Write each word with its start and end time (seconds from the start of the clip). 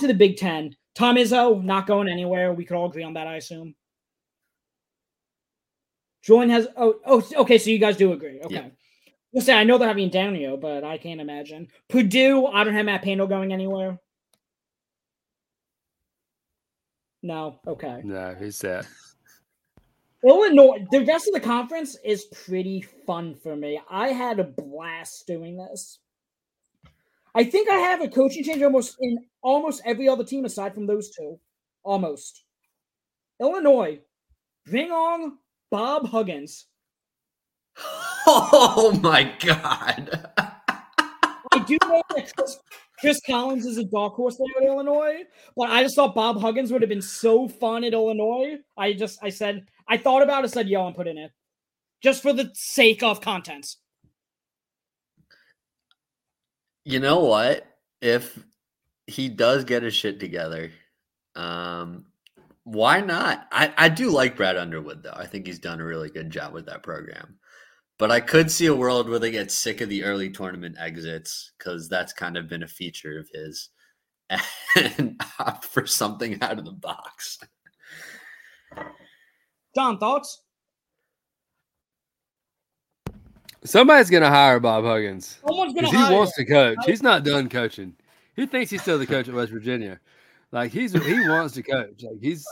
to 0.00 0.06
the 0.06 0.14
Big 0.14 0.36
Ten. 0.36 0.74
Tom 0.94 1.16
Izzo 1.16 1.62
not 1.62 1.86
going 1.86 2.08
anywhere. 2.08 2.52
We 2.52 2.64
could 2.64 2.76
all 2.76 2.88
agree 2.88 3.02
on 3.02 3.14
that, 3.14 3.26
I 3.26 3.36
assume. 3.36 3.74
Julian 6.22 6.50
has 6.50 6.68
oh 6.76 6.96
oh 7.06 7.26
okay, 7.36 7.58
so 7.58 7.70
you 7.70 7.78
guys 7.78 7.96
do 7.96 8.12
agree. 8.12 8.40
Okay. 8.42 8.54
Yeah. 8.54 8.68
We'll 9.32 9.44
say 9.44 9.54
I 9.54 9.64
know 9.64 9.78
they're 9.78 9.88
having 9.88 10.10
Daniel, 10.10 10.56
but 10.56 10.84
I 10.84 10.98
can't 10.98 11.20
imagine. 11.20 11.68
Purdue, 11.88 12.46
I 12.46 12.64
don't 12.64 12.74
have 12.74 12.86
Matt 12.86 13.02
Painter 13.02 13.26
going 13.26 13.52
anywhere. 13.52 13.98
No, 17.22 17.60
okay. 17.66 18.00
No, 18.02 18.34
he's 18.38 18.56
set. 18.56 18.86
Illinois, 20.24 20.84
the 20.90 21.04
rest 21.04 21.28
of 21.28 21.34
the 21.34 21.40
conference 21.40 21.96
is 22.04 22.24
pretty 22.24 22.82
fun 23.06 23.34
for 23.34 23.56
me. 23.56 23.80
I 23.90 24.08
had 24.08 24.38
a 24.38 24.44
blast 24.44 25.26
doing 25.26 25.56
this. 25.56 25.98
I 27.34 27.44
think 27.44 27.68
I 27.68 27.76
have 27.76 28.00
a 28.02 28.08
coaching 28.08 28.44
change 28.44 28.62
almost 28.62 28.96
in 29.00 29.18
almost 29.42 29.82
every 29.84 30.08
other 30.08 30.24
team 30.24 30.44
aside 30.44 30.74
from 30.74 30.86
those 30.86 31.10
two. 31.10 31.38
Almost. 31.82 32.44
Illinois, 33.40 34.00
bring 34.66 34.90
on 34.90 35.38
Bob 35.70 36.08
Huggins. 36.08 36.66
Oh 38.26 38.92
my 39.02 39.32
god. 39.44 40.30
I 40.36 41.58
do 41.66 41.78
know 41.82 42.02
that 42.14 42.32
Chris, 42.36 42.58
Chris, 43.00 43.20
Collins 43.26 43.64
is 43.64 43.78
a 43.78 43.84
dark 43.84 44.12
horse 44.14 44.36
there 44.36 44.62
at 44.62 44.68
Illinois, 44.68 45.22
but 45.56 45.70
I 45.70 45.82
just 45.82 45.96
thought 45.96 46.14
Bob 46.14 46.38
Huggins 46.38 46.70
would 46.70 46.82
have 46.82 46.90
been 46.90 47.02
so 47.02 47.48
fun 47.48 47.82
at 47.82 47.94
Illinois. 47.94 48.58
I 48.76 48.92
just 48.92 49.18
I 49.22 49.30
said 49.30 49.66
I 49.88 49.96
thought 49.96 50.22
about 50.22 50.44
it, 50.44 50.48
said 50.50 50.68
yo, 50.68 50.86
I'm 50.86 50.92
putting 50.92 51.16
it. 51.16 51.32
Just 52.02 52.22
for 52.22 52.34
the 52.34 52.50
sake 52.54 53.02
of 53.02 53.22
content. 53.22 53.74
You 56.84 57.00
know 57.00 57.20
what? 57.20 57.66
If 58.00 58.42
he 59.06 59.28
does 59.28 59.64
get 59.64 59.82
his 59.82 59.94
shit 59.94 60.20
together, 60.20 60.70
um, 61.34 62.06
why 62.64 63.00
not? 63.00 63.46
I, 63.52 63.72
I 63.76 63.88
do 63.88 64.10
like 64.10 64.36
Brad 64.36 64.56
Underwood 64.56 65.02
though. 65.02 65.14
I 65.14 65.26
think 65.26 65.46
he's 65.46 65.58
done 65.58 65.80
a 65.80 65.84
really 65.84 66.10
good 66.10 66.30
job 66.30 66.52
with 66.52 66.66
that 66.66 66.82
program. 66.82 67.38
But 67.98 68.10
I 68.10 68.20
could 68.20 68.50
see 68.50 68.66
a 68.66 68.74
world 68.74 69.10
where 69.10 69.18
they 69.18 69.30
get 69.30 69.50
sick 69.50 69.82
of 69.82 69.90
the 69.90 70.04
early 70.04 70.30
tournament 70.30 70.76
exits 70.78 71.52
because 71.58 71.88
that's 71.88 72.14
kind 72.14 72.38
of 72.38 72.48
been 72.48 72.62
a 72.62 72.68
feature 72.68 73.18
of 73.18 73.28
his 73.34 73.68
and 74.76 75.20
opt 75.38 75.66
for 75.66 75.86
something 75.86 76.40
out 76.42 76.58
of 76.58 76.64
the 76.64 76.72
box. 76.72 77.38
John, 79.74 79.98
thoughts? 79.98 80.42
Somebody's 83.64 84.10
going 84.10 84.22
to 84.22 84.28
hire 84.28 84.58
Bob 84.60 84.84
Huggins. 84.84 85.38
Someone's 85.46 85.74
going 85.74 85.84
to 85.84 85.90
He 85.90 86.14
wants 86.14 86.36
him. 86.38 86.46
to 86.46 86.50
coach. 86.52 86.78
He's 86.86 87.02
not 87.02 87.24
done 87.24 87.48
coaching. 87.48 87.94
He 88.36 88.46
thinks 88.46 88.70
he's 88.70 88.80
still 88.82 88.98
the 88.98 89.06
coach 89.06 89.28
at 89.28 89.34
West 89.34 89.52
Virginia. 89.52 90.00
Like 90.52 90.72
he's 90.72 90.92
he 90.92 91.28
wants 91.28 91.54
to 91.54 91.62
coach. 91.62 92.02
Like 92.02 92.20
he's 92.20 92.46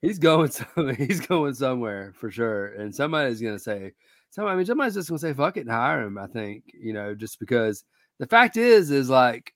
he's 0.00 0.18
going 0.18 0.50
somewhere. 0.76 0.94
He's 0.94 1.20
going 1.20 1.54
somewhere 1.54 2.12
for 2.16 2.30
sure. 2.30 2.68
And 2.74 2.94
somebody's 2.94 3.40
gonna 3.40 3.58
say, 3.58 3.92
somebody, 4.30 4.54
I 4.54 4.56
mean, 4.56 4.66
somebody's 4.66 4.94
just 4.94 5.08
gonna 5.08 5.18
say, 5.18 5.34
fuck 5.34 5.56
it 5.56 5.62
and 5.62 5.70
hire 5.70 6.02
him. 6.02 6.16
I 6.16 6.26
think, 6.28 6.64
you 6.72 6.92
know, 6.92 7.14
just 7.14 7.40
because 7.40 7.84
the 8.18 8.26
fact 8.26 8.56
is, 8.56 8.90
is 8.90 9.10
like 9.10 9.52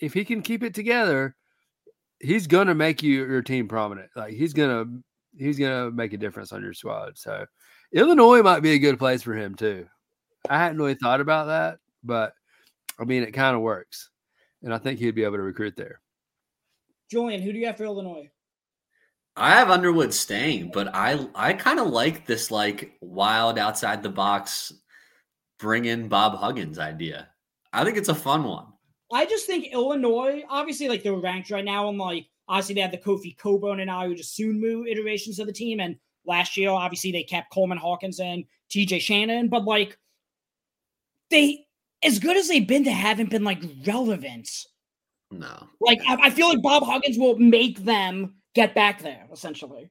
if 0.00 0.12
he 0.12 0.24
can 0.24 0.42
keep 0.42 0.62
it 0.62 0.74
together, 0.74 1.34
he's 2.20 2.46
gonna 2.46 2.74
make 2.74 3.02
you 3.02 3.24
your 3.26 3.42
team 3.42 3.66
prominent. 3.68 4.10
Like 4.14 4.34
he's 4.34 4.52
gonna 4.52 4.84
he's 5.36 5.58
gonna 5.58 5.90
make 5.90 6.12
a 6.12 6.18
difference 6.18 6.52
on 6.52 6.62
your 6.62 6.74
squad. 6.74 7.16
So 7.16 7.46
Illinois 7.92 8.42
might 8.42 8.60
be 8.60 8.72
a 8.72 8.78
good 8.78 8.98
place 8.98 9.22
for 9.22 9.34
him 9.34 9.54
too. 9.54 9.86
I 10.48 10.58
hadn't 10.58 10.78
really 10.78 10.94
thought 10.94 11.20
about 11.20 11.46
that, 11.46 11.78
but 12.02 12.34
I 12.98 13.04
mean 13.04 13.22
it 13.22 13.32
kind 13.32 13.54
of 13.54 13.62
works. 13.62 14.10
And 14.62 14.72
I 14.72 14.78
think 14.78 14.98
he'd 14.98 15.14
be 15.14 15.24
able 15.24 15.36
to 15.36 15.42
recruit 15.42 15.76
there. 15.76 16.00
Julian, 17.10 17.42
who 17.42 17.52
do 17.52 17.58
you 17.58 17.66
have 17.66 17.76
for 17.76 17.84
Illinois? 17.84 18.30
I 19.36 19.50
have 19.50 19.70
Underwood 19.70 20.12
staying, 20.12 20.70
but 20.72 20.94
I 20.94 21.26
I 21.34 21.52
kind 21.54 21.78
of 21.78 21.88
like 21.88 22.26
this 22.26 22.50
like 22.50 22.96
wild 23.00 23.58
outside 23.58 24.02
the 24.02 24.08
box 24.08 24.72
bring 25.58 25.86
in 25.86 26.08
Bob 26.08 26.36
Huggins 26.36 26.78
idea. 26.78 27.28
I 27.72 27.84
think 27.84 27.96
it's 27.96 28.08
a 28.08 28.14
fun 28.14 28.44
one. 28.44 28.66
I 29.12 29.26
just 29.26 29.46
think 29.46 29.72
Illinois, 29.72 30.42
obviously, 30.48 30.88
like 30.88 31.02
they're 31.02 31.14
ranked 31.14 31.50
right 31.50 31.64
now, 31.64 31.88
and 31.88 31.98
like 31.98 32.26
obviously 32.48 32.74
they 32.74 32.80
have 32.80 32.90
the 32.90 32.98
Kofi 32.98 33.36
Cockburn 33.36 33.80
and 33.80 33.90
Ayo 33.90 34.18
Dosunmu 34.18 34.90
iterations 34.90 35.38
of 35.38 35.46
the 35.46 35.52
team, 35.52 35.80
and 35.80 35.96
last 36.26 36.56
year 36.56 36.70
obviously 36.70 37.12
they 37.12 37.22
kept 37.22 37.52
Coleman 37.52 37.78
Hawkins 37.78 38.20
and 38.20 38.44
TJ 38.70 39.00
Shannon, 39.00 39.48
but 39.48 39.64
like 39.64 39.98
they 41.30 41.66
as 42.02 42.18
good 42.18 42.36
as 42.36 42.48
they've 42.48 42.66
been, 42.66 42.82
they 42.82 42.90
haven't 42.90 43.30
been 43.30 43.44
like 43.44 43.62
relevant. 43.86 44.50
No. 45.30 45.68
Like 45.80 46.00
I, 46.06 46.26
I 46.26 46.30
feel 46.30 46.48
like 46.48 46.62
Bob 46.62 46.84
Huggins 46.84 47.18
will 47.18 47.38
make 47.38 47.84
them 47.84 48.34
get 48.54 48.74
back 48.74 49.00
there, 49.02 49.26
essentially. 49.32 49.90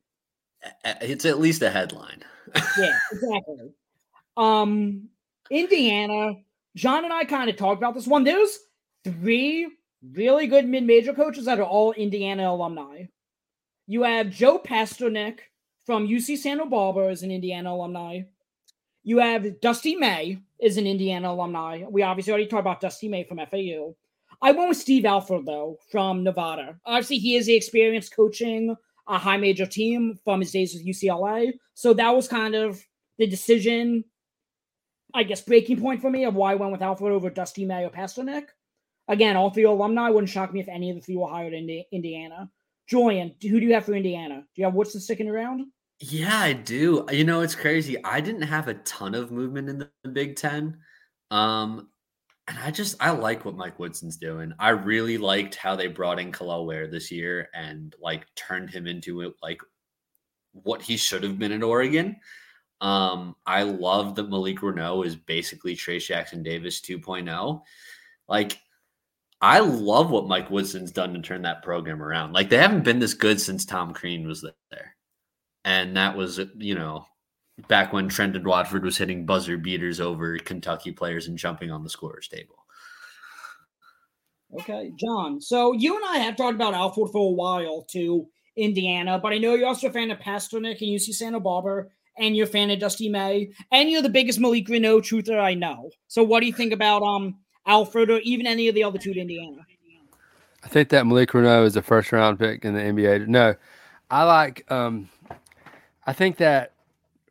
It's 0.86 1.26
at 1.26 1.40
least 1.40 1.62
a 1.62 1.70
headline. 1.70 2.24
yeah, 2.78 2.98
exactly. 3.12 3.72
Um, 4.38 5.10
Indiana, 5.50 6.34
John 6.76 7.04
and 7.04 7.14
I 7.14 7.26
kind 7.26 7.50
of 7.50 7.56
talked 7.56 7.80
about 7.80 7.96
this 7.96 8.08
one. 8.08 8.24
There's 8.24 8.60
three 9.04 9.68
really 10.14 10.48
good 10.48 10.68
mid-major 10.68 11.14
coaches 11.14 11.46
that 11.46 11.60
are 11.60 11.66
all 11.66 11.94
Indiana 11.94 12.52
alumni. 12.52 13.06
You 13.88 14.04
have 14.04 14.30
Joe 14.30 14.60
Pasternack 14.60 15.40
from 15.86 16.08
UC 16.08 16.38
Santa 16.38 16.66
Barbara 16.66 17.08
is 17.08 17.24
an 17.24 17.32
Indiana 17.32 17.74
alumni. 17.74 18.22
You 19.04 19.18
have 19.18 19.60
Dusty 19.62 19.96
May 19.96 20.40
is 20.60 20.78
an 20.78 20.86
Indiana 20.86 21.32
alumni. 21.32 21.84
We 21.90 22.04
obviously 22.04 22.32
already 22.32 22.48
talked 22.48 22.62
about 22.62 22.82
Dusty 22.82 23.08
May 23.08 23.24
from 23.24 23.38
FAU. 23.38 23.96
I 24.42 24.52
went 24.52 24.70
with 24.70 24.78
Steve 24.78 25.06
Alford 25.06 25.46
though 25.46 25.78
from 25.92 26.24
Nevada. 26.24 26.80
Obviously, 26.86 27.18
he 27.18 27.36
is 27.36 27.46
the 27.46 27.56
experienced 27.56 28.16
coaching 28.16 28.76
a 29.08 29.18
high 29.18 29.38
major 29.38 29.66
team 29.66 30.18
from 30.24 30.40
his 30.40 30.52
days 30.52 30.74
with 30.74 30.86
UCLA. 30.86 31.54
So 31.74 31.94
that 31.94 32.16
was 32.16 32.28
kind 32.28 32.56
of 32.56 32.82
the 33.18 33.28
decision, 33.28 34.04
I 35.14 35.24
guess, 35.24 35.42
breaking 35.42 35.82
point 35.82 36.02
for 36.02 36.10
me 36.10 36.24
of 36.24 36.36
why 36.36 36.52
I 36.52 36.56
went 36.56 36.72
with 36.72 36.82
Alford 36.82 37.12
over 37.12 37.30
Dusty 37.30 37.66
May 37.66 37.84
or 37.84 37.90
Pasternack. 37.90 38.46
Again, 39.08 39.36
all 39.36 39.50
three 39.50 39.64
alumni 39.64 40.10
wouldn't 40.10 40.30
shock 40.30 40.54
me 40.54 40.62
if 40.62 40.70
any 40.70 40.90
of 40.90 40.96
the 40.96 41.02
three 41.02 41.18
were 41.18 41.28
hired 41.28 41.54
in 41.54 41.84
Indiana. 41.92 42.50
Julian, 42.88 43.36
who 43.42 43.60
do 43.60 43.66
you 43.66 43.74
have 43.74 43.86
for 43.86 43.94
Indiana? 43.94 44.44
Do 44.56 44.62
you 44.62 44.66
have 44.66 44.74
what's 44.74 44.94
the 44.94 45.00
sticking 45.00 45.30
around? 45.30 45.66
Yeah, 46.00 46.40
I 46.40 46.54
do. 46.54 47.06
You 47.12 47.24
know, 47.24 47.42
it's 47.42 47.56
crazy. 47.56 48.04
I 48.04 48.22
didn't 48.22 48.42
have 48.44 48.68
a 48.68 48.74
ton 48.74 49.14
of 49.14 49.32
movement 49.32 49.70
in 49.70 49.78
the 49.78 50.10
Big 50.10 50.36
Ten. 50.36 50.80
Um, 51.30 51.90
and 52.48 52.58
I 52.60 52.72
just 52.72 52.96
I 53.00 53.12
like 53.12 53.46
what 53.46 53.56
Mike 53.56 53.80
Woodson's 53.80 54.18
doing. 54.18 54.52
I 54.60 54.70
really 54.70 55.18
liked 55.18 55.56
how 55.56 55.76
they 55.76 55.88
brought 55.88 56.20
in 56.20 56.32
Kel'el 56.32 56.66
Ware 56.66 56.88
this 56.88 57.12
year 57.12 57.50
and 57.54 57.96
like 58.02 58.26
turned 58.36 58.70
him 58.70 58.88
into 58.88 59.22
it 59.22 59.34
like 59.42 59.62
what 60.54 60.82
he 60.82 60.98
should 60.98 61.24
have 61.24 61.40
been 61.40 61.52
in 61.52 61.64
Oregon. 61.64 62.18
Um, 62.82 63.36
I 63.46 63.64
love 63.64 64.16
that 64.16 64.30
Malik 64.30 64.60
Reneau 64.60 65.06
is 65.06 65.16
basically 65.16 65.76
Trayce 65.76 66.08
Jackson 66.08 66.42
Davis 66.42 66.82
2.0. 66.82 67.62
Like, 68.28 68.58
I 69.42 69.60
love 69.60 70.12
what 70.12 70.28
Mike 70.28 70.52
Woodson's 70.52 70.92
done 70.92 71.14
to 71.14 71.22
turn 71.22 71.42
that 71.44 71.64
program 71.64 72.02
around. 72.02 72.34
Like, 72.34 72.50
they 72.50 72.58
haven't 72.58 72.84
been 72.84 73.00
this 73.00 73.16
good 73.16 73.42
since 73.42 73.66
Tom 73.66 73.94
Crean 73.94 74.28
was 74.28 74.46
there. 74.70 74.96
And 75.66 75.98
that 75.98 76.16
was, 76.16 76.40
you 76.58 76.76
know, 76.76 77.06
back 77.68 77.92
when 77.92 78.10
Trendon 78.10 78.44
Watford 78.44 78.84
was 78.84 78.98
hitting 78.98 79.26
buzzer 79.26 79.58
beaters 79.58 80.00
over 80.00 80.38
Kentucky 80.38 80.92
players 80.92 81.28
and 81.28 81.38
jumping 81.38 81.72
on 81.72 81.84
the 81.84 81.90
scorer's 81.90 82.28
table. 82.28 82.56
Okay, 84.60 84.92
John. 84.98 85.40
So 85.40 85.74
you 85.74 85.96
and 85.96 86.06
I 86.06 86.18
have 86.18 86.36
talked 86.36 86.56
about 86.56 86.74
Alford 86.74 87.12
for 87.12 87.30
a 87.30 87.34
while 87.34 87.86
to 87.92 88.28
Indiana, 88.58 89.18
but 89.18 89.32
I 89.32 89.38
know 89.38 89.56
you're 89.56 89.68
also 89.68 89.88
a 89.88 89.92
fan 89.92 90.12
of 90.12 90.20
Pasternack 90.20 90.82
and 90.82 90.90
UC 90.90 91.14
Santa 91.14 91.40
Barbara, 91.40 91.86
and 92.18 92.36
you're 92.36 92.48
a 92.48 92.50
fan 92.50 92.70
of 92.70 92.80
Dusty 92.80 93.08
May, 93.08 93.52
and 93.72 93.90
you're 93.90 94.02
the 94.02 94.10
biggest 94.10 94.40
Malik 94.40 94.68
Reneau 94.68 95.00
truther 95.00 95.40
I 95.40 95.54
know. 95.54 95.90
So 96.08 96.24
what 96.24 96.42
do 96.42 96.48
you 96.48 96.54
think 96.54 96.74
about 96.74 97.02
um 97.02 97.38
Alford 97.66 98.10
or 98.10 98.20
even 98.20 98.48
any 98.48 98.68
of 98.68 98.76
the 98.76 98.84
other 98.84 98.98
two 98.98 99.14
to 99.14 99.20
Indiana? 99.20 99.66
I 100.64 100.68
think 100.68 100.90
that 100.90 101.08
Malik 101.08 101.32
Reneau 101.32 101.66
is 101.66 101.76
a 101.76 101.82
first 101.82 102.12
round 102.12 102.40
pick 102.40 102.64
in 102.66 102.74
the 102.74 102.82
NBA. 102.82 103.28
No, 103.28 103.56
I 104.10 104.24
like 104.24 104.70
um 104.72 105.10
I 106.06 106.14
think 106.14 106.38
that 106.38 106.74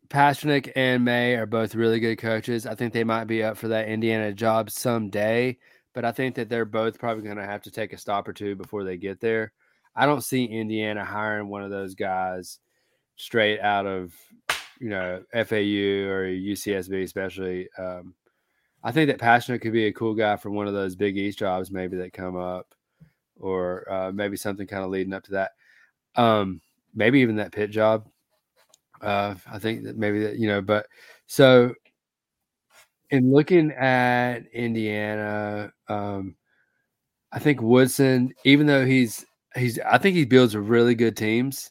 Pasternack 0.09 0.73
and 0.75 1.05
May 1.05 1.37
are 1.37 1.47
both 1.47 1.75
really 1.75 2.00
good 2.00 2.19
coaches. 2.19 2.67
I 2.67 2.75
think 2.75 2.93
they 2.93 3.05
might 3.05 3.25
be 3.25 3.43
up 3.44 3.56
for 3.56 3.69
that 3.69 3.88
Indiana 3.88 4.32
job 4.32 4.71
someday, 4.71 5.56
but 5.94 6.05
I 6.05 6.11
think 6.11 6.35
that 6.35 6.49
they're 6.49 6.65
both 6.65 6.99
probably 6.99 7.23
going 7.23 7.37
to 7.37 7.44
have 7.44 7.62
to 7.62 7.71
take 7.71 7.93
a 7.93 7.99
stop 7.99 8.27
or 8.27 8.32
two 8.32 8.56
before 8.56 8.82
they 8.82 8.97
get 8.97 9.21
there. 9.21 9.53
I 9.94 10.06
don't 10.06 10.23
see 10.23 10.44
Indiana 10.44 11.05
hiring 11.05 11.49
one 11.49 11.62
of 11.62 11.71
those 11.71 11.94
guys 11.94 12.59
straight 13.17 13.61
out 13.61 13.87
of, 13.87 14.12
you 14.81 14.88
know, 14.88 15.23
FAU 15.32 16.09
or 16.09 16.27
UCSB, 16.27 17.05
especially. 17.05 17.69
Um, 17.79 18.15
I 18.82 18.93
think 18.93 19.09
that 19.09 19.19
Pasternack 19.21 19.61
could 19.61 19.73
be 19.73 19.87
a 19.87 19.93
cool 19.93 20.15
guy 20.15 20.37
for 20.37 20.50
one 20.50 20.67
of 20.67 20.73
those 20.75 20.97
Big 20.97 21.19
East 21.19 21.38
jobs, 21.38 21.71
maybe 21.71 21.97
that 21.99 22.12
come 22.12 22.37
up, 22.37 22.75
or 23.38 23.91
uh, 23.93 24.12
maybe 24.12 24.37
something 24.37 24.67
kind 24.67 24.85
of 24.85 24.91
leading 24.91 25.12
up 25.12 25.25
to 25.25 25.32
that. 25.32 25.53
Um, 26.17 26.61
maybe 26.94 27.21
even 27.21 27.37
that 27.37 27.53
Pitt 27.53 27.71
job. 27.71 28.06
Uh, 29.00 29.35
I 29.50 29.59
think 29.59 29.85
that 29.85 29.97
maybe 29.97 30.21
that 30.25 30.37
you 30.38 30.47
know, 30.49 30.61
but 30.62 30.87
so 31.27 31.75
in 33.11 33.32
looking 33.32 33.73
at 33.73 34.47
Indiana, 34.53 35.73
um, 35.88 36.37
I 37.32 37.38
think 37.38 37.61
Woodson, 37.62 38.32
even 38.44 38.67
though 38.67 38.85
he's 38.87 39.25
he's, 39.56 39.79
I 39.81 39.99
think 39.99 40.17
he 40.17 40.25
builds 40.25 40.56
really 40.56 40.94
good 40.94 41.17
teams. 41.17 41.71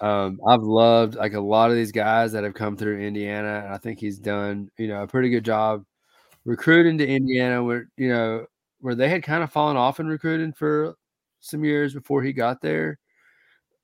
Um, 0.00 0.40
I've 0.46 0.62
loved 0.62 1.14
like 1.16 1.34
a 1.34 1.40
lot 1.40 1.70
of 1.70 1.76
these 1.76 1.92
guys 1.92 2.32
that 2.32 2.44
have 2.44 2.54
come 2.54 2.76
through 2.76 3.00
Indiana, 3.00 3.62
and 3.64 3.74
I 3.74 3.78
think 3.78 3.98
he's 4.00 4.18
done 4.18 4.70
you 4.78 4.88
know 4.88 5.02
a 5.02 5.06
pretty 5.08 5.30
good 5.30 5.44
job 5.44 5.84
recruiting 6.44 6.98
to 6.98 7.06
Indiana, 7.06 7.62
where 7.62 7.88
you 7.96 8.08
know 8.08 8.46
where 8.80 8.94
they 8.94 9.08
had 9.08 9.22
kind 9.22 9.42
of 9.42 9.52
fallen 9.52 9.76
off 9.76 10.00
in 10.00 10.06
recruiting 10.06 10.52
for 10.52 10.94
some 11.40 11.64
years 11.64 11.94
before 11.94 12.22
he 12.22 12.32
got 12.32 12.60
there. 12.60 12.98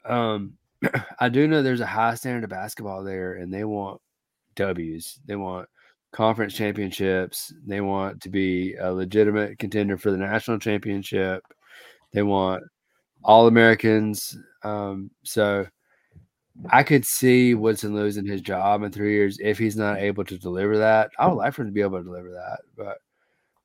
Um, 0.04 0.54
I 1.20 1.28
do 1.28 1.46
know 1.48 1.62
there's 1.62 1.80
a 1.80 1.86
high 1.86 2.14
standard 2.14 2.44
of 2.44 2.50
basketball 2.50 3.04
there, 3.04 3.34
and 3.34 3.52
they 3.52 3.64
want 3.64 4.00
W's. 4.56 5.20
They 5.26 5.36
want 5.36 5.68
conference 6.12 6.54
championships. 6.54 7.52
They 7.66 7.80
want 7.80 8.20
to 8.22 8.30
be 8.30 8.74
a 8.74 8.92
legitimate 8.92 9.58
contender 9.58 9.96
for 9.96 10.10
the 10.10 10.16
national 10.16 10.58
championship. 10.58 11.42
They 12.12 12.22
want 12.22 12.64
all 13.22 13.46
Americans. 13.46 14.36
Um, 14.64 15.10
so 15.22 15.66
I 16.68 16.82
could 16.82 17.04
see 17.04 17.54
Woodson 17.54 17.94
losing 17.94 18.26
his 18.26 18.40
job 18.40 18.82
in 18.82 18.92
three 18.92 19.14
years 19.14 19.38
if 19.40 19.58
he's 19.58 19.76
not 19.76 19.98
able 19.98 20.24
to 20.24 20.38
deliver 20.38 20.78
that. 20.78 21.10
I 21.18 21.26
would 21.26 21.34
like 21.34 21.54
for 21.54 21.62
him 21.62 21.68
to 21.68 21.72
be 21.72 21.80
able 21.80 21.98
to 21.98 22.04
deliver 22.04 22.30
that, 22.30 22.60
but 22.76 22.98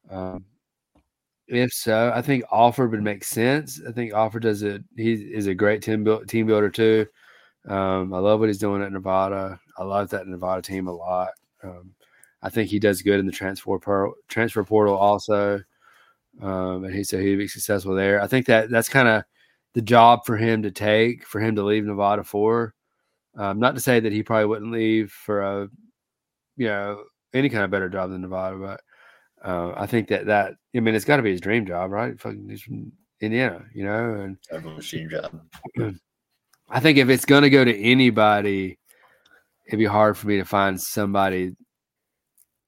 um, 0.10 0.46
if 1.48 1.74
so, 1.74 2.12
I 2.16 2.22
think 2.22 2.44
Alford 2.52 2.92
would 2.92 3.04
make 3.04 3.24
sense. 3.24 3.82
I 3.88 3.92
think 3.92 4.14
Alford 4.14 4.44
does 4.44 4.64
it. 4.64 4.84
He 4.96 5.14
is 5.14 5.48
a 5.48 5.56
great 5.56 5.82
team 5.82 6.04
build, 6.04 6.28
team 6.28 6.48
builder 6.48 6.70
too. 6.70 7.06
Um, 7.68 8.14
I 8.14 8.20
love 8.20 8.40
what 8.40 8.50
he's 8.50 8.60
doing 8.60 8.84
at 8.84 8.92
Nevada. 8.92 9.60
I 9.78 9.84
love 9.84 10.10
that 10.10 10.28
Nevada 10.28 10.62
team 10.62 10.88
a 10.88 10.94
lot. 10.94 11.30
Um, 11.64 11.94
I 12.42 12.50
think 12.50 12.70
he 12.70 12.78
does 12.78 13.02
good 13.02 13.20
in 13.20 13.26
the 13.26 13.32
transfer 13.32 13.80
portal, 13.80 14.14
transfer 14.28 14.64
portal 14.64 14.96
also, 14.96 15.62
um, 16.42 16.84
and 16.84 16.94
he 16.94 17.04
said 17.04 17.22
he'd 17.22 17.38
be 17.38 17.48
successful 17.48 17.96
there. 17.96 18.22
I 18.22 18.28
think 18.28 18.46
that 18.46 18.70
that's 18.70 18.90
kind 18.90 19.08
of 19.08 19.24
the 19.74 19.82
job 19.82 20.26
for 20.26 20.38
him 20.38 20.62
to 20.62 20.70
take 20.70 21.26
for 21.26 21.42
him 21.42 21.56
to 21.56 21.64
leave 21.64 21.86
Nevada 21.86 22.24
for. 22.24 22.75
Um, 23.38 23.60
not 23.60 23.76
to 23.76 23.82
say 23.82 24.00
that 24.00 24.12
he 24.12 24.24
probably 24.24 24.46
wouldn't 24.46 24.72
leave 24.72 25.12
for 25.12 25.42
a, 25.42 25.68
you 26.56 26.68
know, 26.68 27.04
any 27.34 27.50
kind 27.50 27.64
of 27.64 27.72
better 27.72 27.90
job 27.90 28.12
than 28.12 28.22
Nevada, 28.22 28.56
but 28.58 28.82
uh, 29.44 29.74
I 29.76 29.86
think 29.86 30.08
that 30.08 30.26
that 30.28 30.54
I 30.76 30.80
mean 30.80 30.96
it's 30.96 31.06
got 31.06 31.18
to 31.18 31.24
be 31.24 31.32
his 31.32 31.42
dream 31.42 31.66
job, 31.66 31.92
right? 31.92 32.20
Fucking 32.20 32.50
he's 32.50 32.62
from 32.62 32.92
Indiana, 33.22 33.66
you 33.74 33.84
know, 33.84 34.16
and 34.16 34.38
everyone's 34.52 34.90
dream 34.90 35.10
job. 35.10 35.40
I 36.70 36.80
think 36.80 36.98
if 36.98 37.10
it's 37.10 37.26
going 37.26 37.44
to 37.44 37.50
go 37.50 37.64
to 37.64 37.78
anybody, 37.78 38.80
it'd 39.68 39.80
be 39.80 39.86
hard 39.86 40.18
for 40.18 40.28
me 40.28 40.38
to 40.38 40.46
find 40.46 40.82
somebody 40.82 41.56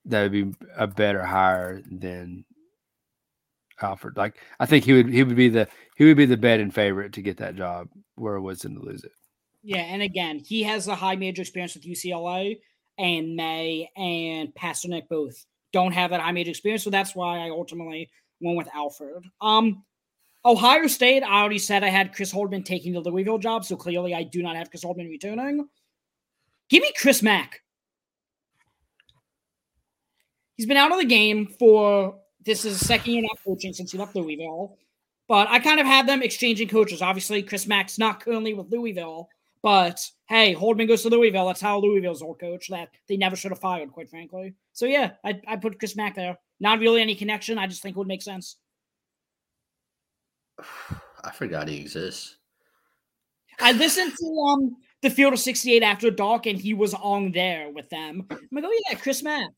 that 0.06 0.24
would 0.24 0.32
be 0.32 0.54
a 0.78 0.86
better 0.88 1.24
hire 1.24 1.82
than 1.90 2.46
Alford. 3.82 4.18
Like 4.18 4.38
I 4.60 4.66
think 4.66 4.86
he 4.86 4.94
would 4.94 5.10
he 5.10 5.24
would 5.24 5.36
be 5.36 5.50
the 5.50 5.68
he 5.96 6.06
would 6.06 6.18
be 6.18 6.26
the 6.26 6.38
betting 6.38 6.72
favorite 6.72 7.14
to 7.14 7.22
get 7.22 7.38
that 7.38 7.56
job 7.56 7.88
where 8.16 8.40
Woodson 8.40 8.76
to 8.76 8.82
lose 8.82 9.04
it. 9.04 9.12
Yeah, 9.68 9.80
and 9.80 10.02
again, 10.02 10.40
he 10.40 10.64
has 10.64 10.88
a 10.88 10.96
high 10.96 11.18
major 11.18 11.42
experience 11.42 11.74
with 11.74 11.84
UCLA 11.84 12.62
and 12.98 13.36
May 13.36 13.92
and 13.98 14.56
Pasternack 14.56 15.10
both 15.10 15.46
don't 15.74 15.92
have 15.92 16.12
that 16.12 16.22
high 16.22 16.32
major 16.32 16.52
experience. 16.52 16.86
So 16.86 16.90
that's 16.90 17.14
why 17.14 17.40
I 17.40 17.50
ultimately 17.50 18.10
went 18.40 18.58
with 18.58 18.70
Alford. 18.74 19.26
Um, 19.42 19.84
Ohio 20.46 20.88
State, 20.88 21.22
I 21.22 21.42
already 21.42 21.60
said 21.60 21.84
I 21.84 21.90
had 21.90 22.16
Chris 22.16 22.34
Holtmann 22.34 22.64
taking 22.64 22.94
the 22.94 23.02
Louisville 23.02 23.40
job, 23.40 23.66
so 23.66 23.76
clearly 23.76 24.16
I 24.16 24.24
do 24.24 24.42
not 24.42 24.56
have 24.56 24.70
Chris 24.70 24.86
Holtmann 24.86 25.10
returning. 25.10 25.68
Give 26.70 26.82
me 26.82 26.94
Chris 26.98 27.22
Mack. 27.22 27.60
He's 30.56 30.66
been 30.66 30.78
out 30.78 30.94
of 30.94 30.98
the 30.98 31.06
game 31.06 31.46
for 31.60 32.16
this 32.46 32.64
is 32.64 32.80
second 32.80 33.12
year 33.12 33.24
not 33.24 33.38
coaching 33.46 33.74
since 33.74 33.92
he 33.92 33.98
left 33.98 34.16
Louisville. 34.16 34.78
But 35.28 35.50
I 35.50 35.60
kind 35.60 35.82
of 35.82 35.86
had 35.86 36.08
them 36.08 36.24
exchanging 36.24 36.70
coaches. 36.70 37.02
Obviously, 37.02 37.44
Chris 37.44 37.68
Mack's 37.68 38.00
not 38.00 38.22
currently 38.22 38.54
with 38.54 38.72
Louisville, 38.72 39.28
but 39.62 40.00
hey, 40.28 40.56
Holtmann 40.56 40.88
goes 40.88 41.04
to 41.04 41.10
Louisville. 41.10 41.48
That's 41.48 41.62
how 41.62 41.80
Louisville's 41.80 42.22
old 42.22 42.40
coach 42.40 42.68
that 42.70 42.90
they 43.08 43.18
never 43.18 43.36
should 43.36 43.52
have 43.52 43.60
fired, 43.60 43.92
quite 43.92 44.10
frankly. 44.10 44.54
So 44.74 44.86
yeah, 44.86 45.14
I 45.24 45.40
I 45.48 45.56
put 45.58 45.80
Chris 45.80 45.96
Mack 45.96 46.16
there. 46.16 46.38
Not 46.60 46.80
really 46.80 47.02
any 47.02 47.16
connection. 47.16 47.58
I 47.58 47.68
just 47.68 47.82
think 47.82 47.96
it 47.96 48.00
would 48.00 48.08
make 48.08 48.22
sense. 48.22 48.58
I 51.24 51.32
forgot 51.32 51.68
he 51.68 51.78
exists. 51.78 52.38
I 53.60 53.72
listened 53.72 54.14
to 54.20 54.46
um 54.48 54.78
the 55.02 55.10
Field 55.10 55.34
of 55.34 55.40
68 55.40 55.84
after 55.84 56.10
dark, 56.12 56.46
and 56.46 56.60
he 56.60 56.74
was 56.74 56.94
on 56.94 57.32
there 57.32 57.70
with 57.72 57.90
them. 57.90 58.26
I'm 58.30 58.48
like, 58.52 58.64
oh 58.66 58.82
yeah, 58.90 58.98
Chris 58.98 59.24
Mack. 59.24 59.52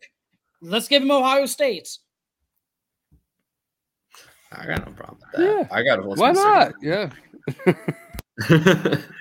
Let's 0.62 0.88
give 0.88 1.02
him 1.02 1.12
Ohio 1.12 1.46
State. 1.46 1.88
I 4.52 4.66
got 4.66 4.86
no 4.86 4.92
problem 4.94 5.20
with 5.20 5.32
that. 5.34 5.42
Yeah. 5.42 5.68
I 5.72 5.84
got 5.84 6.04
Why 6.18 6.32
not? 6.32 6.74
Yeah. 6.82 7.10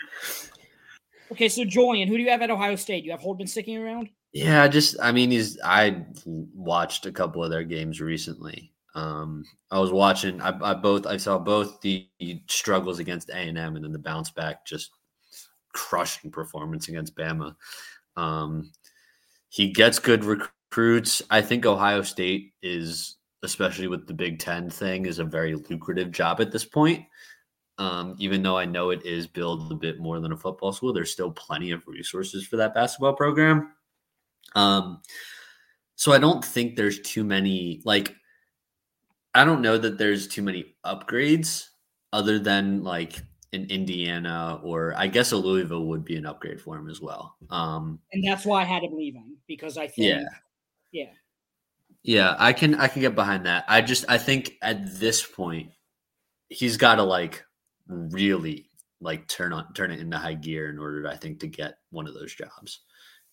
Okay, 1.33 1.49
so 1.49 1.65
Julian, 1.65 2.09
who 2.09 2.17
do 2.17 2.23
you 2.23 2.31
have 2.31 2.43
at 2.43 2.51
Ohio 2.51 2.77
State? 2.77 3.05
You 3.05 3.11
have 3.11 3.21
Holtmann 3.21 3.49
sticking 3.49 3.77
around? 3.77 4.09
Yeah, 4.33 4.63
I 4.63 4.69
just 4.69 4.97
I 5.01 5.13
mean, 5.13 5.31
he's 5.31 5.59
I 5.65 6.05
watched 6.27 7.07
a 7.07 7.13
couple 7.13 7.43
of 7.43 7.51
their 7.51 7.65
games 7.65 8.01
recently. 8.01 8.73
Um, 8.95 9.45
I 9.71 9.79
was 9.79 9.93
watching. 9.93 10.41
I, 10.41 10.59
I 10.63 10.75
both 10.75 11.07
I 11.07 11.17
saw 11.17 11.39
both 11.39 11.81
the 11.81 12.09
struggles 12.49 12.99
against 12.99 13.31
A 13.31 13.37
and 13.37 13.59
M, 13.59 13.77
and 13.77 13.85
then 13.85 13.93
the 13.93 13.99
bounce 13.99 14.31
back, 14.31 14.67
just 14.67 14.91
crushing 15.73 16.31
performance 16.31 16.89
against 16.89 17.17
Bama. 17.17 17.55
Um, 18.17 18.73
he 19.49 19.71
gets 19.71 19.99
good 19.99 20.25
recruits. 20.25 21.23
I 21.31 21.41
think 21.41 21.65
Ohio 21.65 22.03
State 22.03 22.53
is, 22.63 23.17
especially 23.43 23.89
with 23.89 24.07
the 24.07 24.15
Big 24.15 24.39
Ten 24.39 24.69
thing, 24.69 25.07
is 25.07 25.19
a 25.19 25.25
very 25.25 25.55
lucrative 25.55 26.11
job 26.11 26.41
at 26.41 26.53
this 26.53 26.65
point. 26.65 27.05
Um, 27.79 28.17
even 28.19 28.43
though 28.43 28.59
I 28.59 28.65
know 28.65 28.91
it 28.91 29.05
is 29.07 29.27
billed 29.27 29.71
a 29.71 29.77
bit 29.77 30.01
more 30.01 30.21
than 30.21 30.33
a 30.33 30.37
football 30.37 30.73
school, 30.73 30.93
there's 30.93 31.13
still 31.13 31.31
plenty 31.31 31.71
of 31.71 31.87
resources 31.87 32.47
for 32.47 32.57
that 32.57 32.75
basketball 32.75 33.15
program. 33.15 33.73
Um, 34.57 35.01
so 35.95 36.13
I 36.13 36.19
don't 36.19 36.45
think 36.45 36.77
there's 36.77 37.01
too 37.01 37.25
many, 37.25 37.81
like, 37.85 38.15
I 39.35 39.45
don't 39.45 39.63
know 39.63 39.79
that 39.79 39.99
there's 39.99 40.27
too 40.27 40.43
many 40.43 40.75
upgrades 40.85 41.67
other 42.13 42.39
than 42.39 42.83
like 42.83 43.23
in 43.53 43.67
Indiana 43.67 44.61
or 44.63 44.95
I 44.97 45.07
guess 45.07 45.33
a 45.33 45.37
Louisville 45.37 45.87
would 45.87 46.05
be 46.05 46.17
an 46.17 46.27
upgrade 46.27 46.61
for 46.61 46.77
him 46.77 46.89
as 46.89 47.01
well. 47.01 47.37
Um, 47.51 48.01
and 48.13 48.25
that's 48.25 48.45
why 48.45 48.63
I 48.63 48.65
had 48.65 48.83
him 48.83 48.97
leaving 48.97 49.37
because 49.47 49.77
I 49.77 49.87
think, 49.87 50.09
yeah, 50.09 50.25
yeah, 50.93 51.13
yeah, 52.03 52.37
I 52.39 52.53
can 52.53 52.75
I 52.75 52.89
can 52.89 53.03
get 53.03 53.15
behind 53.15 53.47
that. 53.47 53.65
I 53.69 53.81
just 53.81 54.05
I 54.09 54.19
think 54.19 54.55
at 54.63 54.99
this 54.99 55.25
point 55.25 55.71
he's 56.49 56.77
got 56.77 56.97
to 56.97 57.03
like 57.03 57.45
really 57.89 58.69
like 59.01 59.27
turn 59.29 59.53
on 59.53 59.73
turn 59.75 59.91
it 59.91 60.01
into 60.01 60.19
high 60.19 60.35
gear 60.35 60.71
in 60.71 60.79
order, 60.79 61.07
I 61.09 61.17
think, 61.17 61.41
to 61.41 61.47
get 61.47 61.79
one 61.91 62.07
of 62.07 62.15
those 62.15 62.35
jobs, 62.35 62.81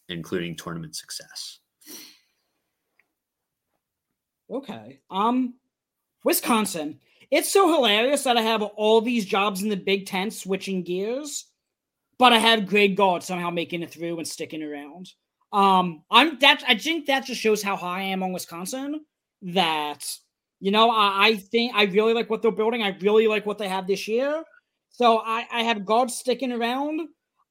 including 0.09 0.55
tournament 0.55 0.95
success. 0.95 1.59
Okay. 4.49 4.99
Um, 5.09 5.55
Wisconsin. 6.23 6.99
It's 7.31 7.51
so 7.51 7.73
hilarious 7.73 8.23
that 8.23 8.37
I 8.37 8.41
have 8.41 8.61
all 8.61 9.01
these 9.01 9.25
jobs 9.25 9.63
in 9.63 9.69
the 9.69 9.75
Big 9.75 10.05
Ten 10.05 10.29
switching 10.29 10.83
gears, 10.83 11.45
but 12.19 12.33
I 12.33 12.37
have 12.37 12.67
Greg 12.67 12.95
Gard 12.95 13.23
somehow 13.23 13.49
making 13.49 13.81
it 13.81 13.91
through 13.91 14.19
and 14.19 14.27
sticking 14.27 14.61
around. 14.61 15.11
Um, 15.51 16.03
I'm 16.11 16.37
that 16.39 16.63
I 16.67 16.77
think 16.77 17.07
that 17.07 17.25
just 17.25 17.41
shows 17.41 17.63
how 17.63 17.75
high 17.75 17.99
I 17.99 18.03
am 18.03 18.21
on 18.23 18.33
Wisconsin. 18.33 19.05
That 19.41 20.05
you 20.65 20.71
know, 20.71 20.89
I, 20.89 21.27
I 21.27 21.35
think 21.35 21.75
I 21.75 21.83
really 21.83 22.15
like 22.15 22.27
what 22.27 22.41
they're 22.41 22.49
building. 22.49 22.81
I 22.81 22.97
really 22.99 23.27
like 23.27 23.45
what 23.45 23.59
they 23.59 23.67
have 23.67 23.85
this 23.85 24.07
year. 24.07 24.43
So 24.89 25.19
I, 25.19 25.45
I 25.51 25.61
have 25.61 25.85
Gard 25.85 26.09
sticking 26.09 26.51
around. 26.51 27.01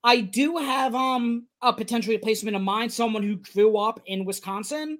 I 0.02 0.20
do 0.20 0.56
have 0.56 0.96
um 0.96 1.46
a 1.62 1.72
potential 1.72 2.12
replacement 2.12 2.56
in 2.56 2.62
mind, 2.62 2.92
someone 2.92 3.22
who 3.22 3.36
grew 3.36 3.78
up 3.78 4.00
in 4.06 4.24
Wisconsin. 4.24 4.98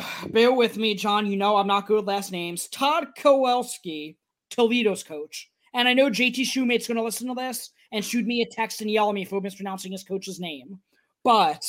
Bear 0.30 0.54
with 0.54 0.78
me, 0.78 0.94
John. 0.94 1.26
You 1.26 1.36
know 1.36 1.58
I'm 1.58 1.66
not 1.66 1.86
good 1.86 1.96
with 1.96 2.06
last 2.06 2.32
names. 2.32 2.66
Todd 2.68 3.08
Kowalski, 3.18 4.16
Toledo's 4.48 5.02
coach. 5.02 5.50
And 5.74 5.86
I 5.86 5.92
know 5.92 6.08
JT 6.08 6.46
Shoemate's 6.46 6.88
going 6.88 6.96
to 6.96 7.02
listen 7.02 7.28
to 7.28 7.34
this 7.34 7.72
and 7.92 8.02
shoot 8.02 8.24
me 8.24 8.40
a 8.40 8.46
text 8.46 8.80
and 8.80 8.90
yell 8.90 9.10
at 9.10 9.14
me 9.14 9.26
for 9.26 9.42
mispronouncing 9.42 9.92
his 9.92 10.02
coach's 10.02 10.40
name. 10.40 10.78
But 11.24 11.62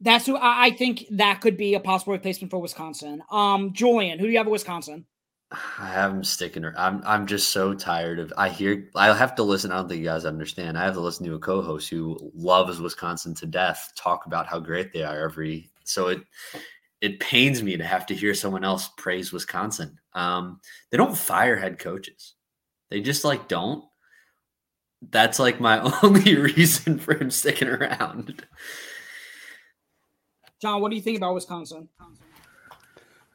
that's 0.00 0.26
who 0.26 0.36
I, 0.36 0.66
I 0.66 0.70
think 0.70 1.04
that 1.10 1.40
could 1.40 1.56
be 1.56 1.74
a 1.74 1.80
possible 1.80 2.12
replacement 2.12 2.50
for 2.50 2.60
Wisconsin. 2.60 3.22
Um, 3.30 3.72
Julian, 3.72 4.18
who 4.18 4.26
do 4.26 4.32
you 4.32 4.38
have 4.38 4.46
at 4.46 4.52
Wisconsin? 4.52 5.06
I 5.50 5.88
have 5.88 6.12
him 6.12 6.24
sticking. 6.24 6.64
I'm 6.76 7.02
I'm 7.06 7.26
just 7.26 7.48
so 7.48 7.72
tired 7.72 8.18
of. 8.18 8.32
I 8.36 8.50
hear. 8.50 8.90
I 8.94 9.14
have 9.16 9.34
to 9.36 9.42
listen. 9.42 9.72
I 9.72 9.76
don't 9.76 9.88
think 9.88 10.00
you 10.00 10.06
guys 10.06 10.26
understand. 10.26 10.76
I 10.76 10.84
have 10.84 10.94
to 10.94 11.00
listen 11.00 11.24
to 11.24 11.34
a 11.34 11.38
co-host 11.38 11.88
who 11.88 12.18
loves 12.34 12.80
Wisconsin 12.80 13.34
to 13.36 13.46
death 13.46 13.92
talk 13.96 14.26
about 14.26 14.46
how 14.46 14.58
great 14.58 14.92
they 14.92 15.04
are 15.04 15.24
every. 15.24 15.70
So 15.84 16.08
it 16.08 16.20
it 17.00 17.20
pains 17.20 17.62
me 17.62 17.78
to 17.78 17.84
have 17.84 18.04
to 18.06 18.14
hear 18.14 18.34
someone 18.34 18.64
else 18.64 18.90
praise 18.98 19.32
Wisconsin. 19.32 19.98
Um, 20.12 20.60
they 20.90 20.98
don't 20.98 21.16
fire 21.16 21.56
head 21.56 21.78
coaches. 21.78 22.34
They 22.90 23.00
just 23.00 23.24
like 23.24 23.48
don't. 23.48 23.84
That's 25.10 25.38
like 25.38 25.60
my 25.60 25.80
only 26.02 26.36
reason 26.36 26.98
for 26.98 27.14
him 27.14 27.30
sticking 27.30 27.68
around. 27.68 28.44
John, 30.60 30.80
what 30.80 30.90
do 30.90 30.96
you 30.96 31.02
think 31.02 31.16
about 31.16 31.34
Wisconsin? 31.34 31.88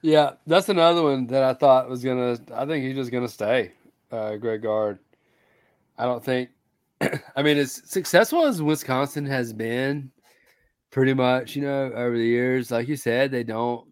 Yeah, 0.02 0.34
that's 0.46 0.68
another 0.68 1.02
one 1.02 1.28
that 1.28 1.44
I 1.44 1.54
thought 1.54 1.90
was 1.90 2.04
gonna. 2.04 2.38
I 2.54 2.66
think 2.66 2.84
he's 2.84 2.96
just 2.96 3.12
gonna 3.12 3.30
stay. 3.30 3.72
Uh, 4.12 4.36
Greg 4.36 4.64
Gard. 4.64 5.00
I 5.98 6.06
don't 6.06 6.24
think. 6.24 6.50
I 7.36 7.42
mean, 7.42 7.58
as 7.58 7.82
successful 7.86 8.46
as 8.46 8.62
Wisconsin 8.62 9.26
has 9.26 9.54
been, 9.54 10.12
pretty 10.92 11.14
much, 11.14 11.56
you 11.56 11.62
know, 11.62 11.92
over 11.96 12.18
the 12.18 12.26
years, 12.26 12.70
like 12.70 12.88
you 12.90 12.98
said, 12.98 13.32
they 13.32 13.44
don't 13.44 13.88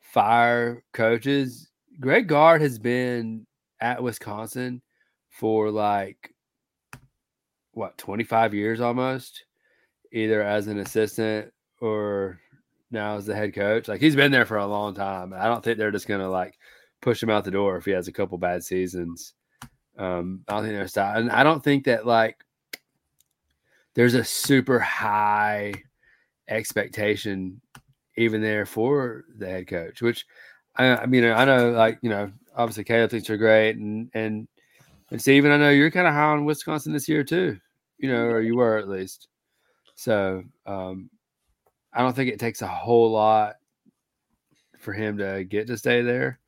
fire 0.00 0.84
coaches. 0.92 1.70
Greg 1.98 2.28
Gard 2.28 2.60
has 2.60 2.78
been 2.78 3.46
at 3.80 4.02
Wisconsin 4.02 4.82
for 5.30 5.70
like 5.70 6.34
what 7.72 7.96
25 7.96 8.52
years 8.52 8.82
almost, 8.82 9.46
either 10.12 10.42
as 10.42 10.66
an 10.66 10.78
assistant 10.78 11.50
or 11.80 12.38
now 12.92 13.16
as 13.16 13.26
the 13.26 13.34
head 13.34 13.54
coach. 13.54 13.88
Like 13.88 14.00
he's 14.00 14.16
been 14.16 14.32
there 14.32 14.46
for 14.46 14.58
a 14.58 14.66
long 14.66 14.94
time. 14.94 15.32
I 15.32 15.44
don't 15.44 15.62
think 15.62 15.78
they're 15.78 15.90
just 15.90 16.08
gonna 16.08 16.30
like 16.30 16.58
push 17.00 17.22
him 17.22 17.30
out 17.30 17.44
the 17.44 17.50
door 17.50 17.76
if 17.76 17.84
he 17.84 17.90
has 17.92 18.08
a 18.08 18.12
couple 18.12 18.38
bad 18.38 18.64
seasons. 18.64 19.34
Um, 19.98 20.44
I 20.48 20.54
don't 20.54 20.62
think 20.62 20.74
they're 20.74 20.88
style, 20.88 21.18
and 21.18 21.30
I 21.30 21.42
don't 21.42 21.62
think 21.62 21.84
that 21.84 22.06
like 22.06 22.44
there's 23.94 24.14
a 24.14 24.24
super 24.24 24.78
high 24.78 25.74
expectation 26.48 27.60
even 28.16 28.40
there 28.42 28.66
for 28.66 29.24
the 29.36 29.48
head 29.48 29.66
coach. 29.66 30.02
Which 30.02 30.26
I, 30.76 30.96
I 30.96 31.06
mean, 31.06 31.24
I 31.24 31.44
know 31.44 31.70
like 31.70 31.98
you 32.02 32.10
know 32.10 32.32
obviously 32.56 32.84
Caleb 32.84 33.10
thinks 33.10 33.28
you're 33.28 33.38
great, 33.38 33.76
and 33.76 34.10
and 34.14 34.48
and 35.10 35.20
Steven, 35.20 35.52
I 35.52 35.58
know 35.58 35.70
you're 35.70 35.90
kind 35.90 36.06
of 36.06 36.14
high 36.14 36.32
on 36.32 36.44
Wisconsin 36.44 36.92
this 36.92 37.08
year 37.08 37.24
too. 37.24 37.58
You 37.98 38.10
know, 38.10 38.24
or 38.24 38.40
you 38.40 38.56
were 38.56 38.78
at 38.78 38.88
least. 38.88 39.28
So 39.94 40.42
um, 40.66 41.10
I 41.92 42.00
don't 42.00 42.14
think 42.14 42.30
it 42.30 42.40
takes 42.40 42.62
a 42.62 42.66
whole 42.66 43.10
lot 43.10 43.56
for 44.78 44.92
him 44.92 45.18
to 45.18 45.44
get 45.44 45.66
to 45.68 45.76
stay 45.76 46.02
there. 46.02 46.38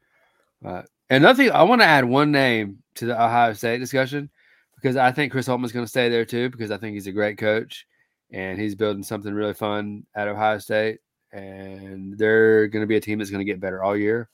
Uh, 0.64 0.82
and 1.10 1.22
nothing. 1.22 1.50
I 1.50 1.62
want 1.62 1.80
to 1.82 1.86
add 1.86 2.04
one 2.04 2.32
name 2.32 2.82
to 2.96 3.06
the 3.06 3.14
Ohio 3.14 3.52
State 3.52 3.78
discussion 3.78 4.30
because 4.76 4.96
I 4.96 5.12
think 5.12 5.32
Chris 5.32 5.46
Holtmann's 5.46 5.72
going 5.72 5.84
to 5.84 5.90
stay 5.90 6.08
there 6.08 6.24
too 6.24 6.50
because 6.50 6.70
I 6.70 6.78
think 6.78 6.94
he's 6.94 7.06
a 7.06 7.12
great 7.12 7.38
coach 7.38 7.86
and 8.32 8.58
he's 8.58 8.74
building 8.74 9.02
something 9.02 9.32
really 9.32 9.54
fun 9.54 10.04
at 10.14 10.28
Ohio 10.28 10.58
State. 10.58 11.00
And 11.32 12.16
they're 12.16 12.68
going 12.68 12.82
to 12.82 12.86
be 12.86 12.96
a 12.96 13.00
team 13.00 13.18
that's 13.18 13.30
going 13.30 13.44
to 13.44 13.50
get 13.50 13.60
better 13.60 13.82
all 13.82 13.96
year. 13.96 14.28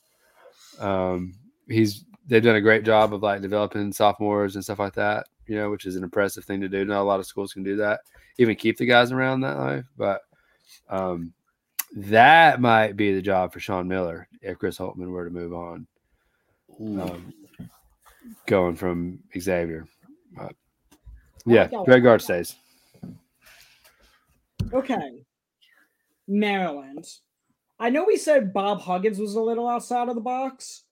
Um, 0.79 1.35
he's 1.67 2.05
they've 2.27 2.43
done 2.43 2.55
a 2.55 2.61
great 2.61 2.83
job 2.83 3.13
of 3.13 3.23
like 3.23 3.41
developing 3.41 3.91
sophomores 3.91 4.55
and 4.55 4.63
stuff 4.63 4.79
like 4.79 4.93
that, 4.93 5.27
you 5.47 5.55
know, 5.55 5.69
which 5.69 5.85
is 5.85 5.95
an 5.95 6.03
impressive 6.03 6.45
thing 6.45 6.61
to 6.61 6.69
do. 6.69 6.85
Not 6.85 7.01
a 7.01 7.03
lot 7.03 7.19
of 7.19 7.25
schools 7.25 7.53
can 7.53 7.63
do 7.63 7.75
that, 7.77 8.01
even 8.37 8.55
keep 8.55 8.77
the 8.77 8.85
guys 8.85 9.11
around 9.11 9.41
that 9.41 9.57
life. 9.57 9.85
But 9.97 10.21
um, 10.89 11.33
that 11.95 12.61
might 12.61 12.95
be 12.95 13.13
the 13.13 13.21
job 13.21 13.53
for 13.53 13.59
Sean 13.59 13.87
Miller 13.87 14.27
if 14.41 14.57
Chris 14.57 14.77
Holtmann 14.77 15.11
were 15.11 15.25
to 15.25 15.31
move 15.31 15.53
on, 15.53 15.87
um, 16.79 17.33
going 18.45 18.75
from 18.75 19.19
Xavier. 19.37 19.87
But, 20.35 20.55
yeah, 21.45 21.67
Greg 21.85 22.03
Gard 22.03 22.21
stays. 22.21 22.55
Okay, 24.73 25.25
Maryland. 26.27 27.05
I 27.77 27.89
know 27.89 28.05
we 28.05 28.15
said 28.15 28.53
Bob 28.53 28.79
Huggins 28.81 29.19
was 29.19 29.35
a 29.35 29.41
little 29.41 29.67
outside 29.67 30.07
of 30.07 30.15
the 30.15 30.21
box. 30.21 30.83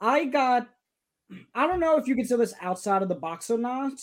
I 0.00 0.26
got, 0.26 0.68
I 1.54 1.66
don't 1.66 1.80
know 1.80 1.96
if 1.96 2.06
you 2.06 2.14
consider 2.14 2.38
this 2.38 2.54
outside 2.60 3.02
of 3.02 3.08
the 3.08 3.14
box 3.14 3.50
or 3.50 3.58
not. 3.58 3.94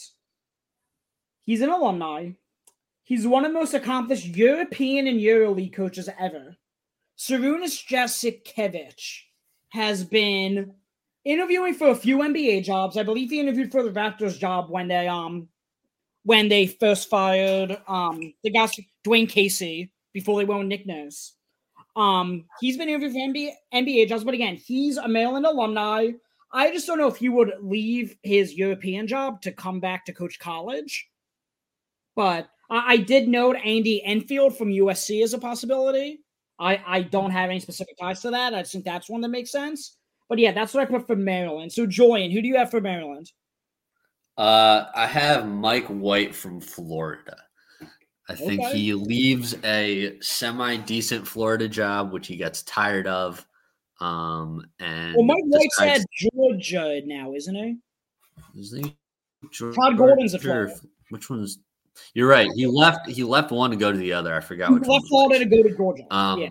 He's 1.43 1.61
an 1.61 1.69
alumni. 1.69 2.31
He's 3.11 3.27
one 3.27 3.43
of 3.43 3.51
the 3.51 3.59
most 3.59 3.73
accomplished 3.73 4.25
European 4.25 5.05
and 5.05 5.19
EuroLeague 5.19 5.73
coaches 5.73 6.07
ever. 6.17 6.55
Sarunas 7.17 7.85
Jasikevich 7.85 9.23
has 9.71 10.05
been 10.05 10.75
interviewing 11.25 11.73
for 11.73 11.89
a 11.89 11.95
few 11.95 12.19
NBA 12.19 12.63
jobs. 12.63 12.95
I 12.95 13.03
believe 13.03 13.29
he 13.29 13.41
interviewed 13.41 13.69
for 13.69 13.83
the 13.83 13.91
Raptors 13.91 14.39
job 14.39 14.69
when 14.69 14.87
they 14.87 15.09
um 15.09 15.49
when 16.23 16.47
they 16.47 16.67
first 16.67 17.09
fired 17.09 17.77
um 17.85 18.33
the 18.45 18.49
guy 18.49 18.69
Dwane 19.05 19.27
Casey 19.27 19.91
before 20.13 20.39
they 20.39 20.45
went 20.45 20.59
with 20.59 20.69
Nick 20.69 20.87
Nurse. 20.87 21.33
Um, 21.97 22.45
he's 22.61 22.77
been 22.77 22.87
interviewing 22.87 23.13
for 23.13 23.37
NBA, 23.37 23.51
NBA 23.73 24.07
jobs, 24.07 24.23
but 24.23 24.35
again, 24.35 24.55
he's 24.55 24.95
a 24.95 25.09
Maryland 25.09 25.45
alumni. 25.45 26.11
I 26.53 26.71
just 26.71 26.87
don't 26.87 26.97
know 26.97 27.09
if 27.09 27.17
he 27.17 27.27
would 27.27 27.55
leave 27.59 28.15
his 28.23 28.53
European 28.53 29.05
job 29.05 29.41
to 29.41 29.51
come 29.51 29.81
back 29.81 30.05
to 30.05 30.13
coach 30.13 30.39
college. 30.39 31.09
But 32.15 32.49
I, 32.71 32.93
I 32.93 32.97
did 32.97 33.27
note 33.27 33.57
Andy 33.57 34.03
Enfield 34.03 34.57
from 34.57 34.69
USC 34.69 35.23
as 35.23 35.33
a 35.35 35.37
possibility. 35.37 36.21
I, 36.59 36.81
I 36.85 37.01
don't 37.01 37.31
have 37.31 37.49
any 37.49 37.59
specific 37.59 37.97
ties 37.99 38.21
to 38.21 38.31
that. 38.31 38.53
I 38.53 38.63
think 38.63 38.85
that's 38.85 39.09
one 39.09 39.21
that 39.21 39.29
makes 39.29 39.51
sense. 39.51 39.97
But 40.29 40.39
yeah, 40.39 40.53
that's 40.53 40.73
what 40.73 40.81
I 40.81 40.85
put 40.85 41.07
for 41.07 41.15
Maryland. 41.15 41.73
So 41.73 41.85
Julian, 41.85 42.31
who 42.31 42.41
do 42.41 42.47
you 42.47 42.55
have 42.55 42.71
for 42.71 42.79
Maryland? 42.81 43.31
Uh, 44.37 44.85
I 44.95 45.05
have 45.05 45.47
Mike 45.47 45.87
White 45.87 46.33
from 46.33 46.61
Florida. 46.61 47.35
I 48.29 48.35
think 48.35 48.61
okay. 48.61 48.77
he 48.77 48.93
leaves 48.93 49.55
a 49.65 50.17
semi 50.21 50.77
decent 50.77 51.27
Florida 51.27 51.67
job, 51.67 52.13
which 52.13 52.27
he 52.27 52.37
gets 52.37 52.63
tired 52.63 53.07
of. 53.07 53.45
Um, 53.99 54.65
and 54.79 55.15
well, 55.15 55.25
Mike 55.25 55.43
White's 55.47 55.81
at 55.81 56.05
Georgia 56.17 57.01
now, 57.05 57.33
isn't 57.33 57.55
he? 57.55 57.77
Is 58.57 58.71
he? 58.71 58.95
Georgia, 59.51 59.75
Todd 59.75 59.97
Golden's 59.97 60.33
a 60.33 60.39
Florida. 60.39 60.73
Which 61.09 61.29
one's? 61.29 61.59
You're 62.13 62.27
right. 62.27 62.49
He 62.55 62.65
left. 62.65 63.09
He 63.09 63.23
left 63.23 63.51
one 63.51 63.71
to 63.71 63.77
go 63.77 63.91
to 63.91 63.97
the 63.97 64.13
other. 64.13 64.35
I 64.35 64.39
forgot 64.39 64.69
he 64.69 64.75
which 64.75 64.87
left 64.87 65.07
Florida 65.07 65.39
to 65.39 65.45
go 65.45 65.63
to 65.63 65.75
Georgia. 65.75 66.03
Um, 66.11 66.39
yeah. 66.41 66.49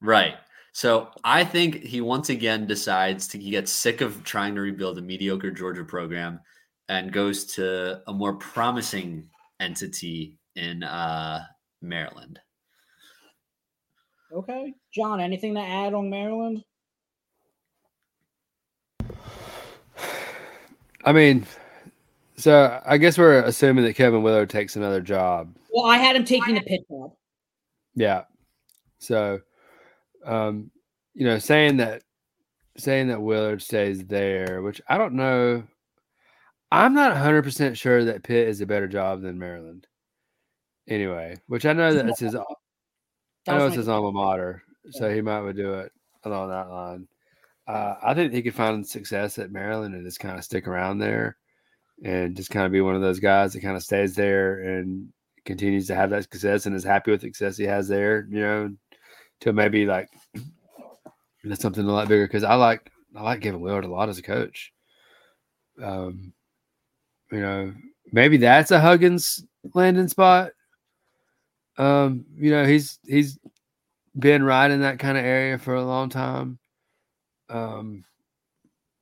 Right. 0.00 0.34
So 0.72 1.10
I 1.22 1.44
think 1.44 1.82
he 1.84 2.00
once 2.00 2.30
again 2.30 2.66
decides 2.66 3.28
to 3.28 3.38
he 3.38 3.50
gets 3.50 3.70
sick 3.70 4.00
of 4.00 4.24
trying 4.24 4.54
to 4.56 4.60
rebuild 4.60 4.98
a 4.98 5.02
mediocre 5.02 5.50
Georgia 5.50 5.84
program 5.84 6.40
and 6.88 7.12
goes 7.12 7.44
to 7.54 8.02
a 8.08 8.12
more 8.12 8.34
promising 8.34 9.28
entity 9.60 10.36
in 10.56 10.82
uh, 10.82 11.44
Maryland. 11.80 12.40
Okay. 14.32 14.74
John, 14.92 15.20
anything 15.20 15.54
to 15.54 15.60
add 15.60 15.94
on 15.94 16.10
Maryland? 16.10 16.64
I 21.04 21.12
mean, 21.12 21.46
so 22.36 22.80
I 22.84 22.98
guess 22.98 23.16
we're 23.16 23.40
assuming 23.40 23.84
that 23.84 23.94
Kevin 23.94 24.22
Willard 24.22 24.50
takes 24.50 24.76
another 24.76 25.00
job. 25.00 25.54
Well, 25.72 25.86
I 25.86 25.98
had 25.98 26.16
him 26.16 26.24
taking 26.24 26.56
the 26.56 26.60
Pitt 26.60 26.80
job. 26.88 27.12
Yeah. 27.94 28.22
So, 28.98 29.40
um, 30.24 30.70
you 31.14 31.24
know, 31.26 31.38
saying 31.38 31.76
that 31.76 32.02
saying 32.76 33.08
that 33.08 33.22
Willard 33.22 33.62
stays 33.62 34.04
there, 34.04 34.62
which 34.62 34.80
I 34.88 34.98
don't 34.98 35.14
know. 35.14 35.62
I'm 36.72 36.92
not 36.92 37.16
100% 37.16 37.76
sure 37.76 38.04
that 38.04 38.24
Pitt 38.24 38.48
is 38.48 38.60
a 38.60 38.66
better 38.66 38.88
job 38.88 39.22
than 39.22 39.38
Maryland. 39.38 39.86
Anyway, 40.88 41.36
which 41.46 41.66
I 41.66 41.72
know 41.72 41.94
that 41.94 42.08
it's 42.08 42.18
his 42.18 42.34
I 42.34 42.42
know 43.46 43.66
it's 43.66 43.76
his 43.76 43.88
alma 43.88 44.10
mater, 44.10 44.62
so 44.90 45.14
he 45.14 45.20
might 45.20 45.40
would 45.40 45.56
do 45.56 45.74
it 45.74 45.92
along 46.24 46.48
that 46.48 46.68
line. 46.68 47.06
Uh, 47.66 47.94
I 48.02 48.12
think 48.12 48.32
he 48.32 48.42
could 48.42 48.54
find 48.54 48.86
success 48.86 49.38
at 49.38 49.52
Maryland 49.52 49.94
and 49.94 50.04
just 50.04 50.18
kind 50.18 50.36
of 50.36 50.44
stick 50.44 50.66
around 50.66 50.98
there 50.98 51.38
and 52.02 52.36
just 52.36 52.50
kind 52.50 52.66
of 52.66 52.72
be 52.72 52.80
one 52.80 52.94
of 52.94 53.02
those 53.02 53.20
guys 53.20 53.52
that 53.52 53.60
kind 53.60 53.76
of 53.76 53.82
stays 53.82 54.14
there 54.14 54.60
and 54.60 55.08
continues 55.44 55.86
to 55.86 55.94
have 55.94 56.10
that 56.10 56.22
success 56.22 56.66
and 56.66 56.74
is 56.74 56.84
happy 56.84 57.10
with 57.10 57.20
the 57.20 57.28
success 57.28 57.56
he 57.56 57.64
has 57.64 57.88
there, 57.88 58.26
you 58.30 58.40
know, 58.40 58.74
to 59.40 59.52
maybe 59.52 59.86
like 59.86 60.08
that's 61.44 61.62
something 61.62 61.86
a 61.86 61.92
lot 61.92 62.08
bigger. 62.08 62.26
Cause 62.28 62.44
I 62.44 62.54
like, 62.54 62.90
I 63.14 63.22
like 63.22 63.42
Kevin 63.42 63.60
Willard 63.60 63.84
a 63.84 63.88
lot 63.88 64.08
as 64.08 64.18
a 64.18 64.22
coach. 64.22 64.72
Um, 65.80 66.32
you 67.30 67.40
know, 67.40 67.72
maybe 68.12 68.36
that's 68.36 68.70
a 68.70 68.80
Huggins 68.80 69.44
landing 69.74 70.08
spot. 70.08 70.50
Um, 71.76 72.24
you 72.36 72.50
know, 72.50 72.64
he's 72.64 72.98
he's 73.04 73.38
been 74.16 74.44
right 74.44 74.70
in 74.70 74.82
that 74.82 74.98
kind 74.98 75.18
of 75.18 75.24
area 75.24 75.58
for 75.58 75.74
a 75.74 75.84
long 75.84 76.08
time. 76.08 76.58
Um, 77.48 78.04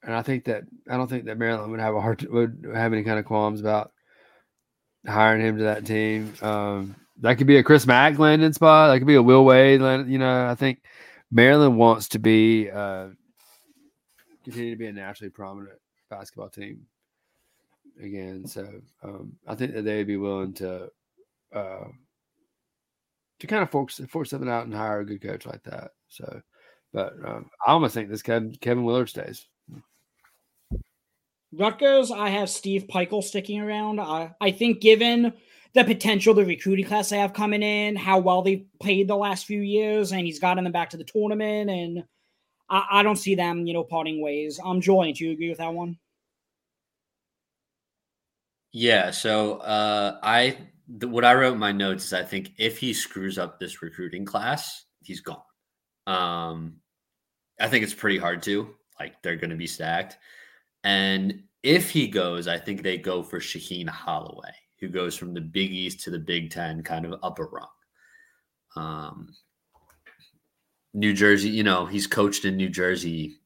and 0.03 0.15
I 0.15 0.23
think 0.23 0.45
that 0.45 0.65
I 0.89 0.97
don't 0.97 1.09
think 1.09 1.25
that 1.27 1.39
Maryland 1.39 1.71
would 1.71 1.81
have 1.81 1.95
a 1.95 2.01
hard 2.01 2.23
would 2.31 2.67
have 2.75 2.93
any 2.93 3.03
kind 3.03 3.19
of 3.19 3.25
qualms 3.25 3.61
about 3.61 3.93
hiring 5.07 5.43
him 5.43 5.59
to 5.59 5.65
that 5.65 5.87
team. 5.87 6.33
Um, 6.43 6.97
that 7.21 7.39
could 7.39 7.47
be 7.47 7.57
a 7.57 7.63
Chris 7.63 7.87
Mack 7.87 8.19
landing 8.19 8.53
spot. 8.53 8.91
That 8.91 8.99
could 8.99 9.07
be 9.07 9.15
a 9.15 9.23
Will 9.23 9.45
Wade. 9.45 9.81
Landing, 9.81 10.13
you 10.13 10.19
know, 10.19 10.47
I 10.47 10.55
think 10.55 10.83
Maryland 11.31 11.77
wants 11.77 12.09
to 12.09 12.19
be 12.19 12.71
uh, 12.71 13.09
continue 14.45 14.71
to 14.71 14.77
be 14.77 14.87
a 14.87 14.93
nationally 14.93 15.31
prominent 15.31 15.79
basketball 16.11 16.49
team 16.49 16.87
again. 18.01 18.47
So 18.47 18.69
um, 19.03 19.33
I 19.47 19.55
think 19.55 19.75
that 19.75 19.83
they'd 19.83 20.07
be 20.07 20.17
willing 20.17 20.53
to 20.55 20.91
uh, 21.55 21.85
to 23.39 23.47
kind 23.47 23.63
of 23.63 23.71
force 23.71 24.01
force 24.09 24.31
something 24.31 24.49
out 24.49 24.65
and 24.65 24.75
hire 24.75 25.01
a 25.01 25.07
good 25.07 25.23
coach 25.23 25.47
like 25.47 25.63
that. 25.65 25.93
So, 26.09 26.43
but 26.93 27.15
um, 27.25 27.51
I 27.67 27.73
almost 27.73 27.95
think 27.95 28.09
this 28.09 28.23
Kevin, 28.23 28.57
Kevin 28.61 28.85
Willard 28.85 29.09
stays. 29.09 29.47
Rutgers, 31.53 32.11
I 32.11 32.31
have 32.31 32.49
Steve 32.49 32.87
Pikiell 32.89 33.23
sticking 33.23 33.61
around. 33.61 34.01
I, 34.01 34.35
I 34.41 34.51
think 34.51 34.81
given 34.81 35.33
the 35.75 35.85
potential, 35.85 36.35
the 36.35 36.45
recruiting 36.45 36.87
class 36.87 37.11
they 37.11 37.19
have 37.19 37.33
coming 37.33 37.63
in, 37.63 37.97
how 37.97 38.19
well 38.19 38.43
they've 38.43 38.65
played 38.81 39.09
the 39.09 39.17
last 39.17 39.47
few 39.47 39.61
years, 39.61 40.13
and 40.13 40.27
he's 40.27 40.39
gotten 40.39 40.65
them 40.65 40.73
back 40.73 40.91
to 40.91 40.97
the 40.97 41.05
tournament. 41.05 41.71
And 41.71 42.05
I, 42.69 42.87
I 42.91 43.03
don't 43.03 43.17
see 43.17 43.35
them, 43.35 43.67
you 43.67 43.75
know, 43.75 43.85
parting 43.85 44.21
ways. 44.21 44.59
I'm 44.63 44.71
um, 44.71 44.81
Julian, 44.81 45.15
do 45.15 45.25
you 45.27 45.33
agree 45.33 45.49
with 45.49 45.59
that 45.59 45.75
one? 45.75 45.99
Yeah. 48.73 49.11
So 49.11 49.59
uh, 49.59 50.19
I 50.23 50.57
the, 50.89 51.09
what 51.09 51.25
I 51.25 51.35
wrote 51.35 51.55
in 51.55 51.59
my 51.59 51.73
notes 51.73 52.07
is 52.07 52.13
I 52.13 52.23
think 52.23 52.53
if 52.59 52.79
he 52.79 52.93
screws 52.93 53.39
up 53.39 53.59
this 53.59 53.83
recruiting 53.83 54.25
class, 54.25 54.85
he's 55.03 55.21
gone. 55.21 55.43
Um, 56.07 56.77
I 57.61 57.69
think 57.69 57.85
it's 57.85 57.95
pretty 57.95 58.19
hard 58.19 58.43
to. 58.45 58.75
Like 58.99 59.23
they're 59.23 59.37
going 59.37 59.51
to 59.51 59.57
be 59.57 59.67
stacked, 59.67 60.19
and 60.85 61.43
if 61.63 61.91
he 61.91 62.09
goes, 62.09 62.49
I 62.49 62.59
think 62.59 62.83
they 62.83 62.99
go 62.99 63.23
for 63.23 63.39
Shaheen 63.39 63.89
Holloway, 63.89 64.53
who 64.81 64.89
goes 64.89 65.17
from 65.17 65.33
the 65.33 65.41
Big 65.41 65.71
East 65.71 66.01
to 66.01 66.11
the 66.11 66.19
Big 66.19 66.51
Ten, 66.51 66.83
kind 66.83 67.05
of 67.05 67.21
upper 67.23 67.47
rung. 67.47 67.69
Um, 68.75 69.35
New 70.95 71.15
Jersey, 71.15 71.49
you 71.49 71.63
know, 71.63 71.87
he's 71.87 72.07
coached 72.07 72.45
in 72.45 72.57
New 72.57 72.69
Jersey. 72.69 73.39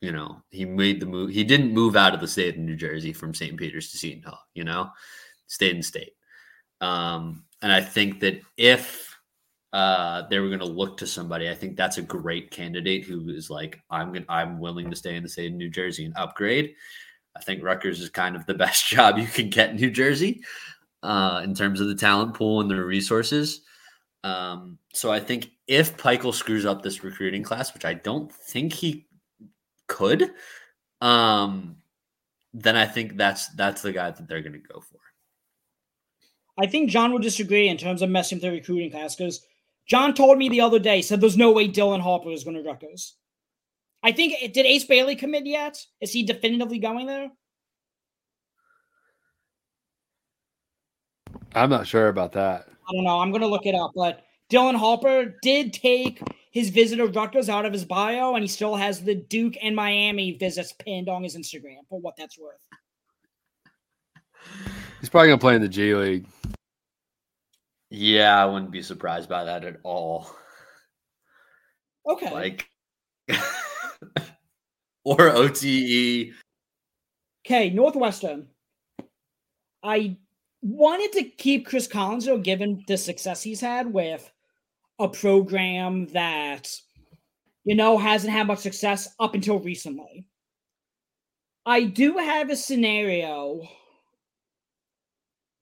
You 0.00 0.12
know, 0.12 0.42
he 0.50 0.64
made 0.64 1.00
the 1.00 1.06
move. 1.06 1.30
He 1.30 1.44
didn't 1.44 1.74
move 1.74 1.96
out 1.96 2.14
of 2.14 2.20
the 2.20 2.28
state 2.28 2.54
of 2.54 2.60
New 2.60 2.76
Jersey 2.76 3.12
from 3.12 3.34
St. 3.34 3.56
Peter's 3.56 3.90
to 3.90 3.98
Seton 3.98 4.22
Hall. 4.22 4.40
You 4.54 4.64
know, 4.64 4.90
stayed 5.46 5.76
in 5.76 5.82
state. 5.82 6.12
Um, 6.80 7.44
and 7.60 7.70
I 7.70 7.82
think 7.82 8.20
that 8.20 8.40
if 8.56 9.09
uh, 9.72 10.22
they 10.28 10.38
were 10.38 10.48
going 10.48 10.60
to 10.60 10.66
look 10.66 10.96
to 10.98 11.06
somebody, 11.06 11.48
I 11.48 11.54
think 11.54 11.76
that's 11.76 11.98
a 11.98 12.02
great 12.02 12.50
candidate 12.50 13.04
who 13.04 13.28
is 13.28 13.50
like, 13.50 13.80
I'm 13.90 14.12
going 14.12 14.26
I'm 14.28 14.58
willing 14.58 14.90
to 14.90 14.96
stay 14.96 15.16
in 15.16 15.22
the 15.22 15.28
state 15.28 15.52
of 15.52 15.56
New 15.56 15.70
Jersey 15.70 16.04
and 16.04 16.16
upgrade. 16.16 16.74
I 17.36 17.40
think 17.40 17.62
Rutgers 17.62 18.00
is 18.00 18.10
kind 18.10 18.34
of 18.34 18.46
the 18.46 18.54
best 18.64 18.86
job 18.86 19.18
you 19.18 19.26
can 19.26 19.50
get 19.50 19.70
in 19.70 19.76
New 19.76 19.90
Jersey 19.90 20.42
uh, 21.02 21.40
in 21.44 21.54
terms 21.54 21.80
of 21.80 21.88
the 21.88 21.94
talent 21.94 22.34
pool 22.34 22.60
and 22.60 22.70
the 22.70 22.84
resources. 22.84 23.62
Um, 24.24 24.78
so 24.92 25.10
I 25.10 25.20
think 25.20 25.50
if 25.66 25.96
Pikiell 25.96 26.34
screws 26.34 26.66
up 26.66 26.82
this 26.82 27.04
recruiting 27.04 27.42
class, 27.42 27.72
which 27.72 27.84
I 27.84 27.94
don't 27.94 28.30
think 28.32 28.72
he 28.72 29.06
could, 29.86 30.30
um, 31.00 31.76
then 32.52 32.76
I 32.76 32.86
think 32.86 33.16
that's 33.16 33.48
that's 33.54 33.82
the 33.82 33.92
guy 33.92 34.10
that 34.10 34.28
they're 34.28 34.42
going 34.42 34.52
to 34.52 34.58
go 34.58 34.80
for. 34.80 34.98
I 36.58 36.66
think 36.66 36.90
John 36.90 37.12
would 37.12 37.22
disagree 37.22 37.68
in 37.68 37.78
terms 37.78 38.02
of 38.02 38.10
messing 38.10 38.36
with 38.36 38.42
the 38.42 38.50
recruiting 38.50 38.90
class 38.90 39.14
because 39.14 39.46
John 39.90 40.14
told 40.14 40.38
me 40.38 40.48
the 40.48 40.60
other 40.60 40.78
day 40.78 41.02
said 41.02 41.20
there's 41.20 41.36
no 41.36 41.50
way 41.50 41.68
Dylan 41.68 42.00
Harper 42.00 42.30
is 42.30 42.44
going 42.44 42.56
to 42.56 42.62
Rutgers. 42.62 43.16
I 44.04 44.12
think 44.12 44.52
did 44.52 44.64
Ace 44.64 44.84
Bailey 44.84 45.16
commit 45.16 45.44
yet? 45.46 45.84
Is 46.00 46.12
he 46.12 46.22
definitively 46.22 46.78
going 46.78 47.06
there? 47.06 47.28
I'm 51.56 51.70
not 51.70 51.88
sure 51.88 52.08
about 52.08 52.30
that. 52.32 52.68
I 52.88 52.92
don't 52.92 53.02
know. 53.02 53.18
I'm 53.18 53.32
going 53.32 53.42
to 53.42 53.48
look 53.48 53.66
it 53.66 53.74
up, 53.74 53.90
but 53.96 54.22
Dylan 54.50 54.76
Harper 54.76 55.34
did 55.42 55.72
take 55.72 56.22
his 56.52 56.70
visit 56.70 56.96
to 56.96 57.06
Rutgers 57.06 57.48
out 57.48 57.66
of 57.66 57.72
his 57.72 57.84
bio, 57.84 58.34
and 58.34 58.44
he 58.44 58.48
still 58.48 58.76
has 58.76 59.02
the 59.02 59.16
Duke 59.16 59.54
and 59.60 59.74
Miami 59.74 60.36
visits 60.36 60.72
pinned 60.72 61.08
on 61.08 61.24
his 61.24 61.36
Instagram 61.36 61.80
for 61.88 62.00
what 62.00 62.14
that's 62.16 62.38
worth. 62.38 62.60
He's 65.00 65.08
probably 65.08 65.28
gonna 65.28 65.38
play 65.38 65.56
in 65.56 65.62
the 65.62 65.68
G 65.68 65.94
League. 65.94 66.26
Yeah, 67.90 68.40
I 68.40 68.46
wouldn't 68.46 68.70
be 68.70 68.82
surprised 68.82 69.28
by 69.28 69.44
that 69.44 69.64
at 69.64 69.76
all. 69.82 70.30
Okay. 72.08 72.32
Like 72.32 72.68
or 75.04 75.28
OTE. 75.28 76.32
Okay, 77.44 77.70
Northwestern. 77.70 78.46
I 79.82 80.16
wanted 80.62 81.12
to 81.12 81.24
keep 81.24 81.66
Chris 81.66 81.86
Collins 81.86 82.26
though, 82.26 82.38
given 82.38 82.84
the 82.86 82.96
success 82.96 83.42
he's 83.42 83.60
had 83.60 83.92
with 83.92 84.30
a 84.98 85.08
program 85.08 86.06
that 86.08 86.70
you 87.64 87.74
know 87.74 87.98
hasn't 87.98 88.32
had 88.32 88.46
much 88.46 88.60
success 88.60 89.08
up 89.18 89.34
until 89.34 89.58
recently. 89.58 90.26
I 91.66 91.84
do 91.84 92.16
have 92.18 92.50
a 92.50 92.56
scenario 92.56 93.62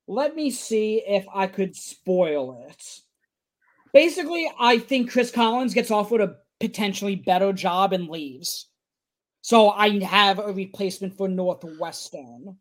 let 0.08 0.34
me 0.34 0.50
see 0.50 1.02
if 1.06 1.26
I 1.32 1.46
could 1.46 1.76
spoil 1.76 2.66
it. 2.68 3.00
Basically, 3.92 4.50
I 4.58 4.78
think 4.78 5.10
Chris 5.10 5.30
Collins 5.30 5.74
gets 5.74 5.90
offered 5.90 6.22
a 6.22 6.36
potentially 6.60 7.14
better 7.14 7.52
job 7.52 7.92
and 7.92 8.08
leaves. 8.08 8.68
So 9.42 9.70
I 9.70 10.02
have 10.04 10.38
a 10.38 10.52
replacement 10.52 11.16
for 11.16 11.28
Northwestern. 11.28 12.56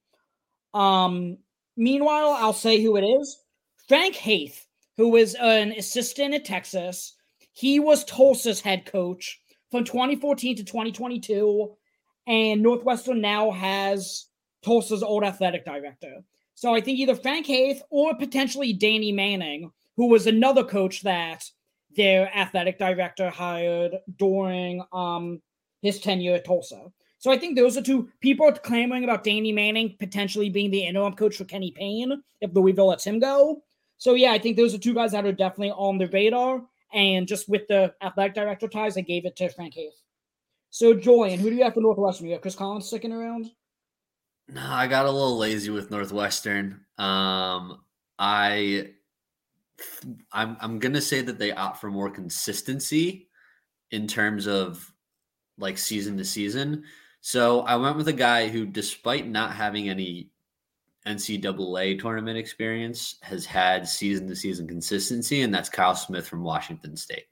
Um, 0.74 1.38
meanwhile, 1.76 2.32
I'll 2.38 2.54
say 2.54 2.82
who 2.82 2.98
it 2.98 3.04
is. 3.04 3.40
Frank 3.88 4.16
Haith, 4.16 4.68
who 4.98 5.16
is 5.16 5.36
an 5.36 5.72
assistant 5.72 6.34
at 6.34 6.46
Texas. 6.46 7.16
He 7.54 7.80
was 7.80 8.04
Tulsa's 8.04 8.62
head 8.62 8.86
coach 8.86 9.40
from 9.72 9.86
2014 9.86 10.58
to 10.58 10.64
2022, 10.64 11.76
and 12.28 12.62
Northwestern 12.62 13.22
now 13.22 13.52
has 13.52 14.26
Tulsa's 14.64 15.02
old 15.02 15.24
athletic 15.24 15.66
director. 15.66 16.24
So 16.58 16.74
I 16.74 16.82
think 16.82 16.98
either 16.98 17.14
Frank 17.14 17.46
Haith 17.46 17.84
or 17.92 18.16
potentially 18.16 18.74
Danny 18.74 19.12
Manning, 19.12 19.72
who 19.96 20.08
was 20.08 20.26
another 20.26 20.64
coach 20.64 21.04
that 21.04 21.44
their 21.96 22.36
athletic 22.36 22.80
director 22.80 23.30
hired 23.30 24.00
during 24.18 24.84
um, 24.92 25.40
his 25.84 26.00
tenure 26.00 26.34
at 26.34 26.46
Tulsa. 26.46 26.88
So 27.20 27.32
I 27.32 27.38
think 27.38 27.56
those 27.56 27.78
are 27.78 27.84
two 27.84 28.10
people 28.22 28.48
are 28.48 28.54
clamoring 28.54 29.04
about 29.04 29.24
Danny 29.24 29.52
Manning 29.52 29.98
potentially 30.00 30.50
being 30.50 30.72
the 30.72 30.84
interim 30.84 31.14
coach 31.14 31.38
for 31.38 31.46
Kenny 31.46 31.70
Payne 31.70 32.24
if 32.42 32.52
Louisville 32.56 32.88
lets 32.88 33.06
him 33.06 33.20
go. 33.20 33.62
So 34.00 34.16
yeah, 34.16 34.32
I 34.32 34.40
think 34.40 34.58
those 34.58 34.74
are 34.74 34.80
two 34.80 34.96
guys 34.96 35.12
that 35.12 35.28
are 35.28 35.32
definitely 35.32 35.74
on 35.74 36.00
the 36.00 36.08
radar. 36.08 36.64
And 36.92 37.28
just 37.28 37.48
with 37.48 37.68
the 37.68 37.94
athletic 38.02 38.34
director 38.34 38.68
ties, 38.68 38.98
I 38.98 39.02
gave 39.02 39.28
it 39.28 39.36
to 39.36 39.50
Frank 39.50 39.76
Haith. 39.76 40.02
So 40.72 40.96
Julian, 40.96 41.40
who 41.40 41.52
do 41.52 41.56
you 41.56 41.66
have 41.66 41.76
for 41.76 41.82
Northwestern? 41.82 42.26
You 42.26 42.34
have 42.34 42.42
Chris 42.42 42.56
Collins 42.56 42.88
sticking 42.88 43.14
around? 43.14 43.52
No, 44.50 44.62
I 44.66 44.88
got 44.88 45.06
a 45.06 45.12
little 45.12 45.38
lazy 45.38 45.70
with 45.70 45.92
Northwestern. 45.92 46.86
Um, 46.98 47.82
I 48.18 48.92
I'm 50.32 50.58
I'm 50.60 50.80
gonna 50.80 51.02
say 51.02 51.22
that 51.22 51.38
they 51.38 51.52
opt 51.52 51.82
for 51.82 51.92
more 51.92 52.10
consistency 52.10 53.30
in 53.92 54.08
terms 54.08 54.48
of 54.48 54.92
like 55.58 55.78
season 55.78 56.18
to 56.18 56.26
season. 56.26 56.84
So 57.22 57.62
I 57.62 57.76
went 57.76 57.98
with 57.98 58.08
a 58.08 58.14
guy 58.14 58.48
who, 58.48 58.66
despite 58.66 59.28
not 59.28 59.54
having 59.54 59.90
any 59.90 60.32
NCAA 61.06 62.00
tournament 62.00 62.38
experience, 62.38 63.18
has 63.22 63.46
had 63.46 63.88
season 63.88 64.28
to 64.28 64.36
season 64.36 64.68
consistency, 64.68 65.42
and 65.42 65.54
that's 65.54 65.70
Kyle 65.70 65.96
Smith 65.96 66.28
from 66.28 66.44
Washington 66.44 66.96
State. 66.96 67.26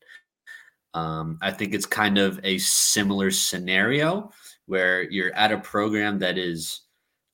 Um, 0.94 1.38
I 1.42 1.52
think 1.52 1.74
it's 1.74 1.86
kind 1.86 2.18
of 2.18 2.40
a 2.44 2.58
similar 2.58 3.32
scenario 3.32 4.32
where 4.66 5.04
you're 5.04 5.34
at 5.36 5.52
a 5.52 5.60
program 5.60 6.20
that 6.20 6.38
is 6.38 6.85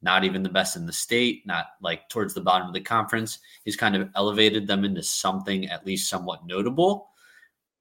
not 0.01 0.23
even 0.23 0.43
the 0.43 0.49
best 0.49 0.75
in 0.75 0.85
the 0.85 0.93
state, 0.93 1.45
not 1.45 1.67
like 1.81 2.09
towards 2.09 2.33
the 2.33 2.41
bottom 2.41 2.67
of 2.67 2.73
the 2.73 2.81
conference. 2.81 3.39
He's 3.63 3.75
kind 3.75 3.95
of 3.95 4.09
elevated 4.15 4.67
them 4.67 4.83
into 4.83 5.03
something 5.03 5.69
at 5.69 5.85
least 5.85 6.09
somewhat 6.09 6.45
notable. 6.45 7.09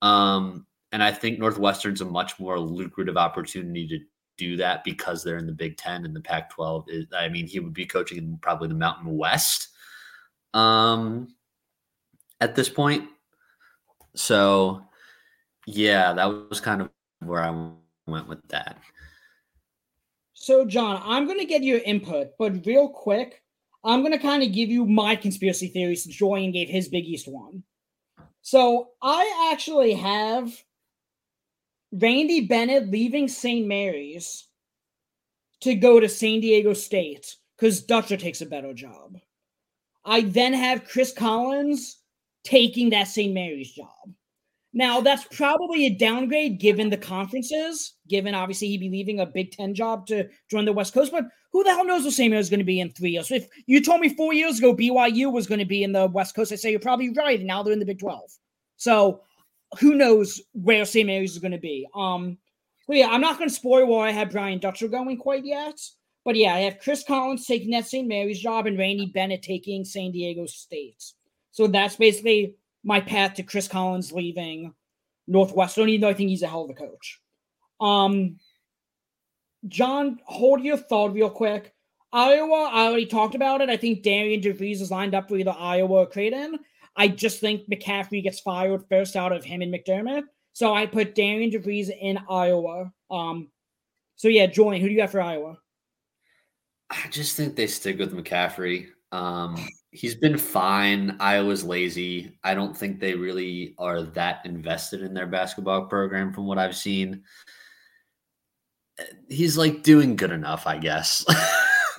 Um, 0.03 0.67
and 0.93 1.03
I 1.03 1.13
think 1.13 1.39
Northwestern's 1.39 2.01
a 2.01 2.05
much 2.05 2.39
more 2.39 2.59
lucrative 2.59 3.17
opportunity 3.17 3.87
to 3.89 3.99
do 4.37 4.57
that 4.57 4.85
because 4.85 5.23
they're 5.23 5.39
in 5.39 5.47
the 5.47 5.53
Big 5.53 5.77
Ten 5.77 6.05
and 6.05 6.15
the 6.15 6.21
Pac 6.21 6.51
12. 6.51 6.87
I 7.17 7.29
mean, 7.29 7.47
he 7.47 7.61
would 7.61 7.75
be 7.75 7.87
coaching 7.87 8.19
in 8.19 8.39
probably 8.39 8.69
the 8.69 8.75
Mountain 8.75 9.17
West 9.17 9.69
um, 10.55 11.29
at 12.41 12.55
this 12.55 12.69
point. 12.69 13.09
So, 14.15 14.83
yeah, 15.67 16.13
that 16.15 16.27
was 16.27 16.61
kind 16.61 16.81
of 16.81 16.91
where 17.21 17.43
I 17.43 17.51
went 18.07 18.29
with 18.29 18.47
that. 18.49 18.79
So, 20.51 20.65
John, 20.65 21.01
I'm 21.05 21.27
going 21.27 21.39
to 21.39 21.45
get 21.45 21.63
your 21.63 21.79
input, 21.79 22.31
but 22.37 22.67
real 22.67 22.89
quick, 22.89 23.41
I'm 23.85 24.01
going 24.01 24.11
to 24.11 24.19
kind 24.19 24.43
of 24.43 24.51
give 24.51 24.69
you 24.69 24.85
my 24.85 25.15
conspiracy 25.15 25.69
theory 25.69 25.95
since 25.95 26.17
Julian 26.17 26.51
gave 26.51 26.69
his 26.69 26.89
Big 26.89 27.05
East 27.05 27.29
one. 27.29 27.63
So, 28.43 28.89
I 29.01 29.53
actually 29.53 29.95
have 29.95 30.53
Randy 31.93 32.49
Bennett 32.49 32.91
leaving 32.91 33.29
St. 33.29 33.65
Mary's 33.65 34.49
to 35.61 35.77
go 35.77 36.01
to 36.01 36.09
San 36.09 36.41
Diego 36.41 36.73
State 36.73 37.37
because 37.57 37.85
Dutcher 37.85 38.17
takes 38.17 38.41
a 38.41 38.47
better 38.47 38.75
job. 38.75 39.19
I 40.05 40.23
then 40.23 40.53
have 40.53 40.85
Chris 40.85 41.13
Collins 41.13 41.97
taking 42.43 42.91
that 42.91 43.07
St. 43.07 43.33
Mary's 43.33 43.71
job. 43.71 44.15
Now, 44.73 45.01
that's 45.01 45.25
probably 45.37 45.87
a 45.87 45.95
downgrade 45.95 46.61
given 46.61 46.91
the 46.91 46.97
conferences, 46.97 47.95
given 48.09 48.35
obviously 48.35 48.69
he'd 48.69 48.79
be 48.79 48.89
leaving 48.89 49.19
a 49.19 49.27
Big 49.27 49.51
Ten 49.51 49.75
job 49.75 50.07
to 50.07 50.29
join 50.49 50.65
the 50.65 50.73
West 50.73 50.95
Coast. 50.95 51.11
But 51.11 51.25
who 51.53 51.65
the 51.65 51.71
hell 51.71 51.85
knows 51.85 52.05
what 52.05 52.13
Samuel 52.13 52.39
is 52.39 52.51
going 52.51 52.61
to 52.61 52.65
be 52.65 52.81
in 52.81 52.91
three 52.91 53.11
years? 53.11 53.31
If 53.33 53.49
you 53.67 53.83
told 53.83 54.01
me 54.01 54.15
four 54.15 54.33
years 54.33 54.59
ago 54.59 54.75
BYU 54.75 55.33
was 55.33 55.49
going 55.49 55.59
to 55.59 55.65
be 55.65 55.83
in 55.83 55.93
the 55.93 56.07
West 56.07 56.37
Coast, 56.37 56.53
I 56.53 56.57
say 56.57 56.71
you're 56.71 56.79
probably 56.79 57.11
right. 57.11 57.39
And 57.39 57.49
now 57.49 57.63
they're 57.63 57.73
in 57.73 57.81
the 57.81 57.85
Big 57.85 57.99
12. 57.99 58.31
So 58.77 59.23
who 59.81 59.95
knows 59.95 60.41
where. 60.53 60.85
Mary's 60.95 61.33
is 61.33 61.39
going 61.39 61.53
to 61.53 61.59
be. 61.59 61.87
Um, 61.95 62.39
so 62.87 62.93
yeah, 62.93 63.09
I'm 63.09 63.21
not 63.21 63.39
going 63.39 63.49
to 63.49 63.55
spoil 63.55 63.87
where 63.87 64.07
I 64.07 64.11
had 64.11 64.31
Brian 64.31 64.61
Dutcher 64.61 64.89
going 64.89 65.17
quite 65.17 65.45
yet. 65.45 65.81
But 66.25 66.37
yeah, 66.37 66.55
I 66.55 66.61
have 66.61 66.79
Chris 66.79 67.03
Collins 67.03 67.47
taking 67.47 67.71
that 67.71 67.87
St. 67.87 68.07
Mary's 68.07 68.41
job 68.41 68.67
and 68.67 68.79
Randy 68.79 69.07
Bennett 69.07 69.43
taking 69.43 69.85
San 69.85 70.13
Diego 70.13 70.47
State. 70.47 71.03
So 71.51 71.67
that's 71.67 71.97
basically 71.97 72.55
my 72.85 73.01
path 73.01 73.35
to 73.35 73.43
Chris 73.43 73.69
Collins 73.69 74.13
leaving 74.13 74.75
Northwestern, 75.27 75.89
even 75.89 76.03
though 76.03 76.09
I 76.09 76.15
think 76.15 76.31
he's 76.31 76.43
a 76.43 76.49
hell 76.49 76.65
of 76.65 76.71
a 76.71 76.75
coach. 76.75 77.21
Um, 77.81 78.39
John, 79.69 80.19
hold 80.25 80.63
your 80.63 80.77
thought 80.77 81.13
real 81.13 81.31
quick. 81.31 81.75
Iowa, 82.13 82.71
I 82.73 82.87
already 82.87 83.07
talked 83.07 83.35
about 83.35 83.61
it. 83.61 83.69
I 83.69 83.77
think 83.77 84.03
Darian 84.03 84.41
DeVries 84.41 84.81
is 84.81 84.91
lined 84.91 85.15
up 85.15 85.29
for 85.29 85.37
either 85.37 85.55
Iowa 85.57 86.01
or 86.01 86.07
Creighton. 86.07 86.59
I 86.97 87.09
just 87.09 87.41
think 87.41 87.69
McCaffery 87.69 88.23
gets 88.23 88.41
fired 88.41 88.85
first 88.89 89.15
out 89.15 89.33
of 89.33 89.45
him 89.45 89.63
and 89.63 89.73
McDermott. 89.73 90.25
So 90.53 90.75
I 90.75 90.87
put 90.87 91.15
Darian 91.15 91.51
DeVries 91.51 91.91
in 92.01 92.19
Iowa. 92.29 92.93
Um, 93.11 93.49
so 94.17 94.29
yeah, 94.29 94.47
Julian, 94.47 94.83
who 94.83 94.89
do 94.89 94.95
you 94.95 95.01
have 95.03 95.13
for 95.13 95.21
Iowa? 95.21 95.57
I 96.91 97.09
just 97.11 97.37
think 97.37 97.55
they 97.55 97.69
stick 97.69 97.99
with 97.99 98.13
McCaffery. 98.13 98.89
Um, 99.13 99.57
he's 99.93 100.15
been 100.15 100.39
fine. 100.39 101.17
Iowa's 101.21 101.65
lazy. 101.65 102.33
I 102.45 102.55
don't 102.55 102.77
think 102.77 103.01
they 103.01 103.15
really 103.15 103.75
are 103.79 104.03
that 104.03 104.45
invested 104.45 105.03
in 105.03 105.15
their 105.15 105.27
basketball 105.27 105.87
program 105.87 106.33
from 106.33 106.47
what 106.47 106.59
I've 106.59 106.77
seen. 106.77 107.23
He's 109.29 109.57
like 109.57 109.83
doing 109.83 110.17
good 110.17 110.31
enough, 110.31 110.67
I 110.67 110.79
guess. 110.79 111.25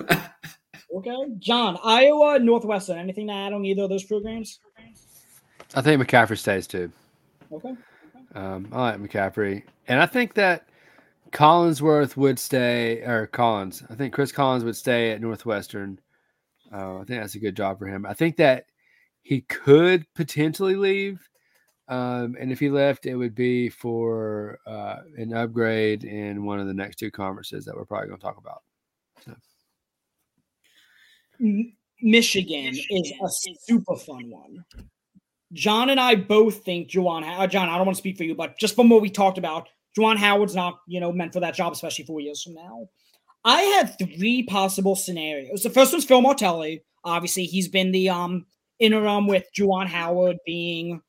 okay. 0.94 1.16
John, 1.38 1.78
Iowa, 1.82 2.38
Northwestern. 2.38 2.98
Anything 2.98 3.26
to 3.26 3.32
add 3.32 3.52
on 3.52 3.64
either 3.64 3.82
of 3.82 3.90
those 3.90 4.04
programs? 4.04 4.60
I 5.74 5.82
think 5.82 6.02
McCaffery 6.02 6.38
stays 6.38 6.66
too. 6.66 6.92
Okay. 7.50 7.74
Um, 8.34 8.68
I 8.72 8.80
like 8.80 9.00
McCaffery. 9.00 9.62
And 9.88 10.00
I 10.00 10.06
think 10.06 10.34
that 10.34 10.68
Collinsworth 11.32 12.16
would 12.16 12.38
stay, 12.38 13.02
or 13.02 13.26
Collins. 13.26 13.82
I 13.90 13.94
think 13.94 14.14
Chris 14.14 14.32
Collins 14.32 14.64
would 14.64 14.76
stay 14.76 15.10
at 15.10 15.20
Northwestern. 15.20 15.98
Uh, 16.72 16.96
I 16.96 17.04
think 17.04 17.20
that's 17.20 17.34
a 17.34 17.40
good 17.40 17.56
job 17.56 17.78
for 17.78 17.86
him. 17.86 18.06
I 18.06 18.14
think 18.14 18.36
that 18.36 18.66
he 19.22 19.42
could 19.42 20.06
potentially 20.14 20.76
leave. 20.76 21.28
Um, 21.88 22.36
and 22.40 22.50
if 22.50 22.58
he 22.58 22.70
left, 22.70 23.06
it 23.06 23.16
would 23.16 23.34
be 23.34 23.68
for 23.68 24.58
uh, 24.66 24.96
an 25.16 25.34
upgrade 25.34 26.04
in 26.04 26.44
one 26.44 26.60
of 26.60 26.66
the 26.66 26.74
next 26.74 26.96
two 26.96 27.10
conferences 27.10 27.64
that 27.64 27.76
we're 27.76 27.84
probably 27.84 28.08
going 28.08 28.20
to 28.20 28.24
talk 28.24 28.38
about. 28.38 28.62
So. 29.24 29.36
Michigan 32.00 32.74
is 32.90 33.12
a 33.22 33.28
super 33.60 33.96
fun 33.96 34.30
one. 34.30 34.64
John 35.52 35.90
and 35.90 36.00
I 36.00 36.14
both 36.14 36.64
think 36.64 36.88
Juwan. 36.88 37.24
Uh, 37.24 37.46
John, 37.46 37.68
I 37.68 37.76
don't 37.76 37.86
want 37.86 37.96
to 37.96 38.00
speak 38.00 38.16
for 38.16 38.24
you, 38.24 38.34
but 38.34 38.58
just 38.58 38.74
from 38.74 38.88
what 38.88 39.02
we 39.02 39.10
talked 39.10 39.38
about, 39.38 39.68
Juwan 39.96 40.16
Howard's 40.16 40.54
not, 40.54 40.78
you 40.86 41.00
know, 41.00 41.12
meant 41.12 41.32
for 41.34 41.40
that 41.40 41.54
job, 41.54 41.72
especially 41.72 42.06
four 42.06 42.20
years 42.20 42.42
from 42.42 42.54
now. 42.54 42.88
I 43.44 43.62
had 43.62 43.98
three 43.98 44.44
possible 44.44 44.94
scenarios. 44.94 45.62
The 45.62 45.70
first 45.70 45.92
one's 45.92 46.04
Phil 46.04 46.20
Martelli. 46.20 46.82
Obviously, 47.04 47.44
he's 47.44 47.68
been 47.68 47.90
the 47.92 48.08
um 48.08 48.46
interim 48.78 49.26
with 49.26 49.44
Juwan 49.56 49.86
Howard 49.86 50.38
being, 50.44 51.00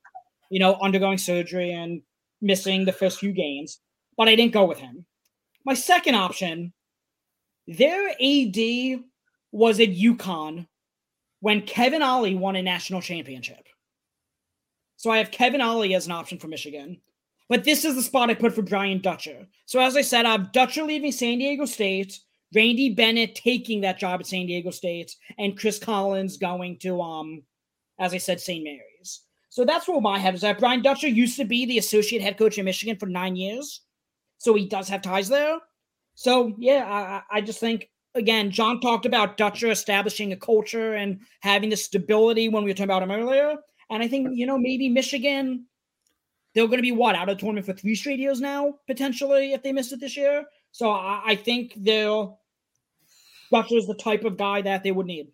you 0.50 0.60
know, 0.60 0.78
undergoing 0.80 1.18
surgery 1.18 1.72
and 1.72 2.02
missing 2.40 2.84
the 2.84 2.92
first 2.92 3.18
few 3.18 3.32
games, 3.32 3.80
but 4.16 4.28
I 4.28 4.36
didn't 4.36 4.52
go 4.52 4.64
with 4.64 4.78
him. 4.78 5.04
My 5.64 5.74
second 5.74 6.14
option, 6.14 6.72
their 7.66 8.10
AD 8.10 9.00
was 9.50 9.80
at 9.80 9.88
UConn 9.88 10.66
when 11.40 11.62
Kevin 11.62 12.02
Ollie 12.02 12.34
won 12.34 12.56
a 12.56 12.62
national 12.62 13.00
championship. 13.00 13.66
So 14.96 15.10
I 15.10 15.18
have 15.18 15.30
Kevin 15.30 15.60
Ollie 15.60 15.94
as 15.94 16.06
an 16.06 16.12
option 16.12 16.38
for 16.38 16.48
Michigan. 16.48 17.00
But 17.48 17.64
this 17.64 17.84
is 17.84 17.94
the 17.94 18.02
spot 18.02 18.30
I 18.30 18.34
put 18.34 18.54
for 18.54 18.62
Brian 18.62 19.00
Dutcher. 19.00 19.46
So 19.66 19.80
as 19.80 19.96
I 19.96 20.02
said, 20.02 20.24
I 20.24 20.32
have 20.32 20.52
Dutcher 20.52 20.82
leaving 20.82 21.12
San 21.12 21.38
Diego 21.38 21.66
State, 21.66 22.18
Randy 22.54 22.94
Bennett 22.94 23.34
taking 23.34 23.82
that 23.82 23.98
job 23.98 24.20
at 24.20 24.26
San 24.26 24.46
Diego 24.46 24.70
State, 24.70 25.14
and 25.38 25.58
Chris 25.58 25.78
Collins 25.78 26.38
going 26.38 26.78
to 26.78 27.02
um, 27.02 27.42
as 27.98 28.14
I 28.14 28.18
said, 28.18 28.40
St. 28.40 28.64
Mary's. 28.64 29.20
So 29.48 29.64
that's 29.64 29.86
where 29.86 30.00
my 30.00 30.18
head 30.18 30.34
is 30.34 30.44
at. 30.44 30.58
Brian 30.58 30.82
Dutcher 30.82 31.08
used 31.08 31.36
to 31.36 31.44
be 31.44 31.64
the 31.64 31.78
associate 31.78 32.22
head 32.22 32.38
coach 32.38 32.58
in 32.58 32.64
Michigan 32.64 32.96
for 32.96 33.06
nine 33.06 33.36
years. 33.36 33.82
So 34.38 34.54
he 34.54 34.66
does 34.66 34.88
have 34.88 35.02
ties 35.02 35.28
there. 35.28 35.58
So 36.14 36.54
yeah, 36.58 37.22
I, 37.30 37.38
I 37.38 37.40
just 37.40 37.60
think 37.60 37.88
again, 38.14 38.50
John 38.50 38.80
talked 38.80 39.06
about 39.06 39.36
Dutcher 39.36 39.70
establishing 39.70 40.32
a 40.32 40.36
culture 40.36 40.94
and 40.94 41.20
having 41.40 41.70
the 41.70 41.76
stability 41.76 42.48
when 42.48 42.64
we 42.64 42.70
were 42.70 42.74
talking 42.74 42.84
about 42.84 43.02
him 43.02 43.10
earlier. 43.10 43.56
And 43.90 44.02
I 44.02 44.08
think, 44.08 44.28
you 44.32 44.46
know, 44.46 44.58
maybe 44.58 44.88
Michigan, 44.88 45.66
they're 46.54 46.66
going 46.66 46.78
to 46.78 46.82
be 46.82 46.92
what 46.92 47.14
out 47.14 47.28
of 47.28 47.38
tournament 47.38 47.66
for 47.66 47.72
three 47.72 47.94
straight 47.94 48.18
years 48.18 48.40
now, 48.40 48.74
potentially, 48.86 49.52
if 49.52 49.62
they 49.62 49.72
miss 49.72 49.92
it 49.92 50.00
this 50.00 50.16
year. 50.16 50.44
So 50.72 50.90
I, 50.90 51.22
I 51.24 51.36
think 51.36 51.74
they'll 51.76 52.40
Dutcher 53.50 53.76
is 53.76 53.86
the 53.86 53.94
type 53.94 54.24
of 54.24 54.36
guy 54.36 54.62
that 54.62 54.82
they 54.82 54.90
would 54.90 55.06
need. 55.06 55.28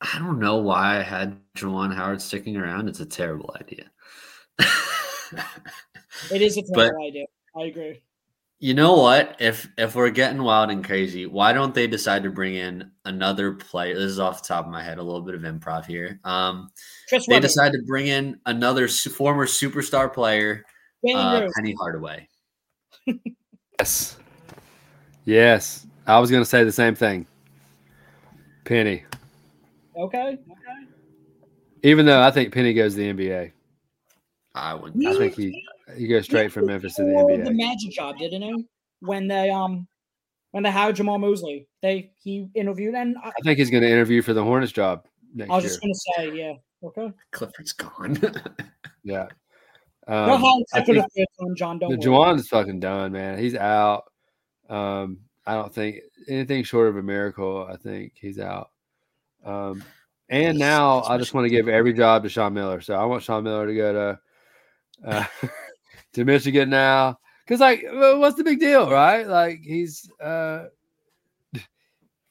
I 0.00 0.18
don't 0.18 0.38
know 0.38 0.58
why 0.58 0.98
I 0.98 1.02
had 1.02 1.38
Juwan 1.56 1.94
Howard 1.94 2.20
sticking 2.20 2.56
around. 2.56 2.88
It's 2.88 3.00
a 3.00 3.06
terrible 3.06 3.56
idea. 3.58 3.90
it 6.32 6.42
is 6.42 6.56
a 6.58 6.62
terrible 6.62 6.98
but, 6.98 7.06
idea. 7.06 7.24
I 7.56 7.62
agree. 7.64 8.00
You 8.58 8.72
know 8.72 8.94
what? 8.94 9.36
If 9.38 9.68
if 9.76 9.94
we're 9.94 10.08
getting 10.10 10.42
wild 10.42 10.70
and 10.70 10.82
crazy, 10.82 11.26
why 11.26 11.52
don't 11.52 11.74
they 11.74 11.86
decide 11.86 12.22
to 12.22 12.30
bring 12.30 12.54
in 12.54 12.90
another 13.04 13.52
player? 13.52 13.94
This 13.94 14.04
is 14.10 14.18
off 14.18 14.42
the 14.42 14.48
top 14.48 14.64
of 14.64 14.72
my 14.72 14.82
head, 14.82 14.96
a 14.96 15.02
little 15.02 15.20
bit 15.20 15.34
of 15.34 15.42
improv 15.42 15.84
here. 15.84 16.18
Um, 16.24 16.70
Chris 17.08 17.26
they 17.26 17.34
Webber. 17.34 17.42
decide 17.42 17.72
to 17.72 17.82
bring 17.86 18.06
in 18.06 18.40
another 18.46 18.88
su- 18.88 19.10
former 19.10 19.46
superstar 19.46 20.10
player, 20.12 20.64
uh, 21.14 21.46
Penny 21.54 21.74
Hardaway. 21.78 22.26
yes, 23.78 24.16
yes. 25.26 25.86
I 26.06 26.18
was 26.18 26.30
going 26.30 26.42
to 26.42 26.48
say 26.48 26.64
the 26.64 26.72
same 26.72 26.94
thing. 26.94 27.26
Penny. 28.64 29.04
Okay. 29.96 30.28
Okay. 30.28 30.38
Even 31.82 32.06
though 32.06 32.22
I 32.22 32.30
think 32.30 32.54
Penny 32.54 32.72
goes 32.72 32.94
to 32.94 33.00
the 33.00 33.12
NBA. 33.12 33.52
I 34.54 34.74
would. 34.74 34.94
I 35.06 35.14
think 35.18 35.34
he 35.34 35.62
he 35.96 36.06
goes 36.06 36.24
straight 36.24 36.52
from 36.52 36.66
Memphis 36.66 36.94
to 36.94 37.04
the 37.04 37.10
NBA. 37.10 37.44
The 37.44 37.52
Magic 37.52 37.92
job, 37.92 38.18
didn't 38.18 38.42
he? 38.42 38.66
When 39.00 39.28
they 39.28 39.50
um 39.50 39.86
when 40.50 40.62
they 40.62 40.70
hired 40.70 40.96
Jamahl 40.96 41.20
Mosley, 41.20 41.68
they 41.82 42.12
he 42.22 42.48
interviewed 42.54 42.94
and 42.94 43.16
I, 43.22 43.28
I 43.28 43.32
think 43.44 43.58
he's 43.58 43.70
going 43.70 43.82
to 43.82 43.90
interview 43.90 44.22
for 44.22 44.32
the 44.32 44.42
Hornets 44.42 44.72
job 44.72 45.06
next 45.34 45.50
I 45.50 45.54
was 45.54 45.64
year. 45.64 45.68
just 45.68 45.80
going 45.82 45.92
to 45.92 46.00
say, 46.16 46.38
yeah, 46.38 46.54
okay. 46.82 47.12
Clifford's 47.30 47.72
gone. 47.72 48.18
yeah. 49.04 49.26
Um, 50.08 50.40
no, 50.40 50.64
I 50.72 50.82
think 50.82 51.04
John, 51.56 51.78
don't 51.78 51.90
the 51.90 51.96
Juwan's 51.96 52.48
fucking 52.48 52.80
done, 52.80 53.12
man. 53.12 53.38
He's 53.38 53.56
out. 53.56 54.04
Um, 54.68 55.18
I 55.44 55.54
don't 55.54 55.72
think 55.72 56.00
anything 56.28 56.64
short 56.64 56.88
of 56.88 56.96
a 56.96 57.02
miracle. 57.02 57.66
I 57.68 57.76
think 57.76 58.12
he's 58.14 58.38
out. 58.38 58.70
Um, 59.44 59.82
and 60.28 60.58
now 60.58 61.02
I 61.02 61.18
just 61.18 61.34
want 61.34 61.44
to 61.44 61.50
give 61.50 61.68
every 61.68 61.92
job 61.92 62.22
to 62.22 62.28
Sean 62.28 62.54
Miller. 62.54 62.80
So 62.80 62.94
I 62.94 63.04
want 63.04 63.22
Sean 63.22 63.44
Miller 63.44 63.66
to 63.66 63.74
go 63.74 63.92
to 63.92 64.20
uh, 65.04 65.24
to 66.16 66.24
Michigan 66.24 66.70
now. 66.70 67.18
Because 67.44 67.60
like, 67.60 67.84
what's 67.92 68.36
the 68.36 68.42
big 68.42 68.58
deal, 68.58 68.90
right? 68.90 69.26
Like 69.26 69.60
he's 69.62 70.10
uh, 70.20 70.64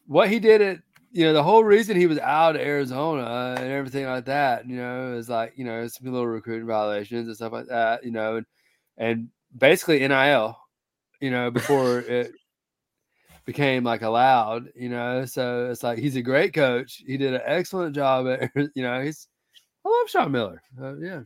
what 0.07 0.29
he 0.29 0.39
did 0.39 0.59
it. 0.59 0.81
You 1.11 1.23
know, 1.23 1.33
the 1.33 1.43
whole 1.43 1.63
reason 1.63 1.95
he 1.95 2.07
was 2.07 2.19
out 2.19 2.57
of 2.57 2.61
Arizona 2.61 3.55
and 3.57 3.71
everything 3.71 4.05
like 4.05 4.25
that. 4.25 4.67
You 4.67 4.75
know, 4.75 5.13
is 5.13 5.29
like 5.29 5.53
you 5.55 5.63
know 5.63 5.87
some 5.87 6.11
little 6.11 6.27
recruiting 6.27 6.67
violations 6.67 7.27
and 7.27 7.35
stuff 7.35 7.53
like 7.53 7.67
that. 7.67 8.03
You 8.03 8.11
know, 8.11 8.35
and 8.35 8.45
and 8.97 9.29
basically 9.57 10.05
NIL. 10.05 10.57
You 11.21 11.31
know, 11.31 11.49
before 11.51 11.99
it 11.99 12.33
became 13.45 13.85
like 13.85 14.01
allowed, 14.01 14.69
you 14.75 14.89
know. 14.89 15.23
So 15.23 15.69
it's 15.71 15.83
like 15.83 15.99
he's 15.99 16.17
a 16.17 16.21
great 16.21 16.53
coach. 16.53 17.01
He 17.07 17.15
did 17.15 17.33
an 17.33 17.41
excellent 17.45 17.95
job 17.95 18.27
at, 18.27 18.51
you 18.75 18.83
know, 18.83 19.01
he's 19.01 19.29
I 19.85 19.89
love 19.89 20.09
Sean 20.09 20.31
Miller. 20.33 20.61
Uh, 20.81 20.97
yeah. 20.97 21.21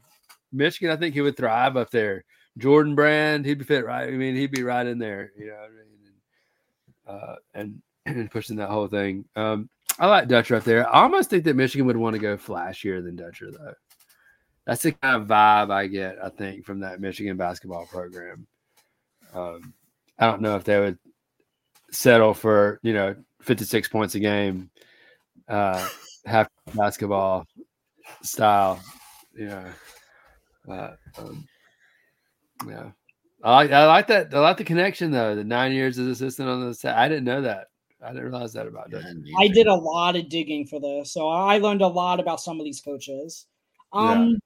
Michigan, 0.52 0.91
I 0.91 0.98
think 0.98 1.15
he 1.15 1.22
would 1.22 1.38
thrive 1.38 1.78
up 1.78 1.89
there. 1.89 2.26
Jordan 2.60 2.95
Brand, 2.95 3.45
he'd 3.45 3.60
be 3.60 3.65
fit 3.65 3.86
right. 3.86 4.08
I 4.08 4.12
mean, 4.12 4.36
he'd 4.36 4.52
be 4.52 4.63
right 4.63 4.86
in 4.86 5.00
there, 5.00 5.32
you 5.38 5.48
know, 5.48 7.13
uh, 7.13 7.36
and, 7.54 7.82
and 8.06 8.30
pushing 8.30 8.58
that 8.58 8.69
whole 8.69 8.88
thing. 8.88 9.26
Um, 9.36 9.69
I 9.98 10.08
like 10.08 10.28
Dutcher 10.28 10.56
up 10.56 10.63
there. 10.63 10.88
I 10.88 11.02
almost 11.04 11.30
think 11.30 11.43
that 11.45 11.56
Michigan 11.56 11.86
would 11.88 11.98
want 11.98 12.13
to 12.13 12.22
go 12.22 12.38
flashier 12.38 13.04
than 13.04 13.15
Dutcher, 13.15 13.52
though. 13.52 13.74
That's 14.65 14.84
the 14.84 14.91
kind 14.91 15.22
of 15.22 15.28
vibe 15.28 15.72
I 15.72 15.88
get, 15.88 16.17
I 16.24 16.30
think, 16.30 16.63
from 16.63 16.82
that 16.82 17.02
Michigan 17.02 17.38
basketball 17.38 17.86
program. 17.88 18.45
Um, 19.34 19.74
I 20.17 20.28
don't 20.28 20.41
know 20.41 20.56
if 20.56 20.63
they 20.63 20.80
would 20.80 21.00
settle 21.91 22.34
for 22.34 22.80
you 22.84 22.93
know 22.93 23.15
56 23.41 23.88
points 23.88 24.15
a 24.15 24.19
game, 24.19 24.69
uh, 25.48 25.88
half 26.26 26.48
basketball 26.76 27.48
style. 28.22 28.80
You 29.34 29.48
know, 29.48 29.65
uh, 30.69 30.91
um, 31.17 31.48
yeah. 32.67 32.91
I 33.43 33.52
like 33.56 33.72
I 33.72 33.86
like 33.86 34.08
that. 34.08 34.34
I 34.34 34.39
like 34.39 34.58
the 34.58 34.63
connection 34.63 35.12
though. 35.12 35.36
The 35.36 35.43
nine 35.43 35.72
years 35.72 35.98
as 35.98 36.08
assistant 36.08 36.50
on 36.50 36.67
the 36.67 36.74
set. 36.74 36.98
I 36.98 37.08
didn't 37.08 37.24
know 37.24 37.41
that. 37.41 37.67
I 38.04 38.10
didn't 38.10 38.24
realize 38.24 38.54
that 38.54 38.67
about 38.67 38.91
that. 38.91 39.24
I 39.39 39.48
did 39.48 39.67
a 39.67 39.76
lot 39.76 40.15
of 40.15 40.30
digging 40.30 40.65
for 40.65 40.80
this, 40.80 41.13
so 41.13 41.28
I 41.28 41.58
learned 41.58 41.82
a 41.82 41.88
lot 41.88 42.19
about 42.19 42.41
some 42.41 42.60
of 42.60 42.65
these 42.65 42.82
coaches. 42.82 43.45
Um, 43.91 44.30
yeah. 44.30 44.38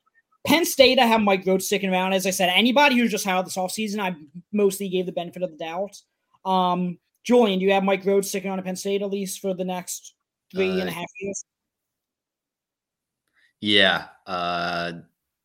Penn 0.46 0.66
State, 0.66 1.00
I 1.00 1.06
have 1.06 1.22
Mike 1.22 1.46
Rhoades 1.46 1.64
sticking 1.64 1.90
around. 1.90 2.14
As 2.14 2.26
I 2.26 2.32
said, 2.32 2.50
anybody 2.50 2.98
who 2.98 3.08
just 3.08 3.26
hired 3.26 3.46
this 3.46 3.56
offseason, 3.56 4.00
I 4.00 4.16
mostly 4.52 4.90
gave 4.90 5.06
the 5.06 5.12
benefit 5.12 5.44
of 5.44 5.52
the 5.52 5.58
doubt. 5.58 6.02
Um, 6.46 6.98
Julian, 7.24 7.60
do 7.60 7.66
you 7.66 7.74
have 7.74 7.84
Mike 7.84 8.04
Rhoades 8.04 8.26
sticking 8.26 8.52
on 8.52 8.60
a 8.60 8.64
Penn 8.64 8.76
State 8.76 9.02
at 9.02 9.10
least 9.10 9.40
for 9.40 9.54
the 9.54 9.64
next 9.64 10.16
three 10.52 10.70
uh, 10.70 10.82
and 10.82 10.90
a 10.90 10.92
uh, 10.92 10.96
half 10.96 11.10
years? 11.22 11.46
Yeah, 13.62 14.08
uh, 14.28 14.92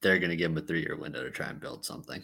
they're 0.00 0.18
going 0.18 0.30
to 0.30 0.36
give 0.36 0.50
him 0.50 0.58
a 0.58 0.62
three-year 0.62 0.96
window 0.96 1.22
to 1.22 1.30
try 1.30 1.48
and 1.48 1.60
build 1.60 1.84
something. 1.84 2.22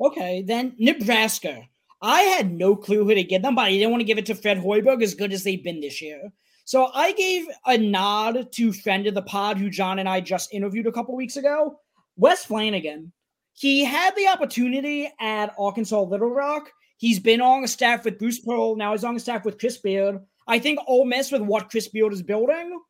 Okay, 0.00 0.42
then 0.42 0.74
Nebraska. 0.78 1.62
I 2.02 2.22
had 2.22 2.50
no 2.50 2.74
clue 2.74 3.04
who 3.04 3.14
to 3.14 3.22
give 3.22 3.42
them, 3.42 3.54
but 3.54 3.66
I 3.66 3.72
didn't 3.72 3.90
want 3.90 4.00
to 4.00 4.06
give 4.06 4.16
it 4.16 4.26
to 4.26 4.34
Fred 4.34 4.58
Hoiberg 4.58 5.02
as 5.02 5.14
good 5.14 5.32
as 5.32 5.44
they've 5.44 5.62
been 5.62 5.80
this 5.80 6.00
year. 6.00 6.32
So 6.64 6.90
I 6.94 7.12
gave 7.12 7.46
a 7.66 7.76
nod 7.76 8.52
to 8.52 8.72
friend 8.72 9.06
of 9.06 9.14
the 9.14 9.22
pod 9.22 9.58
who 9.58 9.68
John 9.68 9.98
and 9.98 10.08
I 10.08 10.20
just 10.20 10.54
interviewed 10.54 10.86
a 10.86 10.92
couple 10.92 11.16
weeks 11.16 11.36
ago, 11.36 11.78
Wes 12.16 12.46
Flanigan. 12.46 13.10
He 13.52 13.84
had 13.84 14.14
the 14.16 14.28
opportunity 14.28 15.10
at 15.20 15.54
Arkansas 15.58 16.00
Little 16.00 16.30
Rock. 16.30 16.70
He's 16.96 17.18
been 17.18 17.40
on 17.40 17.64
a 17.64 17.68
staff 17.68 18.04
with 18.04 18.18
Bruce 18.18 18.38
Pearl. 18.38 18.76
Now 18.76 18.92
he's 18.92 19.04
on 19.04 19.16
a 19.16 19.20
staff 19.20 19.44
with 19.44 19.58
Chris 19.58 19.78
Beard. 19.78 20.20
I 20.46 20.58
think 20.58 20.78
Ole 20.86 21.04
Miss 21.04 21.32
with 21.32 21.42
what 21.42 21.70
Chris 21.70 21.88
Beard 21.88 22.12
is 22.12 22.22
building. 22.22 22.80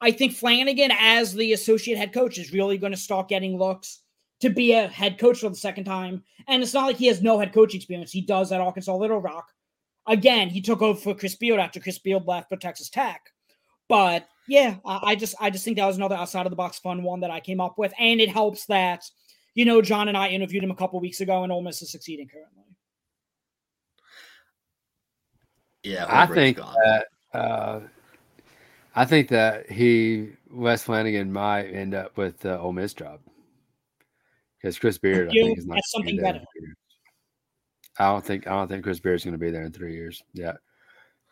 I 0.00 0.10
think 0.10 0.32
Flanigan, 0.32 0.94
as 0.98 1.32
the 1.34 1.52
associate 1.52 1.96
head 1.96 2.12
coach 2.12 2.38
is 2.38 2.52
really 2.52 2.78
going 2.78 2.92
to 2.92 2.98
start 2.98 3.28
getting 3.28 3.58
looks 3.58 4.00
to 4.40 4.50
be 4.50 4.72
a 4.72 4.88
head 4.88 5.18
coach 5.18 5.40
for 5.40 5.48
the 5.48 5.56
second 5.56 5.84
time. 5.84 6.22
And 6.48 6.62
it's 6.62 6.74
not 6.74 6.86
like 6.86 6.96
he 6.96 7.06
has 7.06 7.22
no 7.22 7.38
head 7.38 7.52
coach 7.52 7.74
experience. 7.74 8.12
He 8.12 8.20
does 8.20 8.52
at 8.52 8.60
Arkansas 8.60 8.94
Little 8.94 9.20
Rock. 9.20 9.48
Again, 10.06 10.50
he 10.50 10.60
took 10.60 10.82
over 10.82 10.98
for 10.98 11.14
Chris 11.14 11.34
Beard 11.34 11.60
after 11.60 11.80
Chris 11.80 11.98
Beard 11.98 12.26
left 12.26 12.50
for 12.50 12.56
Texas 12.56 12.90
Tech. 12.90 13.30
But 13.88 14.28
yeah, 14.48 14.76
I 14.84 15.14
just 15.14 15.34
I 15.40 15.50
just 15.50 15.64
think 15.64 15.78
that 15.78 15.86
was 15.86 15.96
another 15.96 16.14
outside 16.14 16.46
of 16.46 16.50
the 16.50 16.56
box 16.56 16.78
fun 16.78 17.02
one 17.02 17.20
that 17.20 17.30
I 17.30 17.40
came 17.40 17.60
up 17.60 17.78
with, 17.78 17.92
and 17.98 18.20
it 18.20 18.28
helps 18.28 18.66
that 18.66 19.04
you 19.54 19.64
know 19.64 19.80
John 19.80 20.08
and 20.08 20.16
I 20.16 20.28
interviewed 20.28 20.64
him 20.64 20.70
a 20.70 20.76
couple 20.76 21.00
weeks 21.00 21.20
ago, 21.20 21.42
and 21.42 21.52
Ole 21.52 21.62
Miss 21.62 21.80
is 21.80 21.90
succeeding 21.90 22.28
currently. 22.28 22.64
Yeah, 25.82 26.06
I 26.08 26.26
think 26.26 26.56
that 26.56 27.06
uh, 27.32 27.80
I 28.94 29.04
think 29.04 29.28
that 29.28 29.70
he 29.70 30.30
Wes 30.50 30.84
Flanigan 30.84 31.28
might 31.28 31.66
end 31.66 31.94
up 31.94 32.16
with 32.16 32.38
the 32.40 32.58
Ole 32.58 32.72
Miss 32.72 32.94
job 32.94 33.20
because 34.60 34.78
Chris 34.78 34.98
Beard, 34.98 35.28
I 35.28 35.32
think, 35.32 35.58
is 35.58 35.66
not 35.66 35.80
something 35.86 36.16
better. 36.16 36.40
I 37.98 38.06
don't 38.06 38.24
think 38.24 38.46
I 38.46 38.50
don't 38.50 38.68
think 38.68 38.84
Chris 38.84 39.00
Beard 39.00 39.16
is 39.16 39.24
going 39.24 39.32
to 39.32 39.38
be 39.38 39.50
there 39.50 39.64
in 39.64 39.72
three 39.72 39.94
years. 39.94 40.22
Yeah, 40.32 40.54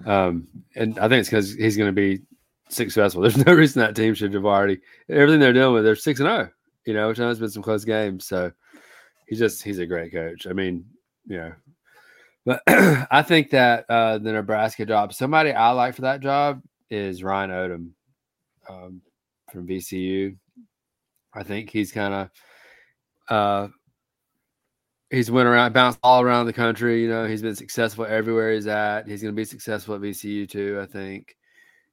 um, 0.07 0.49
and 0.75 0.99
I 0.99 1.09
think 1.09 1.21
it's 1.21 1.29
because 1.29 1.55
he's 1.55 1.77
going 1.77 1.89
to 1.89 1.93
be 1.93 2.23
successful. 2.69 3.23
There's 3.23 3.45
no 3.45 3.55
reason 3.55 3.81
that 3.81 3.95
team 3.95 4.15
should 4.15 4.35
have 4.35 4.45
already 4.45 4.81
everything 5.09 5.41
they're 5.41 5.53
doing 5.53 5.75
with. 5.75 5.85
They're 5.85 5.97
six 5.97 6.21
and 6.21 6.29
zero. 6.29 6.49
Oh, 6.51 6.55
you 6.85 6.95
know, 6.95 7.09
which 7.09 7.19
has 7.19 7.39
been 7.39 7.51
some 7.51 7.63
close 7.63 7.85
games. 7.85 8.27
So 8.27 8.51
he's 9.27 9.39
just 9.39 9.63
he's 9.63 9.79
a 9.79 9.87
great 9.87 10.13
coach. 10.13 10.49
I 10.49 10.53
mean, 10.53 10.85
you 11.27 11.37
know, 11.37 11.53
but 12.45 12.63
I 12.67 13.23
think 13.23 13.51
that 13.51 13.87
uh, 13.89 14.19
the 14.19 14.33
Nebraska 14.33 14.85
job, 14.85 15.13
somebody 15.13 15.53
I 15.53 15.71
like 15.71 15.95
for 15.95 16.03
that 16.03 16.21
job 16.21 16.61
is 16.93 17.25
Ryan 17.25 17.51
Odom 17.51 17.91
um, 18.69 19.01
from 19.51 19.67
VCU. 19.67 20.37
I 21.33 21.43
think 21.43 21.71
he's 21.71 21.91
kind 21.91 22.13
of 22.13 22.31
uh, 23.35 23.69
he's 25.11 25.31
went 25.31 25.49
around, 25.49 25.73
bounced 25.73 25.99
all 26.03 26.21
around 26.21 26.47
the 26.47 26.53
country. 26.53 27.03
You 27.03 27.09
know, 27.09 27.27
he's 27.27 27.41
been 27.41 27.57
successful 27.57 28.05
everywhere 28.05 28.53
he's 28.53 28.67
at. 28.67 29.09
He's 29.09 29.23
going 29.23 29.35
to 29.35 29.41
be 29.41 29.47
successful 29.47 29.95
at 29.95 30.03
VCU 30.03 30.47
too. 30.47 30.81
I 30.83 30.87
think 30.87 31.35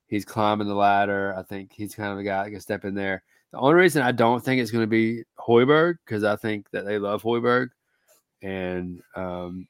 he's 0.08 0.26
climbing 0.26 0.68
the 0.68 0.76
ladder. 0.76 1.34
I 1.38 1.44
think 1.44 1.72
he's 1.74 1.96
kind 1.96 2.12
of 2.12 2.18
the 2.18 2.24
guy 2.24 2.44
that 2.44 2.52
can 2.52 2.60
step 2.60 2.84
in 2.84 2.94
there. 2.94 3.24
The 3.52 3.60
only 3.60 3.76
reason 3.76 4.02
I 4.02 4.12
don't 4.12 4.44
think 4.44 4.62
it's 4.62 4.70
going 4.70 4.84
to 4.84 4.88
be 4.88 5.24
Hoiberg 5.40 5.96
because 6.06 6.26
I 6.26 6.36
think 6.36 6.70
that 6.72 6.86
they 6.86 7.00
love 7.00 7.24
Hoiberg, 7.24 7.70
and 8.44 9.02
um, 9.16 9.66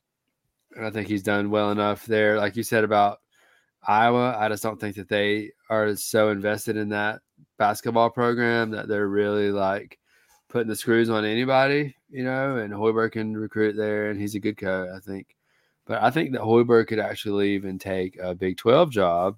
I 0.82 0.90
think 0.90 1.08
he's 1.08 1.24
done 1.24 1.52
well 1.52 1.72
enough 1.72 2.06
there. 2.08 2.38
Like 2.38 2.56
you 2.56 2.64
said 2.64 2.84
about 2.84 3.20
Iowa, 3.88 4.36
I 4.38 4.50
just 4.50 4.64
don't 4.64 4.80
think 4.80 4.96
that 4.98 5.10
they 5.10 5.52
are 5.70 5.96
so 5.96 6.30
invested 6.30 6.78
in 6.78 6.90
that 6.90 7.22
basketball 7.58 8.10
program 8.10 8.72
that 8.72 8.88
they're 8.88 9.08
really 9.08 9.52
like 9.52 10.00
putting 10.50 10.68
the 10.68 10.76
screws 10.76 11.10
on 11.10 11.26
anybody, 11.26 11.96
you 12.10 12.24
know. 12.24 12.58
And 12.58 12.74
Hoiberg 12.74 13.14
can 13.14 13.36
recruit 13.36 13.76
there, 13.76 14.10
and 14.10 14.20
he's 14.20 14.36
a 14.36 14.40
good 14.40 14.58
coach, 14.58 14.90
I 14.94 15.00
think. 15.00 15.36
But 15.86 16.04
I 16.04 16.12
think 16.12 16.34
that 16.34 16.42
Hoiberg 16.42 16.88
could 16.88 17.00
actually 17.00 17.52
even 17.52 17.80
take 17.80 18.18
a 18.22 18.36
Big 18.36 18.58
Twelve 18.58 18.92
job. 18.92 19.38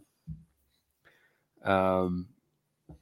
Um, 1.63 2.27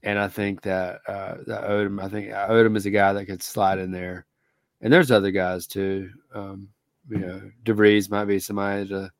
and 0.03 0.19
I 0.19 0.27
think 0.27 0.61
that 0.61 0.99
uh, 1.07 1.37
that 1.47 1.63
Odom, 1.63 2.03
I 2.03 2.09
think 2.09 2.29
Odom 2.29 2.75
is 2.75 2.85
a 2.85 2.91
guy 2.91 3.13
that 3.13 3.25
could 3.25 3.41
slide 3.41 3.79
in 3.79 3.91
there, 3.91 4.25
and 4.81 4.91
there's 4.91 5.11
other 5.11 5.31
guys 5.31 5.67
too. 5.67 6.11
Um, 6.33 6.69
you 7.09 7.17
know, 7.17 7.41
DeVries 7.63 8.09
might 8.09 8.25
be 8.25 8.39
somebody 8.39 8.87
to 8.89 9.11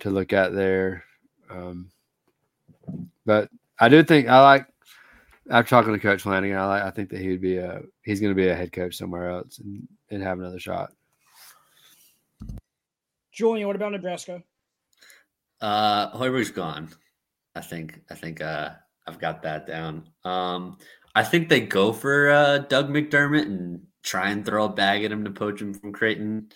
to 0.00 0.10
look 0.10 0.32
at 0.32 0.54
there. 0.54 1.04
Um, 1.50 1.90
but 3.26 3.48
I 3.78 3.88
do 3.88 4.02
think 4.02 4.28
I 4.28 4.42
like 4.42 4.66
after 5.50 5.70
talking 5.70 5.92
to 5.92 5.98
Coach 5.98 6.22
Flanigan, 6.22 6.56
I 6.56 6.66
like 6.66 6.82
I 6.82 6.90
think 6.90 7.10
that 7.10 7.20
he 7.20 7.28
would 7.28 7.40
be 7.40 7.56
a 7.56 7.82
he's 8.02 8.20
going 8.20 8.30
to 8.30 8.40
be 8.40 8.48
a 8.48 8.54
head 8.54 8.72
coach 8.72 8.96
somewhere 8.96 9.30
else 9.30 9.58
and, 9.58 9.86
and 10.10 10.22
have 10.22 10.38
another 10.38 10.60
shot. 10.60 10.92
Julian, 13.32 13.66
what 13.66 13.76
about 13.76 13.92
Nebraska? 13.92 14.42
Uh, 15.60 16.16
Hoiberg's 16.16 16.50
gone. 16.50 16.88
I 17.54 17.60
think 17.60 18.00
I 18.10 18.14
think 18.14 18.40
uh, 18.40 18.70
I've 19.06 19.18
got 19.18 19.42
that 19.42 19.66
down. 19.66 20.08
Um, 20.24 20.78
I 21.14 21.24
think 21.24 21.48
they 21.48 21.60
go 21.60 21.92
for 21.92 22.30
uh, 22.30 22.58
Doug 22.58 22.88
McDermott 22.88 23.46
and 23.46 23.80
try 24.02 24.30
and 24.30 24.44
throw 24.44 24.66
a 24.66 24.68
bag 24.68 25.04
at 25.04 25.12
him 25.12 25.24
to 25.24 25.30
poach 25.30 25.60
him 25.60 25.74
from 25.74 25.92
Creighton 25.92 26.50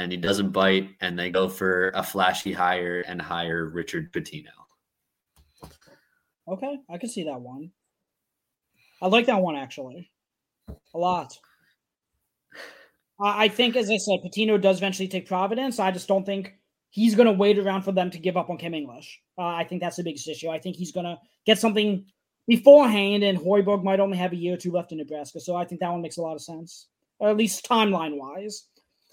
and 0.00 0.10
he 0.10 0.18
doesn't 0.18 0.50
bite, 0.50 0.88
and 1.00 1.18
they 1.18 1.30
go 1.30 1.48
for 1.48 1.90
a 1.90 2.02
flashy 2.02 2.52
hire 2.52 3.02
and 3.06 3.20
hire 3.20 3.66
Richard 3.66 4.12
Pitino. 4.12 4.48
Okay, 6.48 6.78
I 6.88 6.98
can 6.98 7.08
see 7.08 7.24
that 7.24 7.40
one. 7.40 7.70
I 9.02 9.08
like 9.08 9.26
that 9.26 9.40
one 9.40 9.56
actually, 9.56 10.10
a 10.94 10.98
lot. 10.98 11.38
I 13.22 13.48
think, 13.48 13.76
as 13.76 13.90
I 13.90 13.98
said, 13.98 14.20
Pitino 14.24 14.58
does 14.58 14.78
eventually 14.78 15.08
take 15.08 15.28
Providence. 15.28 15.78
I 15.78 15.90
just 15.90 16.08
don't 16.08 16.24
think 16.24 16.54
he's 16.88 17.14
going 17.14 17.26
to 17.26 17.32
wait 17.32 17.58
around 17.58 17.82
for 17.82 17.92
them 17.92 18.10
to 18.10 18.18
give 18.18 18.38
up 18.38 18.48
on 18.48 18.56
Kim 18.56 18.72
English. 18.72 19.20
Uh, 19.36 19.42
I 19.42 19.64
think 19.64 19.82
that's 19.82 19.96
the 19.96 20.02
biggest 20.02 20.26
issue. 20.26 20.48
I 20.48 20.58
think 20.58 20.76
he's 20.76 20.92
going 20.92 21.04
to 21.04 21.18
get 21.44 21.58
something 21.58 22.06
beforehand, 22.46 23.22
and 23.22 23.38
Hoiberg 23.38 23.84
might 23.84 24.00
only 24.00 24.16
have 24.16 24.32
a 24.32 24.36
year 24.36 24.54
or 24.54 24.56
two 24.56 24.72
left 24.72 24.92
in 24.92 24.98
Nebraska. 24.98 25.40
So 25.40 25.54
I 25.54 25.66
think 25.66 25.82
that 25.82 25.90
one 25.90 26.00
makes 26.00 26.16
a 26.16 26.22
lot 26.22 26.34
of 26.34 26.42
sense, 26.42 26.88
or 27.18 27.28
at 27.28 27.36
least 27.36 27.68
timeline 27.68 28.16
wise. 28.16 28.64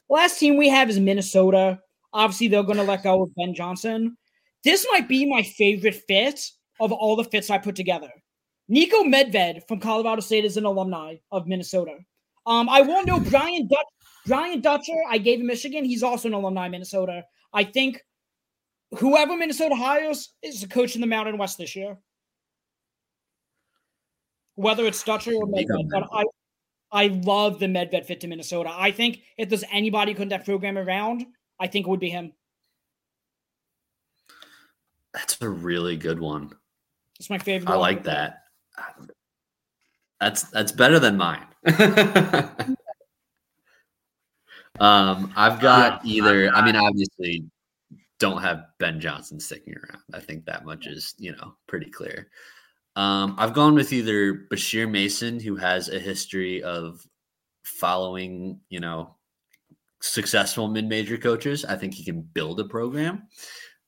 Last 0.10 0.39
team 0.39 0.58
we 0.58 0.70
have 0.70 0.89
is 0.89 1.00
Minnesota. 1.00 1.80
Obviously, 2.13 2.48
they're 2.48 2.63
going 2.63 2.78
to 2.78 2.84
let 2.84 3.04
go 3.04 3.24
of 3.24 3.36
Ben 3.36 3.54
Johnson. 3.54 4.17
This 4.63 4.86
might 4.91 5.08
be 5.08 5.30
my 5.30 5.43
favorite 5.43 6.02
fit 6.08 6.39
of 6.80 6.91
all 6.91 7.15
the 7.15 7.24
fits 7.24 7.50
I 7.50 7.58
put 7.58 7.76
together. 7.76 8.10
Niko 8.72 9.04
Medved 9.04 9.62
from 9.67 9.80
Colorado 9.80 10.22
State 10.22 10.46
is 10.46 10.58
an 10.58 10.65
alumni 10.65 11.15
of 11.32 11.48
Minnesota. 11.48 11.98
Um, 12.46 12.70
I 12.70 12.82
won't 12.82 13.08
know 13.08 13.20
Brian 13.20 13.67
Dutch, 13.67 13.86
Brian 14.26 14.62
Dutcher. 14.62 14.98
I 15.10 15.17
gave 15.17 15.39
him 15.39 15.48
Michigan. 15.48 15.86
He's 15.86 16.04
also 16.04 16.28
an 16.28 16.34
alumni 16.34 16.65
of 16.65 16.72
Minnesota. 16.72 17.24
I 17.54 17.63
think 17.63 18.02
whoever 18.98 19.36
Minnesota 19.36 19.76
hires 19.76 20.34
is 20.41 20.63
a 20.63 20.67
coach 20.67 20.96
in 20.96 21.02
the 21.02 21.08
Mountain 21.08 21.38
West 21.38 21.58
this 21.58 21.76
year. 21.76 21.98
Whether 24.56 24.86
it's 24.86 25.04
Dutcher 25.04 25.34
or 25.34 25.46
Medved, 25.46 25.89
but 25.91 26.08
I, 26.12 26.24
I 26.91 27.08
love 27.08 27.60
the 27.60 27.65
Medved 27.65 28.06
fit 28.06 28.21
to 28.21 28.28
Minnesota. 28.28 28.71
I 28.73 28.91
think 28.91 29.21
if 29.38 29.50
there's 29.50 29.63
anybody 29.71 30.13
who 30.13 30.19
could 30.19 30.30
that 30.30 30.45
program 30.45 30.78
around, 30.78 31.26
I 31.60 31.67
think 31.67 31.86
it 31.86 31.89
would 31.89 32.00
be 32.00 32.10
him. 32.10 32.34
That's 35.13 35.41
a 35.41 35.50
really 35.50 35.97
good 35.97 36.19
one. 36.19 36.54
It's 37.19 37.30
my 37.30 37.39
favorite. 37.39 37.71
I 37.71 37.76
like 37.76 38.04
that. 38.04 38.43
That's 40.19 40.43
that's 40.43 40.71
better 40.71 41.00
than 41.00 41.17
mine. 41.17 41.45
um, 44.80 45.34
I've 45.36 45.60
got 45.60 46.06
either. 46.06 46.50
I 46.54 46.65
mean, 46.65 46.76
obviously, 46.76 47.45
don't 48.19 48.41
have 48.41 48.65
Ben 48.80 49.00
Johnson 49.00 49.39
sticking 49.39 49.76
around. 49.76 50.04
I 50.13 50.19
think 50.19 50.45
that 50.45 50.65
much 50.65 50.88
is 50.88 51.15
you 51.17 51.34
know 51.34 51.56
pretty 51.67 51.89
clear. 51.89 52.30
Um, 52.98 53.36
I've 53.38 53.54
gone 53.54 53.76
with 53.76 53.94
either 53.94 54.34
Bashir 54.52 54.90
Mason, 54.90 55.40
who 55.40 55.56
has 55.56 55.88
a 55.88 56.00
history 56.00 56.64
of 56.64 57.06
following, 57.64 58.60
you 58.70 58.80
know, 58.80 59.16
successful 60.02 60.68
mid-major 60.68 61.20
coaches. 61.20 61.64
I 61.64 61.76
think 61.76 61.94
he 61.94 62.04
can 62.04 62.22
build 62.22 62.60
a 62.60 62.66
program. 62.66 63.28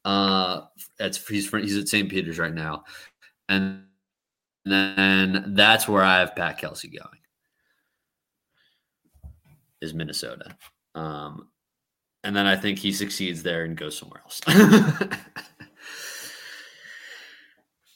Uh, 0.05 0.61
that's 0.99 1.27
he's 1.27 1.49
he's 1.49 1.75
at 1.75 1.87
St. 1.87 2.07
Peter's 2.07 2.37
right 2.37 2.53
now, 2.53 2.83
and 3.49 3.81
then 4.63 5.53
that's 5.55 5.87
where 5.87 6.03
I 6.03 6.19
have 6.19 6.35
Pat 6.35 6.59
Kelsey 6.59 6.89
going. 6.89 7.19
Is 9.81 9.95
Minnesota, 9.95 10.55
um, 10.93 11.49
and 12.23 12.35
then 12.35 12.45
I 12.45 12.55
think 12.55 12.77
he 12.77 12.91
succeeds 12.91 13.41
there 13.41 13.63
and 13.63 13.75
goes 13.75 13.97
somewhere 13.97 14.21
else. 14.23 14.39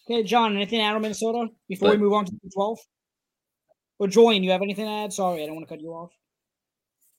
Okay, 0.09 0.23
John, 0.23 0.55
anything 0.55 0.81
out 0.81 0.95
of 0.95 1.01
Minnesota 1.01 1.47
before 1.69 1.89
but, 1.89 1.97
we 1.97 2.03
move 2.03 2.13
on 2.13 2.25
to 2.25 2.31
the 2.31 2.49
12? 2.53 2.79
Or 3.99 4.07
Julian, 4.07 4.43
you 4.43 4.51
have 4.51 4.61
anything 4.61 4.85
to 4.85 4.91
add? 4.91 5.13
Sorry, 5.13 5.43
I 5.43 5.45
don't 5.45 5.55
want 5.55 5.67
to 5.67 5.73
cut 5.73 5.81
you 5.81 5.91
off. 5.91 6.11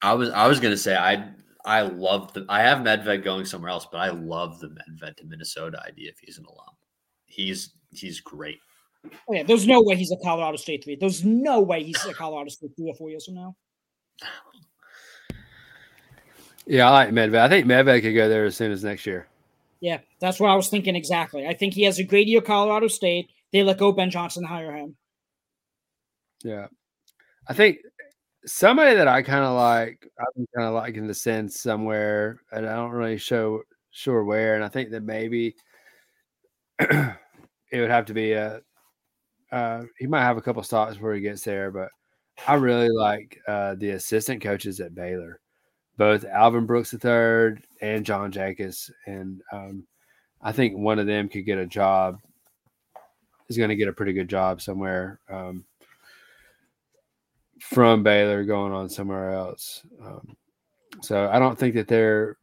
I 0.02 0.12
was 0.12 0.28
I 0.30 0.46
was 0.46 0.60
gonna 0.60 0.76
say 0.76 0.94
I 0.94 1.32
I 1.64 1.80
love 1.80 2.32
the. 2.34 2.44
I 2.48 2.60
have 2.60 2.78
Medved 2.78 3.24
going 3.24 3.46
somewhere 3.46 3.70
else, 3.70 3.86
but 3.90 3.98
I 3.98 4.10
love 4.10 4.60
the 4.60 4.68
Medved 4.68 5.16
to 5.16 5.24
Minnesota 5.24 5.82
idea 5.86 6.10
if 6.10 6.18
he's 6.18 6.36
an 6.36 6.44
alum. 6.44 6.74
He's 7.24 7.72
he's 7.90 8.20
great. 8.20 8.58
Oh, 9.06 9.34
yeah, 9.34 9.42
there's 9.42 9.66
no 9.66 9.82
way 9.82 9.96
he's 9.96 10.12
a 10.12 10.16
Colorado 10.22 10.56
State 10.56 10.84
three. 10.84 10.96
There's 10.96 11.24
no 11.24 11.60
way 11.60 11.82
he's 11.82 12.04
a 12.04 12.12
Colorado 12.12 12.50
State 12.50 12.72
three 12.76 12.90
or 12.90 12.94
four 12.94 13.08
years 13.08 13.24
from 13.24 13.34
now. 13.34 13.56
Yeah, 16.66 16.88
I 16.88 16.92
like 16.92 17.10
Medved. 17.10 17.38
I 17.38 17.48
think 17.48 17.66
Medved 17.66 18.02
could 18.02 18.14
go 18.14 18.28
there 18.28 18.44
as 18.44 18.56
soon 18.56 18.72
as 18.72 18.84
next 18.84 19.06
year. 19.06 19.26
Yeah, 19.80 19.98
that's 20.20 20.40
what 20.40 20.50
I 20.50 20.56
was 20.56 20.68
thinking 20.68 20.96
exactly. 20.96 21.46
I 21.46 21.54
think 21.54 21.74
he 21.74 21.82
has 21.82 21.98
a 21.98 22.04
great 22.04 22.26
year 22.26 22.40
Colorado 22.40 22.88
State. 22.88 23.30
They 23.52 23.62
let 23.62 23.78
go 23.78 23.92
Ben 23.92 24.10
Johnson 24.10 24.44
hire 24.44 24.72
him. 24.72 24.96
Yeah. 26.42 26.66
I 27.48 27.54
think 27.54 27.78
somebody 28.46 28.94
that 28.96 29.08
I 29.08 29.22
kind 29.22 29.44
of 29.44 29.56
like, 29.56 30.08
I'm 30.18 30.46
kind 30.54 30.68
of 30.68 30.74
liking 30.74 31.06
the 31.06 31.14
sense 31.14 31.60
somewhere, 31.60 32.40
and 32.52 32.66
I 32.66 32.74
don't 32.76 32.92
really 32.92 33.18
show 33.18 33.62
sure 33.90 34.24
where. 34.24 34.54
And 34.54 34.64
I 34.64 34.68
think 34.68 34.90
that 34.90 35.02
maybe 35.02 35.54
it 36.78 37.16
would 37.72 37.90
have 37.90 38.06
to 38.06 38.14
be 38.14 38.32
a. 38.32 38.60
Uh, 39.52 39.84
he 39.98 40.06
might 40.06 40.22
have 40.22 40.36
a 40.36 40.42
couple 40.42 40.62
stops 40.62 41.00
where 41.00 41.14
he 41.14 41.20
gets 41.20 41.42
there, 41.44 41.70
but 41.70 41.88
I 42.46 42.54
really 42.54 42.88
like 42.88 43.38
uh, 43.46 43.76
the 43.76 43.90
assistant 43.90 44.42
coaches 44.42 44.80
at 44.80 44.94
Baylor, 44.94 45.40
both 45.96 46.24
Alvin 46.24 46.66
Brooks 46.66 46.92
III 46.94 47.62
and 47.80 48.04
John 48.04 48.32
Jacobs, 48.32 48.90
and 49.06 49.40
um, 49.52 49.86
I 50.42 50.52
think 50.52 50.76
one 50.76 50.98
of 50.98 51.06
them 51.06 51.28
could 51.28 51.46
get 51.46 51.58
a 51.58 51.66
job. 51.66 52.20
Is 53.48 53.58
going 53.58 53.68
to 53.68 53.76
get 53.76 53.88
a 53.88 53.92
pretty 53.92 54.14
good 54.14 54.28
job 54.28 54.62
somewhere. 54.62 55.20
Um, 55.28 55.66
from 57.60 58.02
Baylor 58.02 58.44
going 58.44 58.72
on 58.72 58.88
somewhere 58.88 59.32
else. 59.32 59.82
Um, 60.04 60.36
so 61.02 61.28
I 61.30 61.38
don't 61.38 61.58
think 61.58 61.74
that 61.74 61.88
they're, 61.88 62.36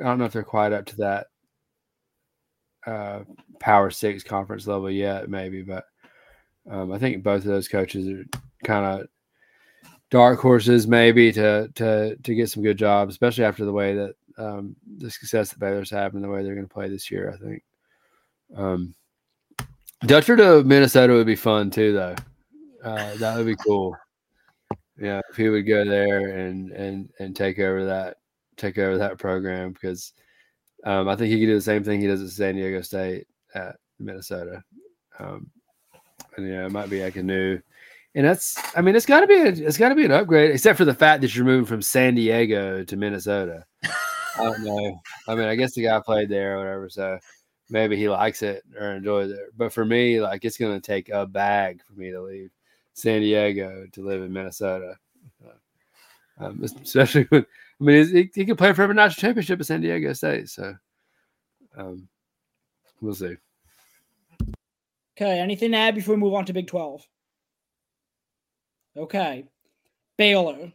I 0.00 0.04
don't 0.04 0.18
know 0.18 0.24
if 0.24 0.32
they're 0.32 0.42
quite 0.44 0.72
up 0.72 0.86
to 0.86 0.96
that 0.96 1.26
uh, 2.86 3.20
Power 3.58 3.90
Six 3.90 4.22
conference 4.22 4.66
level 4.66 4.90
yet, 4.90 5.28
maybe, 5.28 5.62
but 5.62 5.84
um, 6.70 6.92
I 6.92 6.98
think 6.98 7.22
both 7.22 7.42
of 7.42 7.48
those 7.48 7.68
coaches 7.68 8.08
are 8.08 8.24
kind 8.64 9.00
of 9.00 9.08
dark 10.16 10.40
horses, 10.40 10.86
maybe 10.86 11.30
to 11.32 11.68
to 11.74 12.16
to 12.16 12.34
get 12.34 12.48
some 12.48 12.62
good 12.62 12.78
jobs, 12.78 13.14
especially 13.14 13.44
after 13.44 13.66
the 13.66 13.72
way 13.72 13.94
that 13.94 14.14
um, 14.38 14.74
the 14.98 15.10
success 15.10 15.50
that 15.50 15.58
Baylor's 15.58 15.90
having, 15.90 16.22
the 16.22 16.28
way 16.28 16.42
they're 16.42 16.54
going 16.54 16.66
to 16.66 16.72
play 16.72 16.88
this 16.88 17.10
year. 17.10 17.30
I 17.32 17.44
think. 17.44 17.62
Um, 18.56 18.94
Dutcher 20.06 20.36
to 20.36 20.64
Minnesota 20.64 21.12
would 21.12 21.26
be 21.26 21.36
fun 21.36 21.70
too, 21.70 21.92
though. 21.92 22.16
Uh, 22.82 23.14
that 23.16 23.36
would 23.36 23.46
be 23.46 23.56
cool. 23.56 23.94
Yeah, 24.98 25.20
if 25.30 25.36
he 25.36 25.50
would 25.50 25.66
go 25.66 25.84
there 25.84 26.30
and 26.38 26.70
and 26.72 27.10
and 27.18 27.36
take 27.36 27.58
over 27.58 27.84
that 27.84 28.16
take 28.56 28.78
over 28.78 28.96
that 28.96 29.18
program 29.18 29.72
because 29.72 30.14
um, 30.84 31.08
I 31.08 31.16
think 31.16 31.30
he 31.30 31.40
could 31.40 31.46
do 31.46 31.54
the 31.54 31.60
same 31.60 31.84
thing 31.84 32.00
he 32.00 32.06
does 32.06 32.22
at 32.22 32.30
San 32.30 32.54
Diego 32.54 32.80
State 32.80 33.26
at 33.54 33.76
Minnesota. 33.98 34.62
Um, 35.18 35.50
and 36.36 36.48
yeah, 36.48 36.64
it 36.64 36.72
might 36.72 36.88
be 36.88 37.02
like 37.02 37.16
a 37.16 37.22
new, 37.22 37.60
and 38.16 38.24
that's 38.24 38.56
I 38.74 38.80
mean 38.80 38.96
it's 38.96 39.06
got 39.06 39.20
to 39.20 39.26
be 39.26 39.34
a, 39.34 39.48
it's 39.48 39.76
got 39.76 39.90
to 39.90 39.94
be 39.94 40.06
an 40.06 40.10
upgrade, 40.10 40.50
except 40.50 40.78
for 40.78 40.86
the 40.86 40.94
fact 40.94 41.20
that 41.20 41.36
you're 41.36 41.44
moving 41.44 41.66
from 41.66 41.82
San 41.82 42.14
Diego 42.14 42.82
to 42.82 42.96
Minnesota. 42.96 43.64
I 43.84 44.42
don't 44.42 44.64
know. 44.64 45.00
I 45.28 45.34
mean, 45.34 45.46
I 45.46 45.54
guess 45.54 45.74
the 45.74 45.84
guy 45.84 46.00
played 46.00 46.30
there 46.30 46.56
or 46.56 46.58
whatever, 46.58 46.88
so 46.88 47.18
maybe 47.68 47.94
he 47.96 48.08
likes 48.08 48.42
it 48.42 48.64
or 48.78 48.92
enjoys 48.92 49.30
it. 49.30 49.38
But 49.56 49.72
for 49.72 49.84
me, 49.84 50.20
like 50.20 50.46
it's 50.46 50.56
going 50.56 50.74
to 50.74 50.84
take 50.84 51.10
a 51.10 51.26
bag 51.26 51.82
for 51.84 51.92
me 51.92 52.10
to 52.10 52.22
leave 52.22 52.50
San 52.94 53.20
Diego 53.20 53.86
to 53.92 54.02
live 54.02 54.22
in 54.22 54.32
Minnesota. 54.32 54.96
Um, 56.38 56.60
especially 56.62 57.22
when 57.28 57.46
I 57.80 57.84
mean 57.84 58.30
he, 58.34 58.44
could 58.46 58.58
play 58.58 58.72
for 58.72 58.84
a 58.84 58.94
national 58.94 59.20
championship 59.20 59.60
at 59.60 59.66
San 59.66 59.82
Diego 59.82 60.14
State, 60.14 60.48
so 60.48 60.74
um, 61.76 62.08
we'll 63.02 63.14
see. 63.14 63.36
Okay, 65.16 65.38
anything 65.38 65.72
to 65.72 65.76
add 65.76 65.94
before 65.94 66.14
we 66.14 66.20
move 66.20 66.34
on 66.34 66.46
to 66.46 66.52
Big 66.54 66.66
Twelve? 66.66 67.06
Okay, 68.96 69.44
Baylor. 70.16 70.72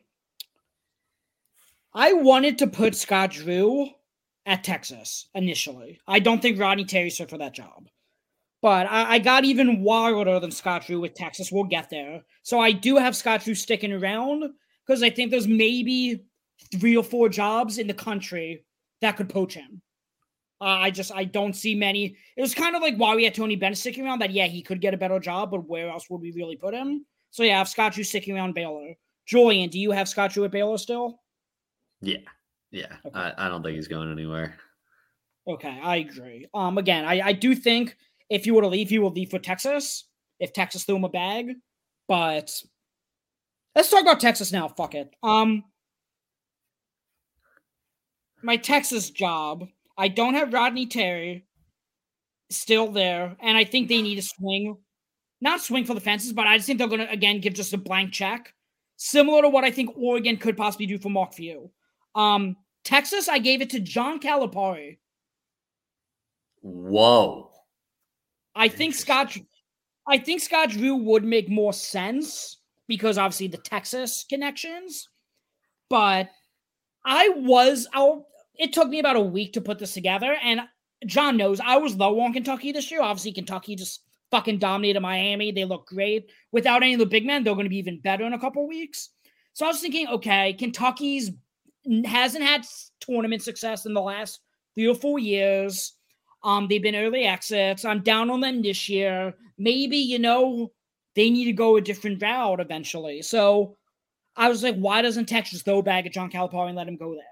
I 1.94 2.14
wanted 2.14 2.60
to 2.60 2.68
put 2.68 2.96
Scott 2.96 3.32
Drew 3.32 3.88
at 4.46 4.64
Texas 4.64 5.28
initially. 5.34 6.00
I 6.08 6.20
don't 6.20 6.42
think 6.42 6.60
Rodney 6.60 6.86
Terry's 6.86 7.18
fit 7.18 7.30
for 7.30 7.38
that 7.40 7.54
job. 7.54 7.88
But 8.62 8.86
I, 8.88 9.14
I, 9.14 9.20
got 9.20 9.44
even 9.44 9.82
wilder 9.82 10.40
than 10.40 10.52
Scott 10.52 10.86
Drew 10.86 11.02
with 11.02 11.16
Texas. 11.16 11.52
We'll 11.52 11.64
get 11.64 11.90
there. 11.90 12.22
So 12.44 12.60
I 12.60 12.72
do 12.72 12.98
have 12.98 13.16
Scott 13.16 13.44
Drew 13.44 13.56
sticking 13.56 13.92
around 13.92 14.44
because 14.86 15.02
I 15.02 15.10
think 15.10 15.32
there's 15.32 15.48
maybe 15.48 16.24
three 16.80 16.96
or 16.96 17.04
four 17.04 17.28
jobs 17.28 17.80
in 17.80 17.88
the 17.88 17.94
country 17.94 18.64
that 19.02 19.18
could 19.18 19.30
poach 19.30 19.56
him. 19.56 19.82
Uh, 20.62 20.66
I 20.66 20.92
just 20.92 21.12
I 21.12 21.24
don't 21.24 21.56
see 21.56 21.74
many. 21.74 22.16
It 22.38 22.42
was 22.42 22.54
kind 22.54 22.76
of 22.76 22.84
like 22.84 22.96
why 22.98 23.16
we 23.16 23.24
had 23.24 23.34
Tony 23.34 23.56
Bennett 23.56 23.80
sticking 23.80 24.06
around. 24.06 24.20
That 24.20 24.30
yeah, 24.30 24.46
he 24.46 24.62
could 24.62 24.80
get 24.80 24.94
a 24.94 24.98
better 24.98 25.20
job, 25.20 25.50
but 25.50 25.68
where 25.68 25.90
else 25.90 26.08
would 26.08 26.22
we 26.22 26.32
really 26.32 26.56
put 26.56 26.76
him? 26.76 27.04
So 27.32 27.44
yeah, 27.44 27.56
I 27.56 27.58
have 27.58 28.06
sticking 28.06 28.36
around 28.36 28.54
Baylor. 28.54 28.94
Julian, 29.26 29.70
do 29.70 29.80
you 29.80 29.92
have 29.92 30.10
Scott 30.10 30.34
Drew 30.34 30.44
at 30.44 30.52
Baylor 30.52 30.78
still? 30.78 31.20
Yeah, 32.02 32.18
yeah. 32.72 32.98
Okay. 33.06 33.18
I, 33.18 33.34
I 33.38 33.50
don't 33.50 33.64
think 33.64 33.76
he's 33.76 33.88
going 33.88 34.12
anywhere. 34.12 34.58
Okay, 35.48 35.80
I 35.82 35.98
agree. 35.98 36.48
Um, 36.54 36.78
again, 36.78 37.06
I 37.06 37.22
I 37.22 37.34
do 37.34 37.56
think 37.56 37.96
if 38.30 38.46
you 38.46 38.54
were 38.54 38.62
to 38.62 38.68
leave, 38.68 38.90
he 38.90 39.00
would 39.00 39.14
leave 39.14 39.30
for 39.30 39.40
Texas 39.40 40.06
if 40.40 40.54
Texas 40.54 40.84
threw 40.84 40.98
him 40.98 41.06
a 41.06 41.10
bag. 41.10 41.54
But 42.08 42.52
let's 43.76 43.90
talk 43.90 44.02
about 44.02 44.20
Texas 44.20 44.52
now. 44.52 44.68
Fuck 44.68 44.96
it. 44.96 45.10
Um, 45.24 45.64
my 48.42 48.58
Texas 48.58 49.10
job. 49.10 49.68
I 49.98 50.08
don't 50.08 50.34
have 50.34 50.54
Rodney 50.54 50.88
Terry 50.88 51.46
still 52.50 52.92
there, 52.92 53.36
and 53.40 53.58
I 53.58 53.64
think 53.64 53.88
they 53.88 54.02
need 54.02 54.18
a 54.18 54.24
swing, 54.24 54.78
not 55.42 55.62
swing 55.62 55.86
for 55.86 55.96
the 55.96 56.00
fences, 56.00 56.34
but 56.34 56.48
I 56.48 56.58
just 56.58 56.68
think 56.68 56.80
they're 56.80 56.88
going 56.88 57.02
to 57.02 57.12
again 57.12 57.42
give 57.42 57.54
just 57.54 57.74
a 57.74 57.78
blank 57.78 58.14
check, 58.14 58.54
similar 58.98 59.42
to 59.42 59.50
what 59.50 59.64
I 59.64 59.72
think 59.72 59.92
Oregon 59.98 60.38
could 60.38 60.56
possibly 60.56 60.86
do 60.86 60.98
for 60.98 61.10
Mark 61.10 61.34
Few. 61.34 61.72
Um, 62.16 62.56
Texas, 62.84 63.28
I 63.28 63.40
gave 63.40 63.62
it 63.62 63.70
to 63.72 63.80
John 63.80 64.20
Calipari. 64.20 64.98
Whoa. 66.62 67.52
I 68.56 68.68
think 68.68 68.94
Scott 68.94 69.36
I 70.08 70.18
think 70.18 70.42
Scott 70.42 70.70
Drew 70.70 70.96
would 70.96 71.24
make 71.24 71.50
more 71.50 71.74
sense 71.74 72.58
because 72.88 73.18
obviously 73.18 73.48
the 73.48 73.58
Texas 73.58 74.26
connections. 74.30 75.10
But 75.90 76.30
I 77.06 77.30
was 77.30 77.88
out 77.94 78.26
it 78.56 78.74
took 78.74 78.90
me 78.90 79.00
about 79.00 79.16
a 79.16 79.22
week 79.22 79.54
to 79.54 79.62
put 79.62 79.80
this 79.80 79.94
together 79.94 80.38
and 80.44 80.62
John 81.08 81.38
knows 81.38 81.60
I 81.60 81.78
was 81.78 81.96
low 81.96 82.20
on 82.20 82.34
Kentucky 82.34 82.72
this 82.72 82.92
year. 82.92 83.02
Obviously 83.02 83.32
Kentucky 83.32 83.76
just 83.76 84.02
fucking 84.32 84.58
dominated 84.58 85.02
Miami. 85.02 85.52
They 85.52 85.66
look 85.66 85.88
great. 85.88 86.32
Without 86.52 86.84
any 86.84 86.94
of 86.94 87.00
the 87.00 87.06
big 87.06 87.26
men, 87.26 87.44
they're 87.44 87.54
going 87.54 87.66
to 87.66 87.70
be 87.70 87.78
even 87.78 88.00
better 88.00 88.26
in 88.26 88.34
a 88.34 88.40
couple 88.40 88.68
weeks. 88.68 89.10
So 89.54 89.66
I 89.66 89.70
was 89.70 89.82
thinking, 89.82 90.08
okay, 90.08 90.54
Kentucky's 90.54 91.32
hasn't 92.06 92.44
had 92.44 92.66
tournament 93.00 93.42
success 93.42 93.86
in 93.86 93.94
the 93.94 94.02
last 94.02 94.40
three 94.76 94.88
or 94.88 94.96
four 94.96 95.20
years. 95.20 95.94
Um, 96.44 96.68
they've 96.68 96.82
been 96.82 96.96
early 96.96 97.26
exits. 97.26 97.86
I'm 97.86 98.02
down 98.02 98.30
on 98.30 98.40
them 98.40 98.62
this 98.62 98.88
year. 98.90 99.34
Maybe, 99.58 99.98
you 99.98 100.20
know, 100.20 100.72
they 101.16 101.30
need 101.30 101.46
to 101.46 101.54
go 101.54 101.76
a 101.76 101.82
different 101.82 102.22
route 102.22 102.60
eventually. 102.60 103.22
So 103.22 103.78
I 104.36 104.50
was 104.50 104.64
like, 104.64 104.76
why 104.76 105.02
doesn't 105.02 105.26
Texas 105.26 105.62
throw 105.62 105.82
bag 105.82 106.06
at 106.06 106.14
John 106.14 106.32
Calipari 106.32 106.68
and 106.68 106.78
let 106.78 106.88
him 106.88 106.98
go 106.98 107.14
there? 107.14 107.24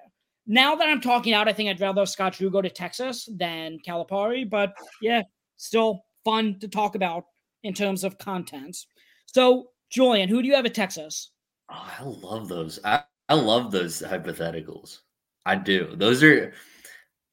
Now 0.46 0.76
that 0.76 0.90
I'm 0.90 1.02
talking 1.02 1.34
out, 1.34 1.48
I 1.48 1.54
think 1.54 1.70
I'd 1.70 1.80
rather 1.80 2.06
Scott 2.06 2.34
Drew 2.34 2.50
go 2.50 2.62
to 2.62 2.70
Texas 2.70 3.30
than 3.32 3.80
Calipari. 3.88 4.50
But 4.50 4.74
yeah, 5.02 5.24
still 5.58 6.04
fun 6.30 6.60
to 6.60 6.68
talk 6.68 6.96
about 6.96 7.26
in 7.64 7.74
terms 7.74 8.04
of 8.04 8.18
content. 8.18 8.78
So, 9.26 9.70
Julian, 9.92 10.30
who 10.30 10.42
do 10.42 10.48
you 10.48 10.56
have 10.56 10.66
at 10.66 10.74
Texas? 10.74 11.32
Oh, 11.72 11.92
I 12.00 12.04
love 12.04 12.48
those. 12.48 12.80
I, 12.84 13.04
I 13.28 13.34
love 13.34 13.72
those 13.72 14.02
hypotheticals. 14.02 15.00
I 15.46 15.56
do. 15.56 15.96
Those 15.96 16.22
are 16.24 16.54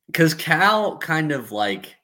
because 0.06 0.32
Cal 0.34 0.96
kind 0.98 1.32
of 1.32 1.52
like 1.52 1.94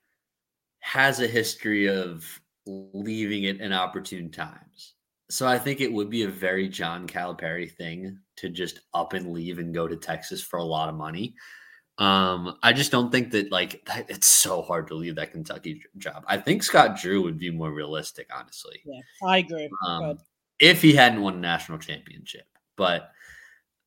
has 0.80 1.20
a 1.20 1.26
history 1.26 1.88
of 1.88 2.24
leaving 2.66 3.44
it 3.44 3.60
in 3.60 3.72
opportune 3.72 4.30
times. 4.30 4.94
So 5.30 5.46
I 5.46 5.58
think 5.58 5.80
it 5.80 5.92
would 5.92 6.10
be 6.10 6.24
a 6.24 6.28
very 6.28 6.68
John 6.68 7.06
Calipari 7.06 7.70
thing 7.70 8.18
to 8.36 8.50
just 8.50 8.80
up 8.92 9.14
and 9.14 9.32
leave 9.32 9.58
and 9.58 9.74
go 9.74 9.88
to 9.88 9.96
Texas 9.96 10.42
for 10.42 10.58
a 10.58 10.64
lot 10.64 10.88
of 10.90 10.94
money. 10.94 11.34
Um, 11.98 12.56
I 12.62 12.72
just 12.72 12.90
don't 12.90 13.12
think 13.12 13.32
that 13.32 13.52
like 13.52 13.84
that, 13.86 14.06
it's 14.08 14.26
so 14.26 14.62
hard 14.62 14.88
to 14.88 14.94
leave 14.94 15.16
that 15.16 15.32
Kentucky 15.32 15.82
job. 15.98 16.24
I 16.26 16.38
think 16.38 16.62
Scott 16.62 16.98
Drew 16.98 17.22
would 17.22 17.38
be 17.38 17.50
more 17.50 17.70
realistic, 17.70 18.30
honestly. 18.34 18.80
Yeah, 18.84 19.00
I 19.24 19.38
agree. 19.38 19.70
Um, 19.86 20.18
if 20.58 20.80
he 20.80 20.94
hadn't 20.94 21.20
won 21.20 21.34
a 21.34 21.40
national 21.40 21.78
championship, 21.78 22.46
but 22.76 23.10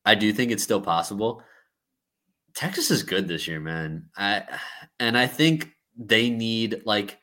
I 0.04 0.14
do 0.14 0.32
think 0.32 0.52
it's 0.52 0.62
still 0.62 0.80
possible. 0.80 1.42
Texas 2.54 2.90
is 2.90 3.02
good 3.02 3.28
this 3.28 3.48
year, 3.48 3.60
man. 3.60 4.08
I 4.16 4.44
and 5.00 5.18
I 5.18 5.26
think 5.26 5.72
they 5.96 6.30
need 6.30 6.82
like 6.84 7.18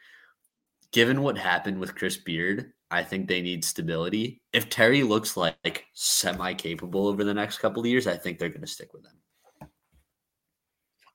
given 0.91 1.21
what 1.21 1.37
happened 1.37 1.79
with 1.79 1.95
Chris 1.95 2.17
Beard, 2.17 2.71
I 2.91 3.03
think 3.03 3.27
they 3.27 3.41
need 3.41 3.65
stability. 3.65 4.41
If 4.53 4.69
Terry 4.69 5.01
looks 5.01 5.35
like, 5.35 5.55
like 5.63 5.85
semi 5.93 6.53
capable 6.53 7.07
over 7.07 7.23
the 7.23 7.33
next 7.33 7.57
couple 7.57 7.81
of 7.81 7.87
years, 7.87 8.05
I 8.05 8.15
think 8.15 8.37
they're 8.37 8.49
going 8.49 8.61
to 8.61 8.67
stick 8.67 8.93
with 8.93 9.05
him. 9.05 9.17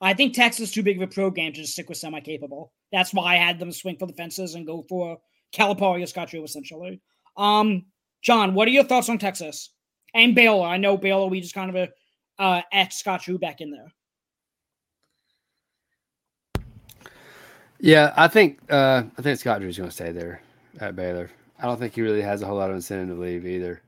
I 0.01 0.15
think 0.15 0.35
Texas 0.35 0.69
is 0.69 0.75
too 0.75 0.83
big 0.83 0.97
of 0.97 1.03
a 1.03 1.13
program 1.13 1.53
to 1.53 1.61
just 1.61 1.73
stick 1.73 1.89
with 1.89 1.99
semi 1.99 2.21
capable. 2.21 2.73
That's 2.93 3.13
why 3.13 3.35
I 3.35 3.37
had 3.37 3.59
them 3.59 3.73
swing 3.73 3.97
for 3.99 4.07
the 4.07 4.13
fences 4.13 4.55
and 4.55 4.67
go 4.67 4.85
for 4.89 5.19
Calipari 5.53 6.03
or 6.03 6.07
Scott 6.07 6.31
Drew, 6.31 6.45
essentially. 6.45 7.01
Um, 7.37 7.87
John, 8.23 8.55
what 8.55 8.69
are 8.69 8.73
your 8.73 8.85
thoughts 8.85 9.09
on 9.09 9.19
Texas 9.19 9.71
and 10.15 10.35
Baylor? 10.35 10.67
I 10.67 10.77
know 10.77 10.97
Baylor, 10.97 11.27
we 11.27 11.41
just 11.41 11.55
kind 11.55 11.77
of 11.77 11.89
uh, 12.39 12.63
at 12.73 12.93
Scott 12.93 13.23
Drew 13.23 13.39
back 13.39 13.61
in 13.61 13.71
there. 13.71 13.93
Yeah, 17.81 18.13
I 18.17 18.27
think 18.27 18.61
uh, 18.71 19.05
I 19.17 19.23
think 19.23 19.39
Scott 19.39 19.61
Drew's 19.61 19.79
going 19.79 19.89
to 19.89 19.95
stay 19.95 20.11
there 20.11 20.43
at 20.81 20.97
Baylor. 20.97 21.31
I 21.61 21.67
don't 21.67 21.79
think 21.79 21.95
he 21.95 22.03
really 22.03 22.23
has 22.23 22.43
a 22.43 22.47
whole 22.47 22.57
lot 22.57 22.71
of 22.71 22.77
incentive 22.77 23.17
to 23.17 23.23
leave 23.23 23.47
either, 23.47 23.83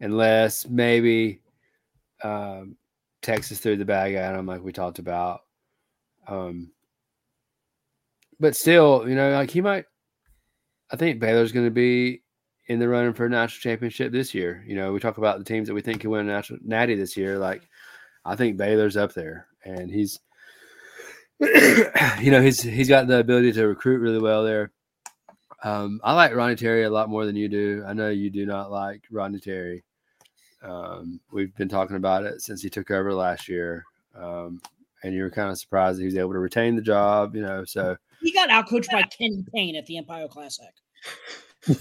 unless 0.00 0.68
maybe 0.68 1.40
um, 2.24 2.76
Texas 3.22 3.60
threw 3.60 3.76
the 3.76 3.84
bag 3.84 4.14
at 4.14 4.34
him, 4.34 4.46
like 4.46 4.62
we 4.62 4.72
talked 4.72 4.98
about. 4.98 5.42
Um, 6.28 6.70
but 8.38 8.54
still, 8.54 9.08
you 9.08 9.14
know, 9.14 9.30
like 9.32 9.50
he 9.50 9.60
might. 9.60 9.84
I 10.90 10.96
think 10.96 11.20
Baylor's 11.20 11.52
going 11.52 11.66
to 11.66 11.70
be 11.70 12.22
in 12.66 12.78
the 12.78 12.88
running 12.88 13.12
for 13.12 13.26
a 13.26 13.30
national 13.30 13.60
championship 13.60 14.12
this 14.12 14.34
year. 14.34 14.64
You 14.66 14.76
know, 14.76 14.92
we 14.92 15.00
talk 15.00 15.18
about 15.18 15.38
the 15.38 15.44
teams 15.44 15.68
that 15.68 15.74
we 15.74 15.80
think 15.80 16.00
can 16.00 16.10
win 16.10 16.28
a 16.28 16.32
national 16.32 16.60
natty 16.62 16.94
this 16.94 17.16
year. 17.16 17.38
Like, 17.38 17.68
I 18.24 18.36
think 18.36 18.56
Baylor's 18.56 18.96
up 18.96 19.12
there, 19.14 19.46
and 19.64 19.90
he's 19.90 20.20
you 21.40 22.30
know, 22.30 22.42
he's 22.42 22.60
he's 22.62 22.88
got 22.88 23.06
the 23.06 23.20
ability 23.20 23.52
to 23.52 23.66
recruit 23.66 24.00
really 24.00 24.18
well 24.18 24.44
there. 24.44 24.72
Um, 25.62 26.00
I 26.02 26.12
like 26.14 26.34
Ronnie 26.34 26.56
Terry 26.56 26.84
a 26.84 26.90
lot 26.90 27.08
more 27.08 27.26
than 27.26 27.36
you 27.36 27.48
do. 27.48 27.84
I 27.86 27.92
know 27.92 28.10
you 28.10 28.30
do 28.30 28.44
not 28.46 28.70
like 28.70 29.02
Ronnie 29.10 29.40
Terry. 29.40 29.84
Um, 30.62 31.20
we've 31.32 31.54
been 31.56 31.68
talking 31.68 31.96
about 31.96 32.24
it 32.24 32.42
since 32.42 32.60
he 32.60 32.68
took 32.68 32.90
over 32.90 33.14
last 33.14 33.48
year, 33.48 33.84
um, 34.16 34.60
and 35.02 35.14
you 35.14 35.22
were 35.22 35.30
kind 35.30 35.50
of 35.50 35.58
surprised 35.58 35.98
that 35.98 36.02
he 36.02 36.06
was 36.06 36.16
able 36.16 36.32
to 36.32 36.38
retain 36.38 36.76
the 36.76 36.82
job. 36.82 37.34
You 37.34 37.42
know, 37.42 37.64
so 37.64 37.96
he 38.20 38.32
got 38.32 38.48
outcoached 38.48 38.90
by 38.90 39.02
Kenny 39.02 39.44
Payne 39.54 39.76
at 39.76 39.86
the 39.86 39.98
Empire 39.98 40.28
Classic. 40.28 40.66
this 41.66 41.78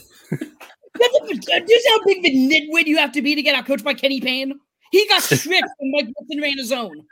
is 1.00 1.88
how 1.88 2.04
big 2.06 2.20
of 2.20 2.26
a 2.26 2.36
nitwit 2.36 2.86
you 2.86 2.98
have 2.98 3.12
to 3.14 3.22
be 3.22 3.36
to 3.36 3.42
get 3.42 3.64
outcoached 3.64 3.84
by 3.84 3.94
Kenny 3.94 4.20
Payne. 4.20 4.54
He 4.92 5.08
got 5.08 5.24
tricked 5.24 5.68
when 5.78 5.92
Mike 5.92 6.14
Woodson 6.18 6.42
ran 6.42 6.58
his 6.58 6.72
own. 6.72 7.06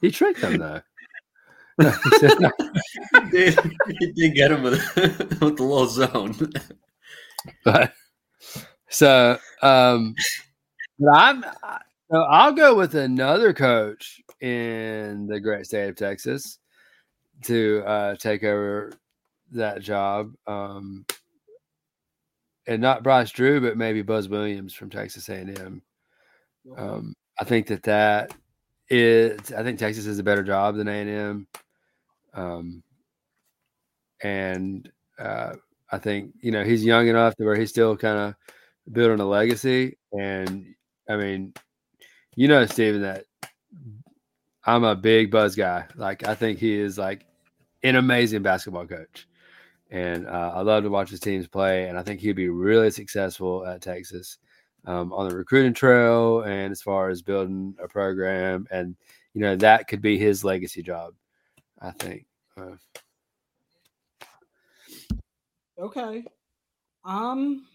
He 0.00 0.10
tricked 0.10 0.40
him 0.40 0.58
though 0.58 0.82
he, 1.82 1.88
did, 3.30 3.58
he 3.98 4.12
did 4.12 4.34
get 4.34 4.52
him 4.52 4.62
with, 4.62 4.94
with 4.96 5.56
the 5.56 5.62
little 5.62 5.86
zone. 5.86 6.34
but 7.64 7.92
so 8.88 9.38
um 9.60 10.14
but 11.00 11.10
I'm 11.12 11.44
so 12.10 12.22
I'll 12.22 12.52
go 12.52 12.76
with 12.76 12.94
another 12.94 13.52
coach 13.52 14.20
in 14.44 15.26
the 15.26 15.40
great 15.40 15.66
state 15.66 15.88
of 15.88 15.96
Texas 15.96 16.58
to 17.44 17.82
uh 17.86 18.14
take 18.16 18.44
over 18.44 18.92
that 19.52 19.80
job. 19.80 20.32
Um 20.46 21.04
and 22.66 22.80
not 22.80 23.02
Bryce 23.02 23.30
Drew, 23.30 23.60
but 23.60 23.76
maybe 23.76 24.02
Buzz 24.02 24.28
Williams 24.28 24.72
from 24.72 24.90
Texas 24.90 25.28
A&M. 25.28 25.82
Um, 26.76 27.14
I 27.38 27.44
think 27.44 27.66
that 27.66 27.82
that 27.82 28.34
is. 28.88 29.52
I 29.52 29.62
think 29.62 29.78
Texas 29.78 30.06
is 30.06 30.18
a 30.18 30.22
better 30.22 30.42
job 30.42 30.76
than 30.76 30.88
A&M. 30.88 31.46
Um, 32.32 32.82
and 34.22 34.90
uh, 35.18 35.54
I 35.90 35.98
think 35.98 36.32
you 36.40 36.52
know 36.52 36.64
he's 36.64 36.84
young 36.84 37.08
enough 37.08 37.36
to 37.36 37.44
where 37.44 37.56
he's 37.56 37.70
still 37.70 37.96
kind 37.96 38.18
of 38.18 38.34
building 38.92 39.20
a 39.20 39.26
legacy. 39.26 39.98
And 40.12 40.74
I 41.08 41.16
mean, 41.16 41.52
you 42.36 42.48
know, 42.48 42.64
Steven, 42.66 43.02
that 43.02 43.24
I'm 44.66 44.84
a 44.84 44.94
big 44.94 45.30
Buzz 45.30 45.54
guy. 45.54 45.86
Like 45.94 46.26
I 46.26 46.34
think 46.34 46.58
he 46.58 46.78
is 46.78 46.98
like 46.98 47.26
an 47.82 47.96
amazing 47.96 48.42
basketball 48.42 48.86
coach, 48.86 49.26
and 49.90 50.26
uh, 50.26 50.52
I 50.54 50.62
love 50.62 50.84
to 50.84 50.90
watch 50.90 51.10
his 51.10 51.20
teams 51.20 51.46
play. 51.46 51.88
And 51.88 51.98
I 51.98 52.02
think 52.02 52.20
he'd 52.20 52.32
be 52.32 52.48
really 52.48 52.90
successful 52.90 53.66
at 53.66 53.82
Texas 53.82 54.38
um, 54.86 55.12
on 55.12 55.28
the 55.28 55.36
recruiting 55.36 55.74
trail 55.74 56.42
and 56.42 56.72
as 56.72 56.82
far 56.82 57.10
as 57.10 57.22
building 57.22 57.74
a 57.82 57.88
program. 57.88 58.66
And 58.70 58.96
you 59.34 59.42
know 59.42 59.56
that 59.56 59.88
could 59.88 60.00
be 60.00 60.18
his 60.18 60.44
legacy 60.44 60.82
job. 60.82 61.14
I 61.80 61.90
think. 61.90 62.24
Uh, 62.56 62.76
okay. 65.78 66.24
Um. 67.04 67.66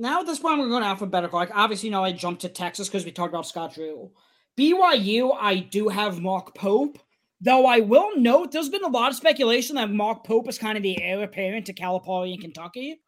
Now 0.00 0.20
at 0.20 0.26
this 0.26 0.38
point, 0.38 0.58
we're 0.58 0.70
going 0.70 0.82
alphabetical. 0.82 1.38
Like 1.38 1.54
obviously, 1.54 1.88
you 1.88 1.90
know, 1.90 2.02
I 2.02 2.12
jumped 2.12 2.40
to 2.40 2.48
Texas 2.48 2.88
because 2.88 3.04
we 3.04 3.12
talked 3.12 3.34
about 3.34 3.46
Scott 3.46 3.74
Drew. 3.74 4.10
BYU, 4.58 5.36
I 5.38 5.56
do 5.58 5.88
have 5.88 6.22
Mark 6.22 6.54
Pope. 6.54 6.98
Though 7.42 7.66
I 7.66 7.80
will 7.80 8.16
note, 8.16 8.50
there's 8.50 8.70
been 8.70 8.82
a 8.82 8.88
lot 8.88 9.10
of 9.10 9.16
speculation 9.16 9.76
that 9.76 9.90
Mark 9.90 10.24
Pope 10.24 10.48
is 10.48 10.58
kind 10.58 10.78
of 10.78 10.82
the 10.82 11.02
heir 11.02 11.22
apparent 11.22 11.66
to 11.66 11.74
Calipari 11.74 12.32
in 12.32 12.40
Kentucky. 12.40 12.98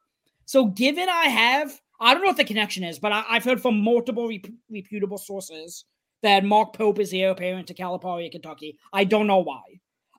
So, 0.45 0.67
given 0.67 1.09
I 1.09 1.29
have, 1.29 1.81
I 1.99 2.13
don't 2.13 2.23
know 2.23 2.29
what 2.29 2.37
the 2.37 2.45
connection 2.45 2.85
is, 2.85 2.99
but 2.99 3.11
I, 3.11 3.23
have 3.23 3.45
heard 3.45 3.63
from 3.63 3.83
multiple 3.83 4.29
rep- 4.29 4.53
reputable 4.71 5.19
sources 5.19 5.87
that 6.23 6.45
Mark 6.45 6.75
Pope 6.75 6.99
is 6.99 7.11
the 7.11 7.23
heir 7.23 7.31
apparent 7.31 7.69
to 7.69 7.75
Calipari 7.75 8.27
in 8.27 8.33
Kentucky. 8.33 8.79
I 8.93 9.05
don't 9.05 9.27
know 9.27 9.39
why. 9.39 9.63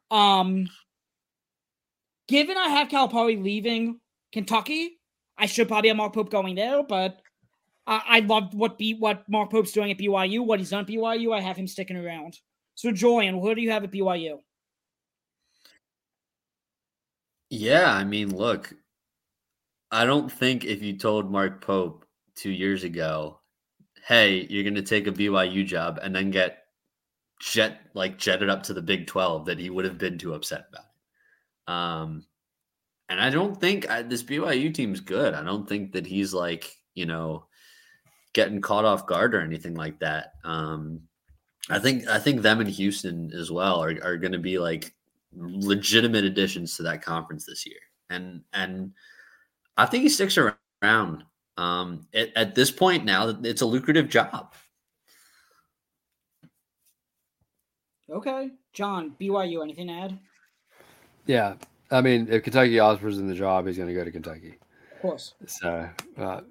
Um, 0.10 0.68
given 2.28 2.58
I 2.58 2.70
have 2.70 2.88
Calipari 2.88 3.42
leaving 3.42 4.00
Kentucky, 4.32 4.98
I 5.38 5.46
should 5.46 5.68
probably 5.68 5.90
have 5.90 5.98
Mark 5.98 6.14
Pope 6.14 6.30
going 6.30 6.56
there, 6.56 6.84
but 6.84 7.22
I, 7.88 8.02
I 8.08 8.20
love 8.22 8.54
what 8.54 8.80
what 9.00 9.28
Mark 9.30 9.52
Pope's 9.52 9.72
doing 9.72 9.92
at 9.92 9.98
BYU, 9.98 10.46
what 10.46 10.60
he's 10.60 10.70
done 10.70 10.82
at 10.82 10.88
BYU. 10.88 11.36
I 11.36 11.42
have 11.42 11.58
him 11.58 11.68
sticking 11.68 11.98
around. 11.98 12.40
So, 12.76 12.92
Julian, 12.92 13.40
who 13.40 13.54
do 13.54 13.62
you 13.62 13.72
have 13.72 13.84
at 13.84 13.92
BYU? 13.92 14.40
Yeah, 17.50 17.92
I 17.92 18.04
mean, 18.04 18.36
look, 18.36 18.74
I 19.92 20.06
don't 20.06 20.32
think 20.32 20.66
if 20.66 20.82
you 20.82 20.98
told 20.98 21.32
Mark 21.32 21.64
Pope 21.64 22.06
two 22.36 22.50
years 22.50 22.84
ago 22.84 23.40
hey, 24.06 24.46
you're 24.50 24.64
going 24.64 24.76
to 24.76 24.82
take 24.82 25.08
a 25.08 25.12
BYU 25.12 25.66
job 25.66 26.00
and 26.02 26.14
then 26.16 26.30
get 26.30 26.64
jet 27.40 27.80
like 27.94 28.18
jetted 28.18 28.50
up 28.50 28.64
to 28.64 28.74
the 28.74 28.82
Big 28.82 29.08
12 29.08 29.46
that 29.46 29.60
he 29.60 29.70
would 29.70 29.86
have 29.86 29.98
been 29.98 30.18
too 30.18 30.34
upset 30.34 30.66
about. 30.70 31.74
Um, 31.74 32.26
and 33.14 33.22
I 33.22 33.30
don't 33.30 33.56
think 33.62 33.88
I, 33.92 34.02
this 34.02 34.24
BYU 34.24 34.74
team's 34.74 35.00
good. 35.00 35.36
I 35.36 35.44
don't 35.44 35.70
think 35.70 35.92
that 35.92 36.08
he's 36.08 36.34
like, 36.34 36.76
you 36.96 37.06
know, 37.06 37.46
getting 38.34 38.60
caught 38.60 38.86
off 38.86 39.06
guard 39.06 39.36
or 39.36 39.42
anything 39.42 39.76
like 39.76 40.00
that. 40.00 40.34
Um, 40.44 41.02
I 41.70 41.78
think 41.78 42.08
I 42.08 42.18
think 42.18 42.42
them 42.42 42.60
and 42.60 42.68
Houston 42.68 43.32
as 43.32 43.52
well 43.52 43.84
are, 43.84 43.96
are 44.02 44.18
going 44.18 44.32
to 44.32 44.40
be 44.40 44.58
like 44.58 44.96
legitimate 45.32 46.24
additions 46.24 46.76
to 46.78 46.84
that 46.84 47.04
conference 47.04 47.46
this 47.46 47.68
year. 47.68 47.78
And 48.10 48.42
and 48.52 48.94
I 49.78 49.86
think 49.86 50.02
he 50.02 50.10
sticks 50.10 50.40
around. 50.40 51.24
Um, 51.56 52.08
at, 52.16 52.36
at 52.36 52.56
this 52.56 52.72
point 52.72 53.06
now, 53.06 53.30
it's 53.44 53.62
a 53.62 53.68
lucrative 53.68 54.10
job. 54.10 54.56
Okay, 58.10 58.50
John, 58.74 59.16
BYU, 59.22 59.62
anything 59.62 59.86
to 59.86 59.94
add? 59.94 60.20
Yeah, 61.28 61.54
I 61.94 62.02
mean, 62.02 62.28
if 62.30 62.44
Kentucky 62.44 62.80
offers 62.80 63.20
him 63.20 63.28
the 63.28 63.36
job, 63.36 63.68
he's 63.68 63.78
going 63.78 63.88
to 63.88 63.96
go 63.96 64.04
to 64.04 64.12
Kentucky. 64.12 64.58
Of 64.96 65.02
course. 65.02 65.36
So, 65.46 65.90
uh, 66.18 66.42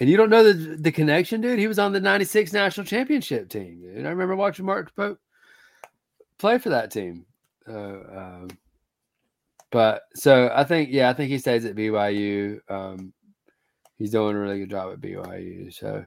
and 0.00 0.08
you 0.08 0.16
don't 0.16 0.30
know 0.30 0.44
the 0.44 0.76
the 0.76 0.92
connection, 0.92 1.40
dude. 1.40 1.58
He 1.58 1.66
was 1.66 1.78
on 1.78 1.92
the 1.92 2.00
'96 2.00 2.52
national 2.52 2.86
championship 2.86 3.48
team, 3.48 3.80
dude. 3.80 4.06
I 4.06 4.10
remember 4.10 4.36
watching 4.36 4.64
Mark 4.64 4.94
Pope 4.94 5.18
play 6.38 6.58
for 6.58 6.68
that 6.70 6.90
team. 6.90 7.26
Uh, 7.68 7.72
um, 7.72 8.48
but 9.70 10.02
so 10.14 10.52
I 10.54 10.62
think, 10.62 10.90
yeah, 10.92 11.10
I 11.10 11.14
think 11.14 11.30
he 11.30 11.38
stays 11.38 11.64
at 11.64 11.74
BYU. 11.74 12.60
Um, 12.68 13.12
he's 13.98 14.12
doing 14.12 14.36
a 14.36 14.38
really 14.38 14.60
good 14.60 14.70
job 14.70 14.92
at 14.92 15.00
BYU. 15.00 15.74
So 15.74 16.04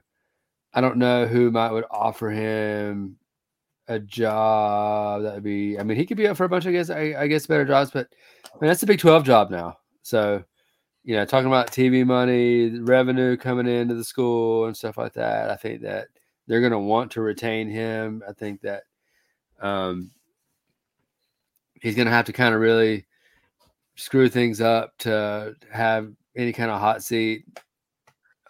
I 0.72 0.80
don't 0.80 0.96
know 0.96 1.26
who 1.26 1.50
might 1.50 1.72
would 1.72 1.84
offer 1.90 2.30
him 2.30 3.17
a 3.88 3.98
job 3.98 5.22
that 5.22 5.34
would 5.34 5.42
be. 5.42 5.78
I 5.78 5.82
mean, 5.82 5.96
he 5.96 6.06
could 6.06 6.16
be 6.16 6.28
up 6.28 6.36
for 6.36 6.44
a 6.44 6.48
bunch 6.48 6.64
of, 6.66 6.70
I 6.70 6.72
guess, 6.72 6.90
I, 6.90 7.14
I 7.18 7.26
guess, 7.26 7.46
better 7.46 7.64
jobs. 7.64 7.90
But 7.90 8.08
I 8.44 8.58
mean, 8.60 8.68
that's 8.68 8.82
a 8.82 8.86
Big 8.86 9.00
Twelve 9.00 9.24
job 9.24 9.50
now. 9.50 9.78
So 10.02 10.44
you 11.08 11.16
know, 11.16 11.24
talking 11.24 11.46
about 11.46 11.70
TV 11.70 12.04
money, 12.04 12.68
revenue 12.80 13.34
coming 13.38 13.66
into 13.66 13.94
the 13.94 14.04
school 14.04 14.66
and 14.66 14.76
stuff 14.76 14.98
like 14.98 15.14
that. 15.14 15.48
I 15.48 15.56
think 15.56 15.80
that 15.80 16.08
they're 16.46 16.60
going 16.60 16.72
to 16.72 16.78
want 16.78 17.12
to 17.12 17.22
retain 17.22 17.66
him. 17.66 18.22
I 18.28 18.34
think 18.34 18.60
that 18.60 18.82
um, 19.60 20.10
he's 21.80 21.94
going 21.94 22.08
to 22.08 22.12
have 22.12 22.26
to 22.26 22.34
kind 22.34 22.54
of 22.54 22.60
really 22.60 23.06
screw 23.96 24.28
things 24.28 24.60
up 24.60 24.98
to 24.98 25.54
have 25.72 26.12
any 26.36 26.52
kind 26.52 26.70
of 26.70 26.78
hot 26.78 27.02
seat 27.02 27.46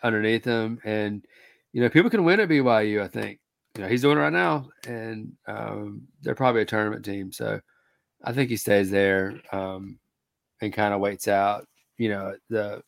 underneath 0.02 0.44
him. 0.44 0.80
And, 0.84 1.24
you 1.72 1.80
know, 1.80 1.88
people 1.88 2.10
can 2.10 2.24
win 2.24 2.40
at 2.40 2.48
BYU, 2.48 3.02
I 3.02 3.06
think. 3.06 3.38
You 3.76 3.82
know, 3.82 3.88
he's 3.88 4.02
doing 4.02 4.18
it 4.18 4.20
right 4.20 4.32
now. 4.32 4.68
And 4.86 5.32
um, 5.46 6.02
they're 6.22 6.34
probably 6.34 6.62
a 6.62 6.66
tournament 6.66 7.04
team. 7.04 7.32
So 7.32 7.60
I 8.24 8.32
think 8.32 8.50
he 8.50 8.56
stays 8.56 8.90
there 8.90 9.40
um, 9.52 9.98
and 10.60 10.72
kind 10.72 10.94
of 10.94 11.00
waits 11.00 11.28
out, 11.28 11.66
you 11.96 12.08
know, 12.08 12.34
the 12.50 12.82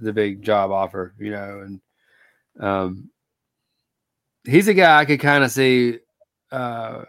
the 0.00 0.12
big 0.12 0.42
job 0.42 0.70
offer, 0.70 1.14
you 1.18 1.30
know, 1.30 1.64
and 1.64 1.80
um, 2.60 3.10
he's 4.44 4.68
a 4.68 4.74
guy 4.74 4.98
I 4.98 5.04
could 5.04 5.20
kind 5.20 5.44
of 5.44 5.50
see 5.50 5.98
uh, 6.52 7.04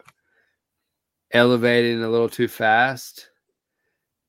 elevating 1.31 2.03
a 2.03 2.09
little 2.09 2.29
too 2.29 2.47
fast 2.47 3.29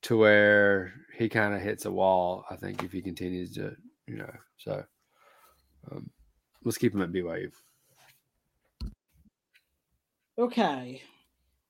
to 0.03 0.17
where 0.17 0.93
he 1.17 1.29
kind 1.29 1.55
of 1.55 1.61
hits 1.61 1.85
a 1.85 1.93
wall. 1.93 2.45
I 2.51 2.57
think 2.57 2.83
if 2.83 2.93
he 2.93 3.03
continues 3.03 3.53
to, 3.55 3.75
you 4.07 4.17
know, 4.17 4.33
so 4.59 4.85
um, 5.91 6.11
let's 6.65 6.79
keep 6.79 6.95
him 6.95 7.03
at 7.03 7.13
BYU. 7.13 7.51
Okay, 10.39 11.03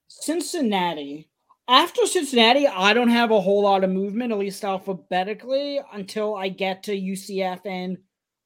Cincinnati. 0.08 1.30
After 1.68 2.04
Cincinnati, 2.04 2.66
I 2.66 2.92
don't 2.92 3.08
have 3.08 3.30
a 3.30 3.40
whole 3.40 3.62
lot 3.62 3.82
of 3.82 3.88
movement, 3.88 4.30
at 4.30 4.38
least 4.38 4.62
alphabetically, 4.62 5.80
until 5.94 6.34
I 6.34 6.50
get 6.50 6.82
to 6.82 6.92
UCF 6.92 7.60
and 7.64 7.96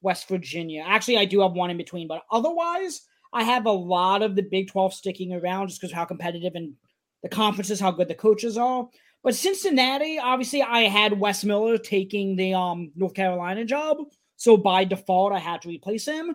West 0.01 0.29
Virginia. 0.29 0.85
Actually, 0.87 1.17
I 1.17 1.25
do 1.25 1.41
have 1.41 1.51
one 1.51 1.71
in 1.71 1.75
between, 1.75 2.07
but 2.07 2.21
otherwise, 2.31 3.01
I 3.33 3.43
have 3.43 3.65
a 3.65 3.71
lot 3.71 4.21
of 4.21 4.37
the 4.37 4.43
Big 4.43 4.69
12 4.69 4.93
sticking 4.93 5.33
around 5.33 5.67
just 5.67 5.81
because 5.81 5.93
how 5.93 6.05
competitive 6.05 6.53
and 6.55 6.73
the 7.21 7.27
conferences, 7.27 7.81
how 7.81 7.91
good 7.91 8.07
the 8.07 8.15
coaches 8.15 8.57
are. 8.57 8.87
But 9.23 9.35
Cincinnati, 9.35 10.19
obviously, 10.19 10.61
I 10.61 10.83
had 10.83 11.19
Wes 11.19 11.43
Miller 11.43 11.77
taking 11.77 12.37
the 12.37 12.53
um, 12.53 12.93
North 12.95 13.13
Carolina 13.13 13.65
job. 13.65 13.97
So 14.37 14.55
by 14.55 14.85
default, 14.85 15.33
I 15.33 15.39
had 15.39 15.61
to 15.63 15.69
replace 15.69 16.05
him. 16.05 16.33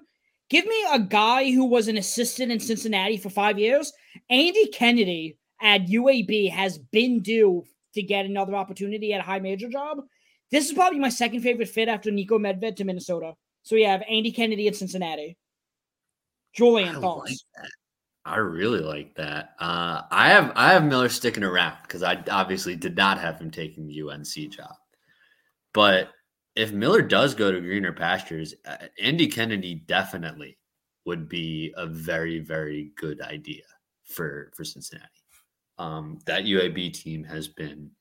Give 0.51 0.65
me 0.67 0.87
a 0.91 0.99
guy 0.99 1.51
who 1.51 1.67
was 1.67 1.89
an 1.89 1.99
assistant 1.99 2.51
in 2.51 2.61
Cincinnati 2.61 3.19
for 3.19 3.29
five 3.29 3.59
years. 3.59 3.93
Andy 4.31 4.69
Kennedy 4.69 5.37
at 5.61 5.87
UAB 5.87 6.51
has 6.51 6.79
been 6.79 7.21
due 7.21 7.65
to 7.95 8.03
get 8.03 8.25
another 8.27 8.55
opportunity 8.55 9.13
at 9.13 9.21
a 9.21 9.25
high 9.25 9.41
major 9.41 9.69
job. 9.69 9.99
This 10.51 10.67
is 10.67 10.73
probably 10.73 10.99
my 10.99 11.11
second 11.11 11.43
favorite 11.43 11.69
fit 11.69 11.89
after 11.89 12.11
Niko 12.11 12.39
Medved 12.39 12.77
to 12.77 12.85
Minnesota. 12.85 13.35
So 13.63 13.77
we 13.77 13.83
have 13.83 14.03
Andy 14.09 14.33
Kennedy 14.33 14.69
at 14.69 14.77
Cincinnati. 14.77 15.37
Julian, 16.55 16.97
I 16.97 17.01
thoughts? 17.01 17.45
Like 17.59 17.71
I 18.25 18.37
really 18.37 18.81
like 18.81 19.15
that. 19.17 19.55
Uh, 19.59 20.03
I 20.11 20.29
have 20.31 20.53
I 20.55 20.73
have 20.73 20.85
Miller 20.85 21.09
sticking 21.09 21.45
around 21.45 21.77
because 21.83 22.03
I 22.03 22.23
obviously 22.31 22.77
did 22.77 22.97
not 22.97 23.19
have 23.19 23.41
him 23.41 23.51
taking 23.51 23.87
the 23.87 24.03
UNC 24.03 24.51
job. 24.51 24.75
But 25.75 26.11
if 26.59 26.73
Miller 26.73 27.03
does 27.03 27.37
go 27.37 27.53
to 27.53 27.61
greener 27.61 27.93
pastures, 27.93 28.53
uh, 28.67 28.89
Andy 29.01 29.29
Kennedy 29.29 29.77
definitely 29.87 30.59
would 31.07 31.29
be 31.29 31.73
a 31.77 31.87
very 31.87 32.41
very 32.41 32.91
good 32.97 33.21
idea 33.21 33.63
for 34.05 34.51
for 34.57 34.65
Cincinnati. 34.65 35.07
Um, 35.79 36.19
that 36.27 36.43
UAB 36.43 36.93
team 36.93 37.23
has 37.23 37.47
been 37.47 37.93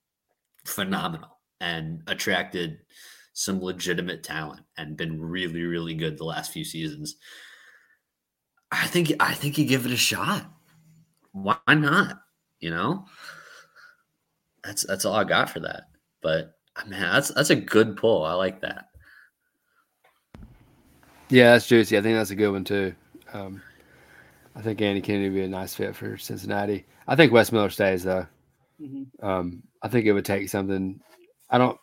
phenomenal 0.66 1.38
and 1.62 2.02
attracted 2.08 2.80
some 3.34 3.62
legitimate 3.62 4.24
talent 4.24 4.64
and 4.78 4.98
been 4.98 5.22
really 5.22 5.62
really 5.62 5.94
good 5.94 6.18
the 6.18 6.24
last 6.24 6.52
few 6.52 6.66
seasons. 6.66 7.18
I 8.72 8.88
think 8.88 9.14
I 9.20 9.36
think 9.36 9.60
you 9.60 9.66
give 9.66 9.86
it 9.86 9.92
a 9.92 9.98
shot. 9.98 10.52
Why 11.32 11.60
not? 11.70 12.24
You 12.60 12.72
know, 12.72 13.06
that's 14.64 14.84
that's 14.84 15.06
all 15.06 15.14
I 15.14 15.26
got 15.26 15.52
for 15.52 15.60
that. 15.60 15.84
But 16.24 16.57
man, 16.86 17.14
that's 17.14 17.30
that's 17.30 17.50
a 17.50 17.56
good 17.56 17.98
pull. 17.98 18.24
I 18.24 18.34
like 18.34 18.62
that. 18.62 18.90
Yeah, 21.30 21.54
that's 21.54 21.68
juicy. 21.68 21.98
I 21.98 22.02
think 22.02 22.18
that's 22.18 22.32
a 22.32 22.36
good 22.36 22.52
one 22.52 22.64
too. 22.64 22.94
Um, 23.34 23.62
I 24.56 24.62
think 24.62 24.82
Andy 24.82 25.02
Kennedy 25.02 25.30
would 25.30 25.36
be 25.36 25.44
a 25.44 25.48
nice 25.48 25.76
fit 25.76 25.96
for 25.96 26.18
Cincinnati. 26.18 26.86
I 27.08 27.16
think 27.16 27.32
Wes 27.32 27.52
Miller 27.52 27.70
stays 27.70 28.04
though. 28.04 28.26
Mm-hmm. 28.82 29.26
Um, 29.26 29.64
I 29.82 29.88
think 29.88 30.06
it 30.06 30.14
would 30.14 30.26
take 30.26 30.50
something. 30.50 31.00
I 31.50 31.58
don't. 31.58 31.80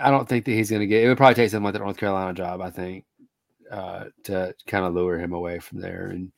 I 0.00 0.10
don't 0.10 0.28
think 0.28 0.44
that 0.44 0.52
he's 0.52 0.70
going 0.70 0.80
to 0.80 0.86
get. 0.86 1.02
It 1.02 1.08
would 1.08 1.16
probably 1.16 1.34
take 1.34 1.50
something 1.50 1.64
like 1.64 1.72
the 1.72 1.78
North 1.78 1.96
Carolina 1.96 2.34
job. 2.34 2.60
I 2.60 2.70
think 2.70 3.04
uh, 3.70 4.06
to 4.24 4.54
kind 4.66 4.84
of 4.84 4.94
lure 4.94 5.18
him 5.18 5.32
away 5.32 5.58
from 5.58 5.80
there. 5.80 6.08
And 6.08 6.32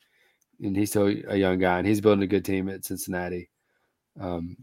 and 0.61 0.75
he's 0.75 0.89
still 0.89 1.07
a 1.07 1.35
young 1.35 1.57
guy, 1.59 1.79
and 1.79 1.87
he's 1.87 2.01
building 2.01 2.23
a 2.23 2.27
good 2.27 2.45
team 2.45 2.69
at 2.69 2.85
Cincinnati. 2.85 3.49
Um, 4.19 4.55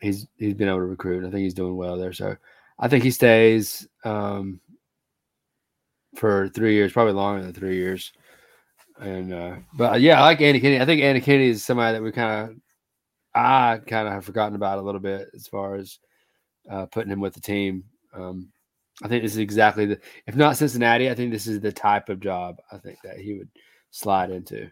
he's 0.00 0.26
he's 0.36 0.54
been 0.54 0.68
able 0.68 0.78
to 0.78 0.84
recruit. 0.84 1.26
I 1.26 1.30
think 1.30 1.42
he's 1.42 1.54
doing 1.54 1.76
well 1.76 1.96
there. 1.96 2.12
So 2.12 2.36
I 2.78 2.88
think 2.88 3.04
he 3.04 3.10
stays 3.10 3.86
um, 4.04 4.60
for 6.16 6.48
three 6.48 6.74
years, 6.74 6.92
probably 6.92 7.14
longer 7.14 7.42
than 7.42 7.52
three 7.52 7.76
years. 7.76 8.12
And 9.00 9.32
uh, 9.32 9.56
but 9.74 10.00
yeah, 10.00 10.20
I 10.20 10.24
like 10.24 10.40
Andy 10.40 10.60
Kennedy. 10.60 10.82
I 10.82 10.86
think 10.86 11.02
Andy 11.02 11.20
Kennedy 11.20 11.50
is 11.50 11.64
somebody 11.64 11.94
that 11.94 12.02
we 12.02 12.12
kind 12.12 12.50
of 12.50 12.56
I 13.34 13.78
kind 13.86 14.08
of 14.08 14.14
have 14.14 14.24
forgotten 14.24 14.56
about 14.56 14.78
a 14.78 14.82
little 14.82 15.00
bit 15.00 15.28
as 15.34 15.46
far 15.46 15.76
as 15.76 15.98
uh, 16.70 16.86
putting 16.86 17.12
him 17.12 17.20
with 17.20 17.34
the 17.34 17.40
team. 17.40 17.84
Um, 18.12 18.48
I 19.02 19.08
think 19.08 19.22
this 19.22 19.32
is 19.32 19.38
exactly 19.38 19.86
the 19.86 20.00
if 20.26 20.34
not 20.34 20.56
Cincinnati, 20.56 21.08
I 21.08 21.14
think 21.14 21.30
this 21.30 21.46
is 21.46 21.60
the 21.60 21.72
type 21.72 22.08
of 22.08 22.20
job 22.20 22.58
I 22.72 22.78
think 22.78 22.98
that 23.04 23.18
he 23.18 23.34
would 23.34 23.48
slide 23.90 24.30
into. 24.30 24.70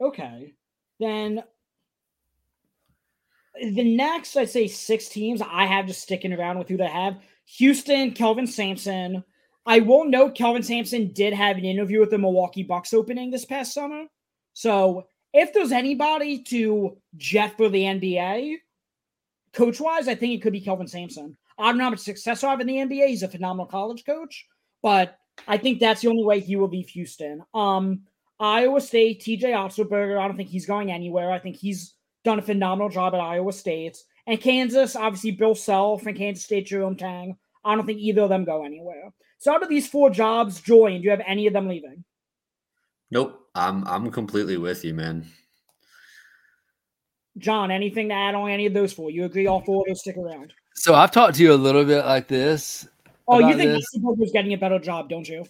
Okay. 0.00 0.54
Then 1.00 1.42
the 3.60 3.96
next, 3.96 4.36
I'd 4.36 4.50
say 4.50 4.66
six 4.68 5.08
teams 5.08 5.42
I 5.42 5.66
have 5.66 5.86
just 5.86 6.02
sticking 6.02 6.32
around 6.32 6.58
with 6.58 6.68
who 6.68 6.76
they 6.76 6.86
have. 6.86 7.18
Houston, 7.56 8.12
Kelvin 8.12 8.46
Sampson. 8.46 9.24
I 9.66 9.80
will 9.80 10.04
note 10.04 10.34
Kelvin 10.34 10.62
Sampson 10.62 11.12
did 11.12 11.34
have 11.34 11.58
an 11.58 11.64
interview 11.64 12.00
with 12.00 12.10
the 12.10 12.18
Milwaukee 12.18 12.62
Bucks 12.62 12.94
opening 12.94 13.30
this 13.30 13.44
past 13.44 13.74
summer. 13.74 14.04
So 14.54 15.06
if 15.32 15.52
there's 15.52 15.72
anybody 15.72 16.42
to 16.44 16.96
jet 17.16 17.56
for 17.56 17.68
the 17.68 17.82
NBA, 17.82 18.56
coach 19.52 19.80
wise, 19.80 20.08
I 20.08 20.14
think 20.14 20.34
it 20.34 20.42
could 20.42 20.52
be 20.52 20.60
Kelvin 20.60 20.88
Sampson. 20.88 21.36
I 21.58 21.66
don't 21.66 21.78
know 21.78 21.84
how 21.84 21.90
much 21.90 22.00
success 22.00 22.44
I 22.44 22.50
have 22.50 22.60
in 22.60 22.66
the 22.66 22.76
NBA. 22.76 23.08
He's 23.08 23.22
a 23.22 23.28
phenomenal 23.28 23.66
college 23.66 24.04
coach, 24.04 24.46
but 24.82 25.18
I 25.46 25.56
think 25.58 25.80
that's 25.80 26.00
the 26.00 26.08
only 26.08 26.24
way 26.24 26.40
he 26.40 26.56
will 26.56 26.68
leave 26.68 26.88
Houston. 26.90 27.42
Um, 27.52 28.02
Iowa 28.40 28.80
State, 28.80 29.20
TJ 29.20 29.42
Otzelberger, 29.42 30.18
I 30.18 30.28
don't 30.28 30.36
think 30.36 30.48
he's 30.48 30.66
going 30.66 30.92
anywhere. 30.92 31.30
I 31.30 31.38
think 31.38 31.56
he's 31.56 31.94
done 32.28 32.38
a 32.38 32.42
phenomenal 32.42 32.90
job 32.90 33.14
at 33.14 33.20
Iowa 33.20 33.52
State. 33.52 33.98
And 34.26 34.40
Kansas, 34.40 34.94
obviously, 34.94 35.30
Bill 35.30 35.54
Self 35.54 36.06
and 36.06 36.16
Kansas 36.16 36.44
State, 36.44 36.66
Jerome 36.66 36.96
Tang. 36.96 37.36
I 37.64 37.74
don't 37.74 37.86
think 37.86 37.98
either 37.98 38.22
of 38.22 38.28
them 38.28 38.44
go 38.44 38.64
anywhere. 38.64 39.10
So 39.38 39.52
out 39.52 39.62
of 39.62 39.68
these 39.68 39.88
four 39.88 40.10
jobs, 40.10 40.60
Julian, 40.60 41.00
do 41.00 41.04
you 41.04 41.10
have 41.10 41.22
any 41.26 41.46
of 41.46 41.52
them 41.52 41.68
leaving? 41.68 42.04
Nope. 43.10 43.40
I'm 43.54 43.84
I'm 43.88 44.10
completely 44.10 44.56
with 44.56 44.84
you, 44.84 44.94
man. 44.94 45.26
John, 47.38 47.70
anything 47.70 48.08
to 48.08 48.14
add 48.14 48.34
on 48.34 48.50
any 48.50 48.66
of 48.66 48.74
those 48.74 48.92
four? 48.92 49.10
You 49.10 49.24
agree 49.24 49.46
all 49.46 49.62
four 49.62 49.82
of 49.82 49.86
those 49.88 50.00
stick 50.00 50.16
around? 50.16 50.52
So 50.74 50.94
I've 50.94 51.10
talked 51.10 51.36
to 51.36 51.42
you 51.42 51.52
a 51.52 51.54
little 51.54 51.84
bit 51.84 52.04
like 52.04 52.28
this. 52.28 52.86
Oh, 53.26 53.40
you 53.40 53.56
think 53.56 53.70
Otzelberger's 53.70 54.32
getting 54.32 54.52
a 54.52 54.58
better 54.58 54.78
job, 54.78 55.08
don't 55.08 55.28
you? 55.28 55.44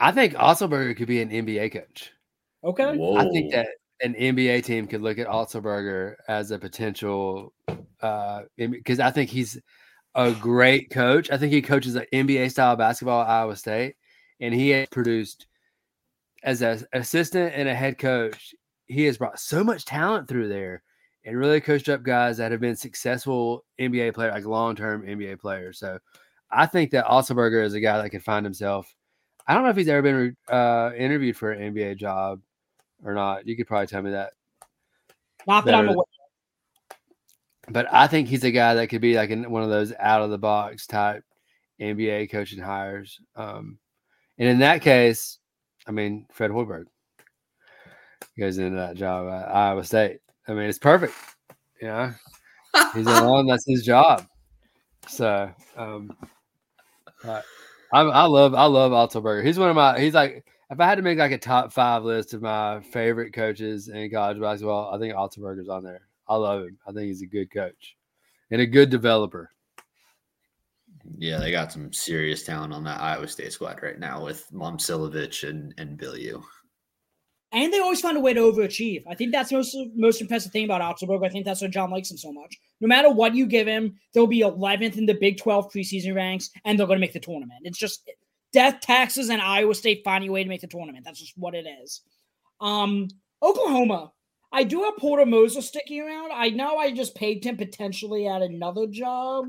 I 0.00 0.12
think 0.12 0.34
Otzelberger 0.34 0.96
could 0.96 1.08
be 1.08 1.20
an 1.20 1.30
NBA 1.30 1.72
coach. 1.72 2.12
Okay. 2.62 2.96
Whoa. 2.96 3.16
I 3.16 3.28
think 3.30 3.52
that 3.52 3.68
an 4.02 4.14
NBA 4.14 4.64
team 4.64 4.86
could 4.86 5.02
look 5.02 5.18
at 5.18 5.26
Otzelberger 5.26 6.14
as 6.28 6.50
a 6.50 6.58
potential 6.58 7.52
because 7.66 9.00
uh, 9.00 9.04
I 9.04 9.10
think 9.10 9.30
he's 9.30 9.58
a 10.14 10.32
great 10.32 10.90
coach. 10.90 11.30
I 11.30 11.38
think 11.38 11.52
he 11.52 11.62
coaches 11.62 11.94
an 11.94 12.06
NBA 12.12 12.50
style 12.50 12.76
basketball 12.76 13.22
at 13.22 13.28
Iowa 13.28 13.56
State, 13.56 13.96
and 14.40 14.54
he 14.54 14.70
has 14.70 14.88
produced 14.90 15.46
as 16.42 16.62
an 16.62 16.84
assistant 16.92 17.54
and 17.54 17.68
a 17.68 17.74
head 17.74 17.98
coach. 17.98 18.54
He 18.86 19.04
has 19.04 19.18
brought 19.18 19.38
so 19.38 19.64
much 19.64 19.84
talent 19.84 20.28
through 20.28 20.48
there 20.48 20.82
and 21.24 21.38
really 21.38 21.60
coached 21.60 21.88
up 21.88 22.02
guys 22.02 22.36
that 22.36 22.52
have 22.52 22.60
been 22.60 22.76
successful 22.76 23.64
NBA 23.80 24.14
players, 24.14 24.34
like 24.34 24.44
long 24.44 24.76
term 24.76 25.02
NBA 25.02 25.40
players. 25.40 25.78
So 25.78 25.98
I 26.50 26.66
think 26.66 26.90
that 26.90 27.06
Otzelberger 27.06 27.64
is 27.64 27.74
a 27.74 27.80
guy 27.80 28.00
that 28.00 28.10
could 28.10 28.22
find 28.22 28.44
himself. 28.44 28.94
I 29.46 29.54
don't 29.54 29.64
know 29.64 29.70
if 29.70 29.76
he's 29.76 29.88
ever 29.88 30.02
been 30.02 30.36
uh, 30.48 30.90
interviewed 30.96 31.36
for 31.36 31.52
an 31.52 31.74
NBA 31.74 31.96
job 31.96 32.40
or 33.04 33.14
not. 33.14 33.46
You 33.46 33.56
could 33.56 33.66
probably 33.66 33.86
tell 33.86 34.02
me 34.02 34.10
that. 34.12 34.32
Not 35.46 35.64
that 35.66 35.74
I'm 35.74 35.88
aware. 35.88 36.04
But 37.68 37.86
I 37.92 38.06
think 38.06 38.28
he's 38.28 38.44
a 38.44 38.50
guy 38.50 38.74
that 38.74 38.88
could 38.88 39.00
be 39.00 39.14
like 39.14 39.30
in 39.30 39.50
one 39.50 39.62
of 39.62 39.70
those 39.70 39.92
out 39.98 40.22
of 40.22 40.30
the 40.30 40.38
box 40.38 40.86
type 40.86 41.24
NBA 41.80 42.30
coaching 42.30 42.58
hires. 42.58 43.18
Um, 43.36 43.78
and 44.38 44.48
in 44.48 44.58
that 44.58 44.82
case, 44.82 45.38
I 45.86 45.92
mean, 45.92 46.26
Fred 46.32 46.50
Hoiberg 46.50 46.84
goes 48.38 48.58
into 48.58 48.76
that 48.76 48.96
job 48.96 49.28
at 49.28 49.54
Iowa 49.54 49.84
State. 49.84 50.20
I 50.46 50.52
mean, 50.52 50.68
it's 50.68 50.78
perfect. 50.78 51.14
You 51.80 51.88
know, 51.88 52.14
he's 52.94 53.06
alone. 53.06 53.46
That's 53.46 53.66
his 53.66 53.82
job. 53.82 54.26
So, 55.08 55.50
um, 55.76 56.16
I, 57.24 57.42
I 57.92 58.24
love 58.24 58.54
I 58.54 58.64
love 58.64 58.92
Otzelberger. 58.92 59.44
He's 59.44 59.58
one 59.58 59.70
of 59.70 59.76
my. 59.76 59.98
He's 59.98 60.14
like 60.14 60.44
if 60.70 60.80
I 60.80 60.86
had 60.86 60.96
to 60.96 61.02
make 61.02 61.18
like 61.18 61.32
a 61.32 61.38
top 61.38 61.72
five 61.72 62.04
list 62.04 62.34
of 62.34 62.42
my 62.42 62.80
favorite 62.80 63.32
coaches 63.32 63.88
in 63.88 64.10
college 64.10 64.40
basketball, 64.40 64.94
I 64.94 64.98
think 64.98 65.14
Otzelberger's 65.14 65.68
on 65.68 65.84
there. 65.84 66.02
I 66.26 66.36
love 66.36 66.62
him. 66.62 66.78
I 66.86 66.92
think 66.92 67.06
he's 67.06 67.22
a 67.22 67.26
good 67.26 67.50
coach 67.52 67.96
and 68.50 68.60
a 68.60 68.66
good 68.66 68.90
developer. 68.90 69.50
Yeah, 71.18 71.38
they 71.38 71.50
got 71.50 71.70
some 71.70 71.92
serious 71.92 72.44
talent 72.44 72.72
on 72.72 72.84
that 72.84 73.00
Iowa 73.00 73.28
State 73.28 73.52
squad 73.52 73.80
right 73.82 73.98
now 73.98 74.24
with 74.24 74.46
Momcilovic 74.52 75.48
and 75.48 75.74
and 75.76 75.98
Bilyeu 75.98 76.42
and 77.54 77.72
they 77.72 77.78
always 77.78 78.00
find 78.00 78.16
a 78.16 78.20
way 78.20 78.34
to 78.34 78.40
overachieve. 78.40 79.04
I 79.08 79.14
think 79.14 79.30
that's 79.30 79.52
most 79.52 79.76
most 79.94 80.20
impressive 80.20 80.50
thing 80.50 80.64
about 80.64 80.82
Otzelberg. 80.82 81.24
I 81.24 81.28
think 81.28 81.44
that's 81.44 81.62
why 81.62 81.68
John 81.68 81.90
likes 81.90 82.10
him 82.10 82.18
so 82.18 82.32
much. 82.32 82.58
No 82.80 82.88
matter 82.88 83.10
what 83.10 83.34
you 83.34 83.46
give 83.46 83.68
him, 83.68 83.94
they'll 84.12 84.26
be 84.26 84.40
11th 84.40 84.98
in 84.98 85.06
the 85.06 85.14
Big 85.14 85.38
12 85.38 85.72
preseason 85.72 86.16
ranks, 86.16 86.50
and 86.64 86.78
they're 86.78 86.86
going 86.86 86.98
to 86.98 87.00
make 87.00 87.12
the 87.12 87.20
tournament. 87.20 87.60
It's 87.62 87.78
just 87.78 88.10
death, 88.54 88.80
taxes, 88.80 89.28
and 89.28 89.42
Iowa 89.42 89.74
State 89.74 90.02
finding 90.04 90.30
a 90.30 90.32
way 90.32 90.42
to 90.42 90.48
make 90.48 90.62
the 90.62 90.66
tournament. 90.66 91.04
That's 91.04 91.20
just 91.20 91.36
what 91.36 91.54
it 91.54 91.66
is. 91.82 92.00
Um, 92.60 93.08
Oklahoma. 93.42 94.12
I 94.52 94.62
do 94.62 94.84
have 94.84 94.96
Porter 94.96 95.26
Moser 95.26 95.60
sticking 95.60 96.00
around. 96.00 96.30
I 96.32 96.50
know 96.50 96.76
I 96.76 96.92
just 96.92 97.16
paid 97.16 97.44
him 97.44 97.56
potentially 97.56 98.28
at 98.28 98.40
another 98.40 98.86
job. 98.86 99.46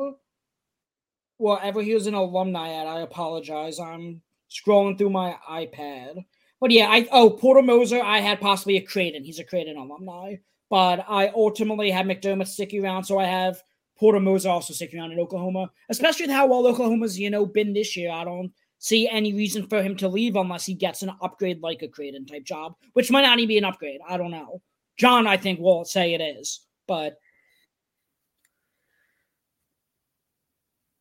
Wherever 1.38 1.84
he 1.84 1.94
was 1.94 2.08
an 2.08 2.16
alumni 2.16 2.74
at, 2.74 2.88
I 2.88 3.02
apologize. 3.02 3.80
I'm 3.80 4.22
scrolling 4.50 4.98
through 4.98 5.12
my 5.12 5.38
iPad. 5.48 6.26
But 6.60 6.72
yeah, 6.72 6.88
I 6.90 7.08
oh 7.12 7.30
Porter 7.30 7.62
Moser, 7.62 8.02
I 8.02 8.20
had 8.20 8.42
possibly 8.42 8.78
a 8.78 8.82
Creighton. 8.82 9.24
He's 9.24 9.38
a 9.38 9.44
Creighton 9.44 9.78
alumni. 9.78 10.38
But 10.72 11.06
I 11.08 11.28
ultimately 11.36 11.92
had 11.92 12.08
McDermott 12.08 12.48
sticking 12.48 12.84
around, 12.84 13.04
so 13.04 13.20
I 13.20 13.26
have 13.26 13.62
Porter 14.00 14.20
Moser 14.20 14.50
also 14.50 14.74
sticking 14.74 15.00
around 15.00 15.12
in 15.12 15.20
Oklahoma, 15.20 15.70
especially 15.90 16.26
with 16.26 16.36
how 16.36 16.48
well 16.48 16.66
Oklahoma's, 16.66 17.20
you 17.20 17.30
know, 17.30 17.46
been 17.46 17.74
this 17.74 17.96
year. 17.96 18.12
I 18.12 18.24
don't 18.24 18.52
see 18.80 19.08
any 19.10 19.34
reason 19.34 19.68
for 19.68 19.82
him 19.82 19.96
to 19.98 20.08
leave 20.08 20.36
unless 20.36 20.66
he 20.66 20.74
gets 20.74 21.02
an 21.02 21.12
upgrade 21.22 21.62
like 21.62 21.82
a 21.82 21.88
Creighton 21.88 22.26
type 22.26 22.44
job, 22.44 22.76
which 22.94 23.12
might 23.12 23.24
not 23.24 23.40
even 23.40 23.48
be 23.48 23.58
an 23.58 23.66
upgrade. 23.66 24.02
I 24.08 24.18
don't 24.18 24.32
know. 24.32 24.62
John, 24.98 25.28
I 25.28 25.38
think, 25.38 25.60
will 25.60 25.86
say 25.86 26.14
it 26.14 26.22
is, 26.22 26.62
but 26.88 27.18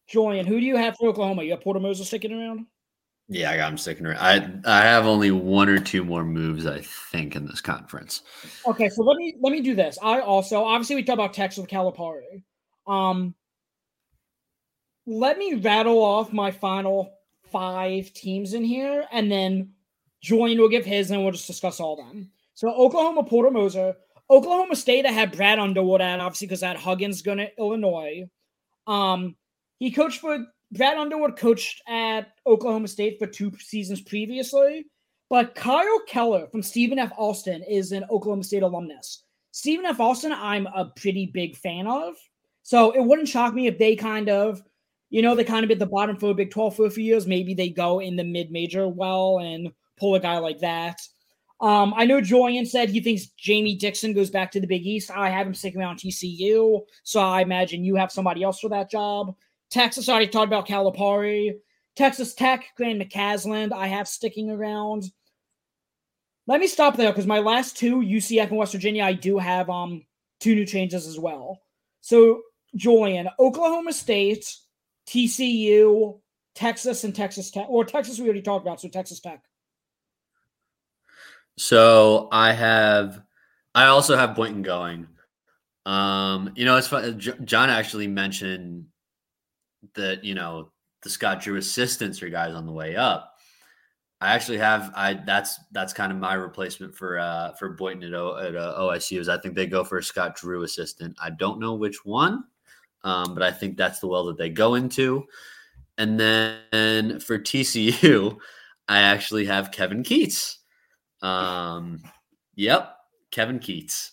Julian, 0.07 0.47
who 0.47 0.61
do 0.61 0.67
you 0.67 0.77
have 0.77 0.97
for 0.97 1.09
Oklahoma? 1.09 1.43
You 1.43 1.53
have 1.53 1.63
Porter 1.63 1.81
Moser 1.81 2.05
sticking 2.05 2.33
around? 2.33 2.67
Yeah, 3.29 3.51
I 3.51 3.57
got 3.57 3.73
him 3.73 3.79
sticking 3.79 4.07
around. 4.07 4.19
I 4.67 4.81
I 4.81 4.83
have 4.83 5.07
only 5.07 5.31
one 5.31 5.69
or 5.69 5.79
two 5.79 6.05
more 6.05 6.25
moves, 6.25 6.67
I 6.67 6.83
think, 6.83 7.37
in 7.37 7.47
this 7.47 7.61
conference. 7.61 8.23
Okay, 8.67 8.91
so 8.91 9.03
let 9.03 9.17
me 9.17 9.35
let 9.41 9.51
me 9.51 9.61
do 9.61 9.75
this. 9.75 9.99
I 10.03 10.21
also 10.21 10.63
obviously 10.63 10.97
we 10.97 11.03
talked 11.03 11.15
about 11.15 11.33
Texas 11.33 11.63
with 11.63 11.71
Calipari. 11.71 12.43
Um, 12.87 13.35
let 15.07 15.39
me 15.39 15.55
rattle 15.55 16.03
off 16.03 16.33
my 16.33 16.51
final 16.51 17.15
five 17.55 18.13
teams 18.13 18.53
in 18.53 18.65
here, 18.65 19.07
and 19.13 19.31
then 19.31 19.71
Julian 20.21 20.59
will 20.59 20.69
give 20.69 20.85
his, 20.85 21.11
and 21.11 21.23
we'll 21.23 21.33
just 21.33 21.47
discuss 21.47 21.79
all 21.79 21.95
them. 21.95 22.31
So 22.55 22.69
Oklahoma, 22.69 23.23
Porter 23.23 23.51
Moser, 23.51 23.95
Oklahoma 24.29 24.75
State. 24.75 25.07
I 25.07 25.13
had 25.13 25.37
Brad 25.37 25.61
Underwood 25.61 26.01
at 26.01 26.19
obviously 26.19 26.49
because 26.49 26.65
I 26.65 26.69
had 26.69 26.77
Huggins 26.79 27.23
going 27.23 27.39
to 27.39 27.51
Illinois. 27.59 28.29
Um, 28.89 29.37
he 29.79 29.93
coached 29.93 30.21
for 30.21 30.45
Brad 30.73 30.97
Underwood 30.97 31.37
coached 31.37 31.83
at 31.87 32.33
Oklahoma 32.47 32.89
State 32.89 33.19
for 33.19 33.27
two 33.27 33.53
seasons 33.59 34.01
previously, 34.01 34.87
but 35.31 35.55
Kyle 35.55 36.01
Keller 36.09 36.49
from 36.49 36.63
Stephen 36.63 36.99
F. 36.99 37.13
Austin 37.17 37.63
is 37.63 37.93
an 37.93 38.05
Oklahoma 38.11 38.43
State 38.43 38.63
alumnus. 38.63 39.23
Stephen 39.53 39.87
F. 39.87 40.01
Austin, 40.01 40.33
I'm 40.33 40.67
a 40.67 40.87
pretty 40.97 41.27
big 41.27 41.57
fan 41.57 41.87
of. 41.87 42.17
So 42.65 42.91
it 42.91 43.05
wouldn't 43.05 43.29
shock 43.29 43.55
me 43.55 43.69
if 43.69 43.79
they 43.79 43.95
kind 43.95 44.29
of, 44.29 44.63
you 45.15 45.23
know, 45.23 45.37
they 45.37 45.45
kind 45.45 45.65
of 45.65 45.71
at 45.71 45.79
the 45.79 45.87
bottom 45.87 46.17
for 46.17 46.31
a 46.31 46.35
Big 46.35 46.51
12 46.51 46.75
for 46.75 46.87
a 46.87 46.91
few 46.91 47.05
years. 47.05 47.25
Maybe 47.25 47.55
they 47.55 47.69
go 47.69 48.01
in 48.01 48.17
the 48.17 48.25
mid 48.25 48.51
major 48.51 48.89
well 48.89 49.39
and 49.39 49.71
pull 49.97 50.17
a 50.17 50.21
guy 50.21 50.39
like 50.39 50.59
that. 50.59 51.01
Um, 51.61 51.95
I 51.97 52.05
know 52.05 52.21
Julian 52.21 52.67
said 52.67 52.91
he 52.91 52.99
thinks 52.99 53.27
Jamie 53.27 53.77
Dixon 53.77 54.13
goes 54.13 54.29
back 54.29 54.51
to 54.51 54.61
the 54.61 54.67
Big 54.67 54.85
East. 54.85 55.13
I 55.13 55.31
have 55.31 55.47
him 55.47 55.55
sticking 55.55 55.81
around 55.81 55.99
TCU, 56.01 56.81
so 57.05 57.21
I 57.21 57.43
imagine 57.43 57.85
you 57.85 57.95
have 57.95 58.11
somebody 58.11 58.43
else 58.43 58.59
for 58.59 58.69
that 58.71 58.91
job. 58.91 59.37
Texas 59.71 60.09
I 60.09 60.15
already 60.15 60.27
talked 60.27 60.49
about 60.49 60.67
Calipari. 60.67 61.59
Texas 61.95 62.35
Tech, 62.35 62.65
Grant 62.77 63.01
McCasland, 63.01 63.73
I 63.73 63.87
have 63.87 64.09
sticking 64.09 64.51
around. 64.51 65.05
Let 66.49 66.59
me 66.59 66.67
stop 66.67 66.97
there 66.97 67.13
because 67.13 67.29
my 67.29 67.39
last 67.39 67.77
two, 67.77 67.99
UCF 67.99 68.49
and 68.49 68.57
West 68.57 68.73
Virginia, 68.73 69.05
I 69.05 69.13
do 69.13 69.39
have 69.39 69.71
um 69.71 70.03
two 70.41 70.57
new 70.57 70.67
changes 70.67 71.07
as 71.07 71.21
well. 71.21 71.61
So 72.01 72.43
Julian, 72.75 73.29
Oklahoma 73.39 73.93
State, 73.93 74.45
TCU, 75.09 76.21
Texas, 76.55 77.05
and 77.05 77.15
Texas 77.15 77.51
Tech. 77.51 77.67
Or 77.69 77.85
Texas 77.85 78.19
we 78.19 78.25
already 78.25 78.43
talked 78.43 78.65
about, 78.65 78.81
so 78.81 78.89
Texas 78.89 79.21
Tech. 79.21 79.43
So 81.57 82.29
I 82.33 82.53
have, 82.53 83.23
I 83.75 83.87
also 83.87 84.17
have 84.17 84.35
Boynton 84.35 84.63
going. 84.63 85.07
Um, 85.87 86.53
you 86.57 86.65
know, 86.65 86.77
it's 86.77 86.89
fun. 86.89 87.19
John 87.19 87.71
actually 87.71 88.07
mentioned 88.07 88.87
that 89.95 90.25
you 90.25 90.35
know 90.35 90.71
the 91.03 91.11
Scott 91.11 91.43
Drew 91.43 91.57
assistants 91.57 92.23
are 92.23 92.29
guys 92.29 92.55
on 92.55 92.67
the 92.67 92.73
way 92.73 92.97
up. 92.97 93.35
I 94.21 94.33
actually 94.33 94.59
have 94.59 94.91
I 94.97 95.15
that's 95.15 95.61
that's 95.73 95.93
kind 95.93 96.11
of 96.11 96.19
my 96.19 96.35
replacement 96.35 96.95
for 96.95 97.19
uh 97.19 97.53
for 97.53 97.71
Boynton 97.71 98.09
at, 98.09 98.15
o, 98.15 98.37
at 98.39 98.57
uh, 98.57 98.79
OSU 98.79 99.19
is 99.19 99.29
I 99.29 99.39
think 99.39 99.55
they 99.55 99.67
go 99.67 99.85
for 99.85 99.99
a 99.99 100.03
Scott 100.03 100.37
Drew 100.37 100.63
assistant. 100.63 101.17
I 101.21 101.31
don't 101.31 101.61
know 101.61 101.75
which 101.75 102.05
one, 102.05 102.45
um, 103.05 103.35
but 103.35 103.43
I 103.43 103.53
think 103.53 103.77
that's 103.77 104.01
the 104.01 104.09
well 104.09 104.25
that 104.25 104.39
they 104.39 104.49
go 104.49 104.75
into. 104.75 105.27
And 105.97 106.19
then 106.19 107.21
for 107.21 107.39
TCU, 107.39 108.37
I 108.89 109.01
actually 109.01 109.45
have 109.47 109.71
Kevin 109.71 110.03
Keatts. 110.03 110.57
Um, 111.23 112.03
yep, 112.55 112.97
Kevin 113.31 113.61
Keatts. 113.61 114.11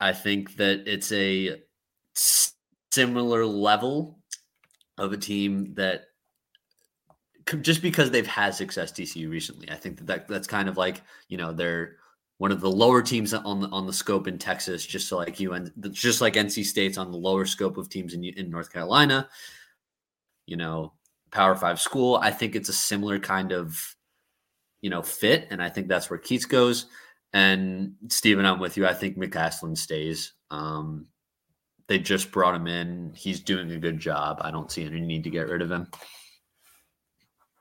I 0.00 0.12
think 0.12 0.56
that 0.56 0.84
it's 0.86 1.12
a 1.12 1.60
similar 2.90 3.44
level 3.44 4.18
of 4.96 5.12
a 5.12 5.16
team 5.16 5.74
that 5.74 6.04
just 7.62 7.82
because 7.82 8.10
they've 8.10 8.26
had 8.26 8.54
success 8.54 8.92
TCU 8.92 9.30
recently, 9.30 9.70
I 9.70 9.74
think 9.74 9.98
that, 9.98 10.06
that 10.06 10.28
that's 10.28 10.46
kind 10.46 10.68
of 10.68 10.76
like 10.76 11.02
you 11.28 11.36
know 11.36 11.52
they're 11.52 11.96
one 12.38 12.52
of 12.52 12.60
the 12.60 12.70
lower 12.70 13.02
teams 13.02 13.34
on 13.34 13.60
the 13.60 13.68
on 13.68 13.86
the 13.86 13.92
scope 13.92 14.26
in 14.26 14.38
Texas, 14.38 14.86
just 14.86 15.12
like 15.12 15.38
you 15.38 15.52
and 15.52 15.70
just 15.90 16.20
like 16.20 16.34
NC 16.34 16.64
State's 16.64 16.98
on 16.98 17.10
the 17.10 17.18
lower 17.18 17.44
scope 17.44 17.76
of 17.76 17.88
teams 17.88 18.14
in 18.14 18.24
in 18.24 18.50
North 18.50 18.72
Carolina. 18.72 19.28
You 20.46 20.56
know, 20.56 20.94
Power 21.30 21.54
Five 21.54 21.80
school. 21.80 22.16
I 22.16 22.30
think 22.30 22.56
it's 22.56 22.68
a 22.68 22.74
similar 22.74 23.18
kind 23.18 23.52
of 23.52 23.96
you 24.80 24.90
know, 24.90 25.02
fit. 25.02 25.46
And 25.50 25.62
I 25.62 25.68
think 25.68 25.88
that's 25.88 26.10
where 26.10 26.18
Keatts 26.18 26.48
goes. 26.48 26.86
And 27.32 27.94
Steven, 28.08 28.46
I'm 28.46 28.60
with 28.60 28.76
you. 28.76 28.86
I 28.86 28.94
think 28.94 29.18
McCasland 29.18 29.76
stays. 29.76 30.32
Um, 30.50 31.06
they 31.86 31.98
just 31.98 32.30
brought 32.30 32.54
him 32.54 32.66
in. 32.66 33.12
He's 33.14 33.40
doing 33.40 33.70
a 33.70 33.78
good 33.78 33.98
job. 33.98 34.38
I 34.40 34.50
don't 34.50 34.70
see 34.70 34.84
any 34.84 35.00
need 35.00 35.24
to 35.24 35.30
get 35.30 35.48
rid 35.48 35.62
of 35.62 35.70
him. 35.70 35.88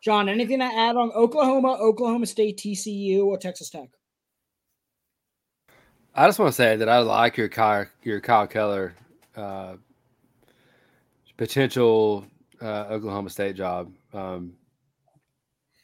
John, 0.01 0.29
anything 0.29 0.59
to 0.59 0.65
add 0.65 0.95
on 0.95 1.11
Oklahoma, 1.11 1.77
Oklahoma 1.79 2.27
State, 2.27 2.57
TCU, 2.57 3.25
or 3.25 3.37
Texas 3.37 3.69
Tech? 3.69 3.89
I 6.17 6.25
just 6.25 6.39
want 6.39 6.49
to 6.49 6.55
say 6.55 6.75
that 6.77 6.89
I 6.89 6.97
like 6.97 7.37
your 7.37 7.47
Kyle, 7.47 7.85
your 8.01 8.19
Kyle 8.19 8.47
Keller 8.47 8.95
uh, 9.35 9.75
potential 11.37 12.25
uh, 12.59 12.85
Oklahoma 12.89 13.29
State 13.29 13.55
job. 13.55 13.93
Um, 14.13 14.53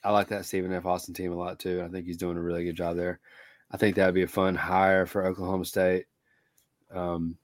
I 0.03 0.09
like 0.09 0.27
that 0.29 0.45
Stephen 0.45 0.73
F. 0.73 0.87
Austin 0.87 1.13
team 1.13 1.33
a 1.33 1.35
lot 1.35 1.59
too. 1.59 1.83
I 1.85 1.87
think 1.87 2.07
he's 2.07 2.17
doing 2.17 2.37
a 2.37 2.41
really 2.41 2.63
good 2.63 2.75
job 2.75 2.97
there. 2.97 3.19
I 3.69 3.77
think 3.77 3.95
that 3.95 4.07
would 4.07 4.15
be 4.15 4.23
a 4.23 4.27
fun 4.27 4.55
hire 4.55 5.05
for 5.05 5.23
Oklahoma 5.23 5.65
State. 5.65 6.07
Um, 6.91 7.37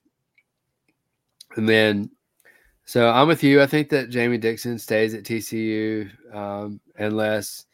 and 1.57 1.69
then, 1.69 2.09
so 2.85 3.11
I'm 3.11 3.27
with 3.27 3.43
you. 3.43 3.61
I 3.61 3.67
think 3.67 3.89
that 3.89 4.09
Jamie 4.09 4.39
Dixon 4.39 4.79
stays 4.79 5.13
at 5.13 5.23
TCU 5.23 6.09
um, 6.33 6.79
unless 6.97 7.67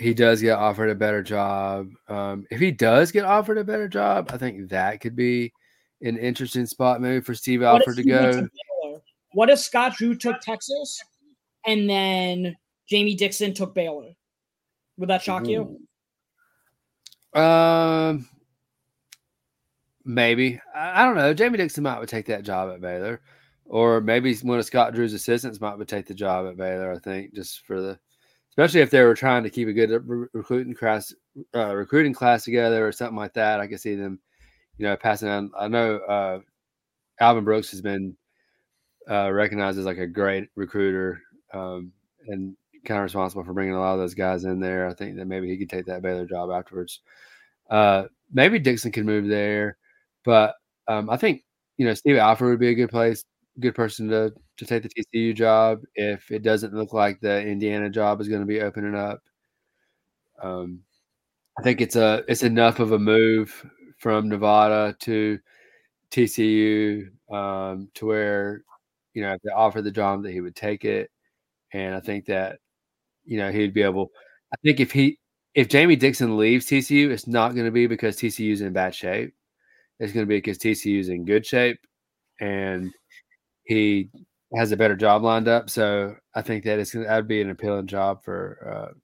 he 0.00 0.14
does 0.14 0.40
get 0.40 0.58
offered 0.58 0.90
a 0.90 0.94
better 0.94 1.22
job. 1.22 1.90
Um, 2.08 2.46
if 2.50 2.60
he 2.60 2.70
does 2.70 3.12
get 3.12 3.24
offered 3.24 3.58
a 3.58 3.64
better 3.64 3.88
job, 3.88 4.30
I 4.32 4.38
think 4.38 4.70
that 4.70 5.00
could 5.00 5.14
be 5.14 5.52
an 6.02 6.16
interesting 6.16 6.66
spot 6.66 7.00
maybe 7.00 7.20
for 7.20 7.34
Steve 7.34 7.62
Alford 7.62 7.96
to 7.96 8.02
go. 8.02 8.48
What 9.32 9.50
if 9.50 9.60
Scott 9.60 9.94
Drew 9.96 10.16
took 10.16 10.40
Texas 10.40 11.00
and 11.66 11.88
then 11.88 12.56
Jamie 12.88 13.14
Dixon 13.14 13.54
took 13.54 13.74
Baylor. 13.74 14.10
Would 14.98 15.08
that 15.08 15.22
shock 15.22 15.46
you? 15.46 15.80
Um, 17.32 18.28
maybe. 20.04 20.60
I, 20.74 21.02
I, 21.02 21.04
don't 21.06 21.16
know. 21.16 21.32
Jamie 21.32 21.58
Dixon 21.58 21.84
might 21.84 22.00
would 22.00 22.08
take 22.08 22.26
that 22.26 22.42
job 22.42 22.72
at 22.72 22.80
Baylor, 22.80 23.20
or 23.64 24.00
maybe 24.00 24.34
one 24.36 24.58
of 24.58 24.64
Scott 24.64 24.94
Drew's 24.94 25.14
assistants 25.14 25.60
might 25.60 25.78
would 25.78 25.88
take 25.88 26.06
the 26.06 26.14
job 26.14 26.46
at 26.46 26.56
Baylor. 26.56 26.92
I 26.92 26.98
think 26.98 27.32
just 27.34 27.64
for 27.64 27.80
the, 27.80 27.98
especially 28.60 28.82
if 28.82 28.90
they 28.90 29.02
were 29.02 29.14
trying 29.14 29.42
to 29.42 29.50
keep 29.50 29.68
a 29.68 29.72
good 29.72 29.90
recruiting 30.34 30.74
class, 30.74 31.14
uh, 31.54 31.74
recruiting 31.74 32.12
class 32.12 32.44
together 32.44 32.86
or 32.86 32.92
something 32.92 33.16
like 33.16 33.32
that. 33.32 33.58
I 33.58 33.66
could 33.66 33.80
see 33.80 33.94
them, 33.94 34.20
you 34.76 34.86
know, 34.86 34.96
passing 34.96 35.30
on. 35.30 35.50
I 35.58 35.66
know 35.66 35.96
uh, 35.96 36.40
Alvin 37.20 37.44
Brooks 37.44 37.70
has 37.70 37.80
been 37.80 38.16
uh, 39.10 39.32
recognized 39.32 39.78
as 39.78 39.86
like 39.86 39.98
a 39.98 40.06
great 40.06 40.48
recruiter. 40.56 41.22
Um, 41.54 41.92
and 42.28 42.54
kind 42.84 42.98
of 42.98 43.04
responsible 43.04 43.44
for 43.44 43.54
bringing 43.54 43.74
a 43.74 43.80
lot 43.80 43.94
of 43.94 43.98
those 43.98 44.14
guys 44.14 44.44
in 44.44 44.60
there. 44.60 44.86
I 44.86 44.94
think 44.94 45.16
that 45.16 45.26
maybe 45.26 45.48
he 45.48 45.56
could 45.56 45.70
take 45.70 45.86
that 45.86 46.02
Baylor 46.02 46.26
job 46.26 46.50
afterwards. 46.50 47.00
Uh, 47.70 48.04
maybe 48.32 48.58
Dixon 48.58 48.92
could 48.92 49.06
move 49.06 49.26
there, 49.26 49.78
but 50.24 50.54
um, 50.86 51.08
I 51.08 51.16
think 51.16 51.44
you 51.76 51.86
know 51.86 51.94
Steve 51.94 52.16
Alford 52.16 52.50
would 52.50 52.60
be 52.60 52.68
a 52.68 52.74
good 52.74 52.90
place, 52.90 53.24
good 53.58 53.74
person 53.74 54.08
to 54.08 54.32
to 54.58 54.66
take 54.66 54.82
the 54.82 54.88
TCU 54.90 55.34
job 55.34 55.82
if 55.94 56.30
it 56.30 56.42
doesn't 56.42 56.74
look 56.74 56.92
like 56.92 57.20
the 57.20 57.42
Indiana 57.46 57.90
job 57.90 58.20
is 58.20 58.28
going 58.28 58.40
to 58.42 58.46
be 58.46 58.60
opening 58.60 58.94
up. 58.94 59.20
Um, 60.42 60.80
I 61.58 61.62
think 61.62 61.80
it's 61.80 61.96
a 61.96 62.24
it's 62.28 62.42
enough 62.42 62.80
of 62.80 62.92
a 62.92 62.98
move 62.98 63.66
from 63.98 64.28
Nevada 64.28 64.96
to 65.00 65.38
TCU 66.10 67.10
um, 67.32 67.90
to 67.94 68.06
where 68.06 68.64
you 69.14 69.22
know 69.22 69.34
if 69.34 69.42
they 69.42 69.50
offer 69.52 69.82
the 69.82 69.90
job 69.90 70.22
that 70.24 70.32
he 70.32 70.40
would 70.40 70.56
take 70.56 70.84
it, 70.84 71.10
and 71.72 71.94
I 71.94 72.00
think 72.00 72.26
that 72.26 72.60
you 73.24 73.38
know 73.38 73.52
he'd 73.52 73.74
be 73.74 73.82
able. 73.82 74.10
I 74.54 74.56
think 74.64 74.80
if 74.80 74.92
he 74.92 75.18
if 75.54 75.68
Jamie 75.68 75.96
Dixon 75.96 76.36
leaves 76.38 76.66
TCU, 76.66 77.10
it's 77.10 77.26
not 77.28 77.54
going 77.54 77.66
to 77.66 77.72
be 77.72 77.86
because 77.86 78.16
TCU's 78.16 78.60
in 78.62 78.72
bad 78.72 78.94
shape. 78.94 79.34
It's 80.00 80.12
going 80.12 80.26
to 80.26 80.28
be 80.28 80.38
because 80.38 80.58
TCU's 80.58 81.08
in 81.10 81.24
good 81.26 81.46
shape, 81.46 81.78
and 82.40 82.92
he 83.70 84.10
has 84.56 84.72
a 84.72 84.76
better 84.76 84.96
job 84.96 85.22
lined 85.22 85.46
up. 85.46 85.70
So 85.70 86.16
I 86.34 86.42
think 86.42 86.64
that 86.64 86.80
it's 86.80 86.90
that'd 86.90 87.28
be 87.28 87.40
an 87.40 87.50
appealing 87.50 87.86
job 87.86 88.24
for 88.24 88.90
uh, 88.90 88.94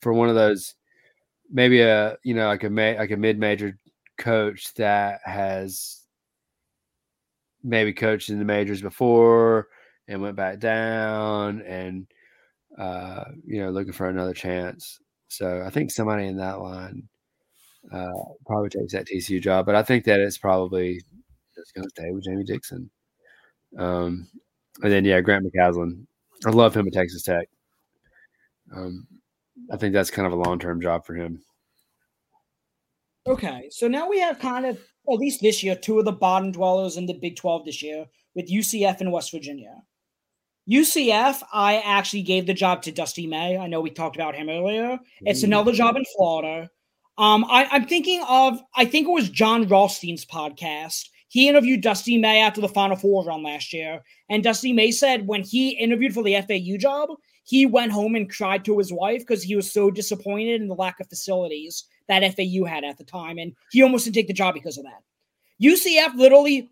for 0.00 0.12
one 0.12 0.28
of 0.28 0.34
those 0.34 0.74
maybe 1.50 1.80
a 1.80 2.16
you 2.24 2.34
know 2.34 2.48
like 2.48 2.64
a 2.64 2.68
like 2.68 3.12
a 3.12 3.16
mid 3.16 3.38
major 3.38 3.78
coach 4.18 4.74
that 4.74 5.20
has 5.24 6.00
maybe 7.62 7.92
coached 7.92 8.30
in 8.30 8.38
the 8.40 8.44
majors 8.44 8.82
before 8.82 9.68
and 10.08 10.20
went 10.22 10.36
back 10.36 10.58
down 10.58 11.62
and 11.62 12.06
uh, 12.78 13.24
you 13.46 13.60
know 13.60 13.70
looking 13.70 13.92
for 13.92 14.08
another 14.08 14.34
chance. 14.34 14.98
So 15.28 15.62
I 15.64 15.70
think 15.70 15.92
somebody 15.92 16.26
in 16.26 16.36
that 16.38 16.60
line 16.60 17.08
uh, 17.92 18.10
probably 18.46 18.70
takes 18.70 18.92
that 18.92 19.06
TCU 19.06 19.40
job, 19.40 19.66
but 19.66 19.76
I 19.76 19.84
think 19.84 20.04
that 20.06 20.20
it's 20.20 20.38
probably 20.38 21.00
just 21.54 21.74
going 21.74 21.84
to 21.84 21.90
stay 21.90 22.10
with 22.10 22.24
Jamie 22.24 22.44
Dixon. 22.44 22.90
Um, 23.76 24.28
and 24.82 24.92
then 24.92 25.04
yeah, 25.04 25.20
Grant 25.20 25.44
McCasland. 25.44 26.06
I 26.46 26.50
love 26.50 26.76
him 26.76 26.86
at 26.86 26.92
Texas 26.92 27.22
Tech. 27.22 27.48
Um, 28.74 29.06
I 29.72 29.76
think 29.76 29.92
that's 29.92 30.10
kind 30.10 30.26
of 30.26 30.32
a 30.32 30.36
long 30.42 30.58
term 30.58 30.80
job 30.80 31.04
for 31.04 31.14
him. 31.14 31.42
Okay, 33.26 33.68
so 33.70 33.88
now 33.88 34.08
we 34.08 34.20
have 34.20 34.38
kind 34.38 34.64
of 34.64 34.76
at 34.76 35.18
least 35.18 35.40
this 35.42 35.62
year 35.62 35.74
two 35.74 35.98
of 35.98 36.04
the 36.04 36.12
bottom 36.12 36.52
dwellers 36.52 36.96
in 36.96 37.06
the 37.06 37.14
Big 37.14 37.36
Twelve 37.36 37.64
this 37.64 37.82
year 37.82 38.06
with 38.34 38.50
UCF 38.50 39.00
and 39.00 39.12
West 39.12 39.32
Virginia. 39.32 39.74
UCF, 40.70 41.42
I 41.52 41.78
actually 41.78 42.22
gave 42.22 42.46
the 42.46 42.54
job 42.54 42.82
to 42.82 42.92
Dusty 42.92 43.26
May. 43.26 43.56
I 43.56 43.66
know 43.68 43.80
we 43.80 43.90
talked 43.90 44.16
about 44.16 44.34
him 44.34 44.50
earlier. 44.50 44.98
It's 45.22 45.42
another 45.42 45.72
job 45.72 45.96
in 45.96 46.04
Florida. 46.14 46.68
Um, 47.16 47.44
I, 47.46 47.66
I'm 47.72 47.86
thinking 47.86 48.22
of, 48.28 48.62
I 48.76 48.84
think 48.84 49.08
it 49.08 49.12
was 49.12 49.30
Jon 49.30 49.66
Rothstein's 49.66 50.26
podcast. 50.26 51.08
He 51.28 51.48
interviewed 51.48 51.82
Dusty 51.82 52.16
May 52.16 52.40
after 52.40 52.60
the 52.60 52.68
Final 52.68 52.96
Four 52.96 53.24
run 53.24 53.42
last 53.42 53.72
year. 53.72 54.00
And 54.30 54.42
Dusty 54.42 54.72
May 54.72 54.90
said 54.90 55.26
when 55.26 55.42
he 55.42 55.70
interviewed 55.70 56.14
for 56.14 56.22
the 56.22 56.40
FAU 56.40 56.78
job, 56.78 57.10
he 57.44 57.66
went 57.66 57.92
home 57.92 58.14
and 58.14 58.30
cried 58.30 58.64
to 58.64 58.78
his 58.78 58.92
wife 58.92 59.20
because 59.20 59.42
he 59.42 59.56
was 59.56 59.70
so 59.70 59.90
disappointed 59.90 60.60
in 60.60 60.68
the 60.68 60.74
lack 60.74 61.00
of 61.00 61.08
facilities 61.08 61.84
that 62.08 62.22
FAU 62.34 62.64
had 62.64 62.84
at 62.84 62.98
the 62.98 63.04
time. 63.04 63.38
And 63.38 63.54
he 63.70 63.82
almost 63.82 64.04
didn't 64.04 64.16
take 64.16 64.26
the 64.26 64.34
job 64.34 64.54
because 64.54 64.78
of 64.78 64.84
that. 64.84 65.02
UCF 65.62 66.14
literally 66.14 66.70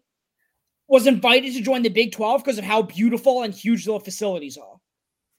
was 0.89 1.07
invited 1.07 1.53
to 1.55 1.63
join 1.63 1.83
the 1.83 1.89
Big 1.89 2.13
12 2.13 2.45
because 2.45 2.59
of 2.59 2.65
how 2.65 2.83
beautiful 2.83 3.43
and 3.43 3.53
huge 3.53 3.85
the 3.85 3.99
facilities 4.01 4.57
are. 4.57 4.77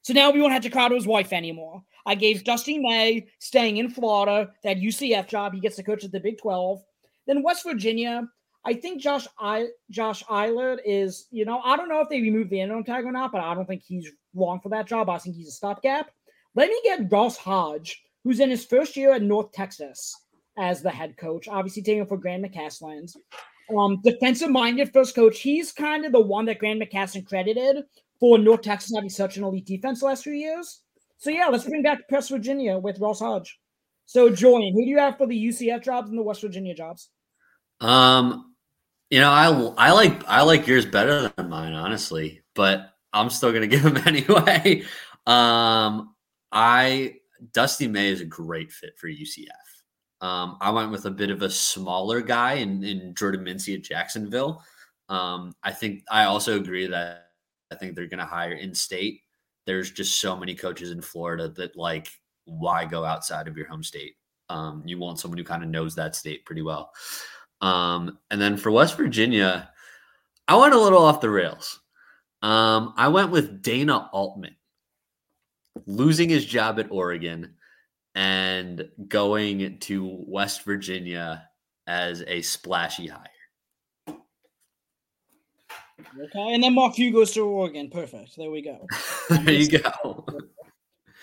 So 0.01 0.13
now 0.13 0.31
we 0.31 0.41
won't 0.41 0.53
have 0.53 0.63
to 0.63 0.69
cry 0.69 0.87
to 0.87 0.95
his 0.95 1.07
wife 1.07 1.33
anymore. 1.33 1.83
I 2.05 2.15
gave 2.15 2.43
Dusty 2.43 2.77
May, 2.77 3.27
staying 3.39 3.77
in 3.77 3.89
Florida, 3.89 4.51
that 4.63 4.77
UCF 4.77 5.27
job. 5.27 5.53
He 5.53 5.59
gets 5.59 5.75
to 5.77 5.83
coach 5.83 6.03
at 6.03 6.11
the 6.11 6.19
Big 6.19 6.37
12. 6.37 6.81
Then 7.25 7.43
West 7.43 7.63
Virginia, 7.63 8.27
I 8.67 8.73
think 8.73 9.01
Josh 9.01 9.25
I 9.39 9.69
Josh 9.89 10.23
Eilert 10.29 10.81
is, 10.85 11.27
you 11.31 11.45
know, 11.45 11.61
I 11.61 11.77
don't 11.77 11.87
know 11.87 12.01
if 12.01 12.09
they 12.09 12.19
removed 12.21 12.49
the 12.49 12.59
interim 12.59 12.83
tag 12.83 13.05
or 13.05 13.13
not, 13.13 13.31
but 13.31 13.39
I 13.39 13.53
don't 13.53 13.65
think 13.65 13.81
he's 13.81 14.11
long 14.35 14.59
for 14.59 14.67
that 14.69 14.87
job. 14.87 15.09
I 15.09 15.17
think 15.19 15.37
he's 15.37 15.47
a 15.47 15.51
stopgap. 15.51 16.11
Let 16.53 16.69
me 16.69 16.79
get 16.83 17.09
Ross 17.09 17.37
Hodge, 17.37 18.03
who's 18.25 18.41
in 18.41 18.49
his 18.49 18.65
first 18.65 18.97
year 18.97 19.13
at 19.13 19.21
North 19.21 19.53
Texas 19.53 20.13
as 20.57 20.81
the 20.81 20.89
head 20.89 21.15
coach, 21.15 21.47
obviously 21.47 21.81
taking 21.81 22.05
for 22.05 22.17
Grant 22.17 22.43
McCasland's. 22.43 23.15
um, 23.75 24.01
defensive 24.03 24.49
minded 24.49 24.91
first 24.91 25.15
coach. 25.15 25.39
He's 25.39 25.71
kind 25.71 26.05
of 26.05 26.11
the 26.11 26.19
one 26.19 26.45
that 26.45 26.59
Grant 26.59 26.81
McCasland 26.81 27.25
credited 27.25 27.85
for 28.19 28.37
North 28.37 28.63
Texas 28.63 28.93
having 28.93 29.09
such 29.09 29.37
an 29.37 29.45
elite 29.45 29.65
defense 29.65 30.01
last 30.01 30.23
few 30.23 30.33
years. 30.33 30.81
So 31.19 31.29
yeah, 31.29 31.47
let's 31.47 31.63
bring 31.63 31.83
back 31.83 31.99
West 32.11 32.29
Virginia 32.29 32.77
with 32.77 32.99
Ross 32.99 33.19
Hodge. 33.19 33.59
So 34.05 34.29
Julian, 34.29 34.73
who 34.73 34.83
do 34.83 34.89
you 34.89 34.99
have 34.99 35.17
for 35.17 35.27
the 35.27 35.47
UCF 35.47 35.83
jobs 35.83 36.09
and 36.09 36.17
the 36.17 36.23
West 36.23 36.41
Virginia 36.41 36.73
jobs? 36.75 37.09
Um, 37.79 38.46
you 39.09 39.19
know, 39.19 39.29
I 39.29 39.49
I 39.77 39.91
like 39.91 40.23
I 40.27 40.41
like 40.43 40.67
yours 40.67 40.85
better 40.85 41.31
than 41.35 41.49
mine, 41.49 41.73
honestly, 41.73 42.41
but 42.55 42.93
I'm 43.13 43.29
still 43.29 43.51
gonna 43.51 43.67
give 43.67 43.83
them 43.83 43.97
anyway. 44.05 44.83
Um, 45.25 46.15
I 46.51 47.15
Dusty 47.53 47.87
May 47.87 48.09
is 48.09 48.21
a 48.21 48.25
great 48.25 48.71
fit 48.71 48.97
for 48.97 49.07
UCF. 49.07 49.47
Um, 50.21 50.57
I 50.61 50.71
went 50.71 50.91
with 50.91 51.05
a 51.05 51.11
bit 51.11 51.29
of 51.29 51.41
a 51.41 51.49
smaller 51.49 52.21
guy 52.21 52.53
in, 52.53 52.83
in 52.83 53.13
Jordan 53.13 53.45
Mincy 53.45 53.75
at 53.75 53.83
Jacksonville. 53.83 54.63
Um, 55.09 55.53
I 55.63 55.71
think 55.71 56.03
I 56.09 56.23
also 56.23 56.57
agree 56.57 56.87
that 56.87 57.27
I 57.71 57.75
think 57.75 57.95
they're 57.95 58.07
going 58.07 58.19
to 58.19 58.25
hire 58.25 58.53
in 58.53 58.73
state. 58.73 59.21
There's 59.65 59.91
just 59.91 60.19
so 60.19 60.35
many 60.35 60.55
coaches 60.55 60.91
in 60.91 61.01
Florida 61.01 61.49
that 61.49 61.77
like, 61.77 62.09
why 62.45 62.85
go 62.85 63.03
outside 63.03 63.47
of 63.47 63.57
your 63.57 63.67
home 63.67 63.83
state? 63.83 64.15
Um, 64.49 64.81
you 64.85 64.97
want 64.97 65.19
someone 65.19 65.37
who 65.37 65.43
kind 65.43 65.63
of 65.63 65.69
knows 65.69 65.93
that 65.95 66.15
state 66.15 66.45
pretty 66.45 66.61
well. 66.61 66.91
Um, 67.61 68.19
and 68.29 68.39
then 68.39 68.57
for 68.57 68.71
West 68.71 68.97
Virginia, 68.97 69.69
I 70.47 70.55
went 70.55 70.73
a 70.73 70.79
little 70.79 71.03
off 71.03 71.21
the 71.21 71.29
rails. 71.29 71.79
Um, 72.41 72.93
I 72.97 73.07
went 73.07 73.31
with 73.31 73.61
Dana 73.61 74.09
Altman 74.13 74.55
losing 75.85 76.29
his 76.29 76.45
job 76.45 76.79
at 76.79 76.91
Oregon 76.91 77.55
and 78.15 78.89
going 79.07 79.79
to 79.79 80.23
West 80.27 80.63
Virginia 80.63 81.47
as 81.85 82.23
a 82.27 82.41
splashy 82.41 83.07
hire. 83.07 84.17
Okay, 86.19 86.53
and 86.53 86.63
then 86.63 86.73
Mark 86.73 86.95
Few 86.95 87.11
goes 87.11 87.31
to 87.33 87.41
Oregon. 87.41 87.89
Perfect. 87.89 88.35
There 88.37 88.49
we 88.49 88.61
go. 88.61 88.85
there 89.29 89.53
you 89.53 89.79
go. 89.79 90.25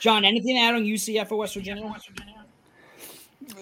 John, 0.01 0.25
anything 0.25 0.57
to 0.57 0.61
add 0.61 0.75
on 0.75 0.83
UCF 0.83 1.31
or 1.31 1.39
West 1.39 1.55
Virginia? 1.55 1.85
West 1.85 2.09
Virginia? 2.09 2.44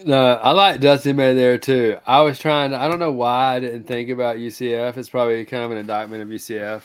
No, 0.05 0.35
I 0.35 0.51
like 0.51 0.81
Dusty 0.81 1.13
May 1.13 1.35
there 1.35 1.59
too. 1.59 1.99
I 2.07 2.23
was 2.23 2.39
trying 2.39 2.71
to, 2.71 2.77
I 2.77 2.89
don't 2.89 2.99
know 2.99 3.13
why 3.13 3.57
I 3.57 3.61
didn't 3.61 3.85
think 3.85 4.11
about 4.11 4.37
UCF. 4.37 4.97
It's 4.97 5.09
probably 5.09 5.45
kind 5.45 5.65
of 5.65 5.71
an 5.71 5.79
indictment 5.79 6.23
of 6.23 6.29
UCF. 6.29 6.83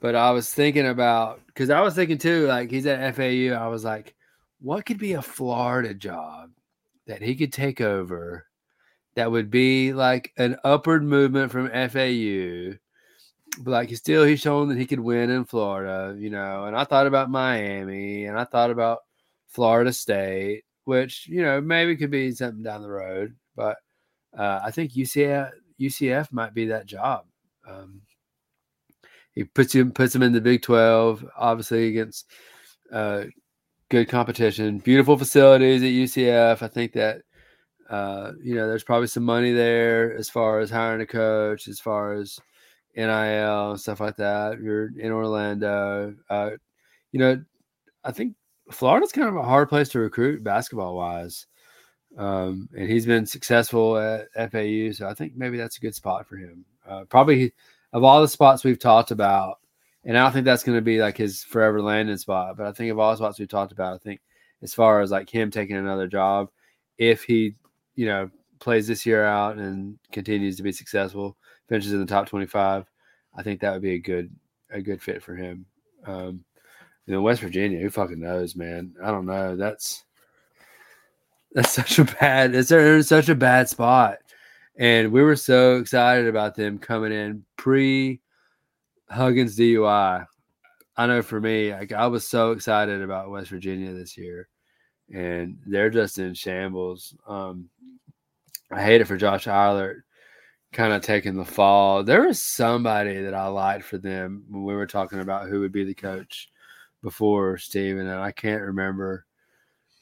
But 0.00 0.16
I 0.16 0.32
was 0.32 0.52
thinking 0.52 0.88
about, 0.88 1.40
because 1.46 1.70
I 1.70 1.80
was 1.80 1.94
thinking 1.94 2.18
too, 2.18 2.46
like 2.46 2.70
he's 2.70 2.86
at 2.86 3.14
FAU. 3.14 3.54
I 3.54 3.68
was 3.68 3.84
like, 3.84 4.14
what 4.60 4.84
could 4.84 4.98
be 4.98 5.12
a 5.12 5.22
Florida 5.22 5.94
job 5.94 6.50
that 7.06 7.22
he 7.22 7.34
could 7.36 7.52
take 7.52 7.80
over 7.80 8.46
that 9.14 9.30
would 9.30 9.50
be 9.50 9.92
like 9.92 10.32
an 10.36 10.56
upward 10.64 11.04
movement 11.04 11.52
from 11.52 11.68
FAU? 11.68 12.78
But 13.58 13.70
like 13.70 13.88
he 13.90 13.94
still 13.94 14.24
he's 14.24 14.40
shown 14.40 14.68
that 14.68 14.78
he 14.78 14.86
could 14.86 15.00
win 15.00 15.30
in 15.30 15.44
Florida, 15.44 16.16
you 16.18 16.30
know. 16.30 16.64
And 16.64 16.76
I 16.76 16.84
thought 16.84 17.06
about 17.06 17.30
Miami 17.30 18.24
and 18.24 18.38
I 18.38 18.44
thought 18.44 18.70
about 18.70 19.00
Florida 19.48 19.92
State, 19.92 20.64
which, 20.84 21.26
you 21.28 21.42
know, 21.42 21.60
maybe 21.60 21.96
could 21.96 22.10
be 22.10 22.32
something 22.32 22.62
down 22.62 22.82
the 22.82 22.90
road. 22.90 23.34
But 23.56 23.76
uh, 24.36 24.60
I 24.64 24.70
think 24.70 24.92
UCF 24.92 25.50
UCF 25.80 26.32
might 26.32 26.54
be 26.54 26.66
that 26.66 26.86
job. 26.86 27.24
Um, 27.68 28.02
he 29.32 29.44
puts 29.44 29.74
him 29.74 29.92
puts 29.92 30.14
him 30.14 30.22
in 30.22 30.32
the 30.32 30.40
Big 30.40 30.62
Twelve, 30.62 31.24
obviously 31.36 31.88
against 31.88 32.30
uh, 32.92 33.24
good 33.88 34.08
competition, 34.08 34.78
beautiful 34.78 35.16
facilities 35.16 35.82
at 35.82 35.88
UCF. 35.88 36.62
I 36.62 36.68
think 36.68 36.92
that 36.92 37.22
uh, 37.90 38.32
you 38.42 38.54
know 38.54 38.66
there's 38.68 38.84
probably 38.84 39.06
some 39.06 39.24
money 39.24 39.52
there 39.52 40.14
as 40.16 40.28
far 40.28 40.60
as 40.60 40.70
hiring 40.70 41.00
a 41.00 41.06
coach, 41.06 41.68
as 41.68 41.80
far 41.80 42.14
as 42.14 42.38
NIL 42.96 43.76
stuff 43.78 44.00
like 44.00 44.16
that. 44.16 44.60
You're 44.60 44.90
in 44.98 45.12
Orlando. 45.12 46.14
Uh, 46.28 46.50
you 47.12 47.20
know, 47.20 47.42
I 48.04 48.12
think 48.12 48.34
Florida's 48.74 49.12
kind 49.12 49.28
of 49.28 49.36
a 49.36 49.42
hard 49.42 49.68
place 49.68 49.88
to 49.90 49.98
recruit 49.98 50.44
basketball 50.44 50.96
wise. 50.96 51.46
Um, 52.16 52.68
and 52.76 52.90
he's 52.90 53.06
been 53.06 53.24
successful 53.24 53.96
at 53.96 54.28
FAU, 54.34 54.92
so 54.92 55.08
I 55.08 55.14
think 55.14 55.34
maybe 55.34 55.56
that's 55.56 55.78
a 55.78 55.80
good 55.80 55.94
spot 55.94 56.26
for 56.26 56.36
him. 56.36 56.64
Uh, 56.86 57.04
probably 57.04 57.52
of 57.92 58.04
all 58.04 58.20
the 58.20 58.28
spots 58.28 58.64
we've 58.64 58.78
talked 58.78 59.10
about, 59.10 59.58
and 60.04 60.18
I 60.18 60.22
don't 60.22 60.32
think 60.32 60.44
that's 60.44 60.64
going 60.64 60.76
to 60.76 60.82
be 60.82 61.00
like 61.00 61.16
his 61.16 61.42
forever 61.42 61.80
landing 61.80 62.16
spot. 62.16 62.56
But 62.56 62.66
I 62.66 62.72
think 62.72 62.90
of 62.90 62.98
all 62.98 63.12
the 63.12 63.16
spots 63.16 63.38
we've 63.38 63.48
talked 63.48 63.72
about, 63.72 63.94
I 63.94 63.98
think 63.98 64.20
as 64.62 64.74
far 64.74 65.00
as 65.00 65.10
like 65.10 65.30
him 65.30 65.50
taking 65.50 65.76
another 65.76 66.06
job, 66.06 66.50
if 66.98 67.22
he, 67.22 67.54
you 67.94 68.06
know, 68.06 68.30
plays 68.58 68.86
this 68.86 69.06
year 69.06 69.24
out 69.24 69.56
and 69.56 69.98
continues 70.12 70.56
to 70.56 70.62
be 70.62 70.72
successful, 70.72 71.36
finishes 71.68 71.92
in 71.92 72.00
the 72.00 72.06
top 72.06 72.28
25, 72.28 72.84
I 73.34 73.42
think 73.42 73.60
that 73.60 73.72
would 73.72 73.82
be 73.82 73.94
a 73.94 73.98
good 73.98 74.30
a 74.70 74.80
good 74.80 75.02
fit 75.02 75.22
for 75.22 75.34
him. 75.34 75.66
Um, 76.06 76.44
you 77.06 77.14
know, 77.14 77.22
West 77.22 77.40
Virginia, 77.40 77.80
who 77.80 77.90
fucking 77.90 78.20
knows, 78.20 78.54
man? 78.54 78.94
I 79.02 79.10
don't 79.10 79.26
know. 79.26 79.56
That's 79.56 80.04
that's 81.52 81.70
such 81.74 81.98
a 81.98 82.04
bad. 82.04 82.54
It's, 82.54 82.70
it's 82.70 83.08
such 83.08 83.28
a 83.28 83.34
bad 83.34 83.68
spot, 83.68 84.18
and 84.76 85.12
we 85.12 85.22
were 85.22 85.36
so 85.36 85.76
excited 85.76 86.26
about 86.26 86.54
them 86.54 86.78
coming 86.78 87.12
in 87.12 87.44
pre 87.56 88.20
Huggins 89.10 89.56
DUI. 89.56 90.26
I 90.94 91.06
know 91.06 91.22
for 91.22 91.40
me, 91.40 91.72
like, 91.72 91.92
I 91.92 92.06
was 92.06 92.26
so 92.26 92.52
excited 92.52 93.00
about 93.02 93.30
West 93.30 93.48
Virginia 93.48 93.92
this 93.92 94.16
year, 94.16 94.48
and 95.12 95.58
they're 95.66 95.90
just 95.90 96.18
in 96.18 96.34
shambles. 96.34 97.14
Um, 97.26 97.70
I 98.70 98.82
hate 98.82 99.00
it 99.00 99.06
for 99.06 99.16
Josh 99.16 99.46
Eilert 99.48 100.04
kind 100.72 100.92
of 100.92 101.02
taking 101.02 101.36
the 101.36 101.44
fall. 101.44 102.02
There 102.02 102.26
was 102.26 102.42
somebody 102.42 103.22
that 103.22 103.34
I 103.34 103.46
liked 103.48 103.84
for 103.84 103.98
them 103.98 104.44
when 104.48 104.64
we 104.64 104.74
were 104.74 104.86
talking 104.86 105.20
about 105.20 105.48
who 105.48 105.60
would 105.60 105.72
be 105.72 105.84
the 105.84 105.94
coach 105.94 106.48
before 107.02 107.58
Steven, 107.58 108.06
and 108.06 108.20
I 108.20 108.32
can't 108.32 108.62
remember 108.62 109.26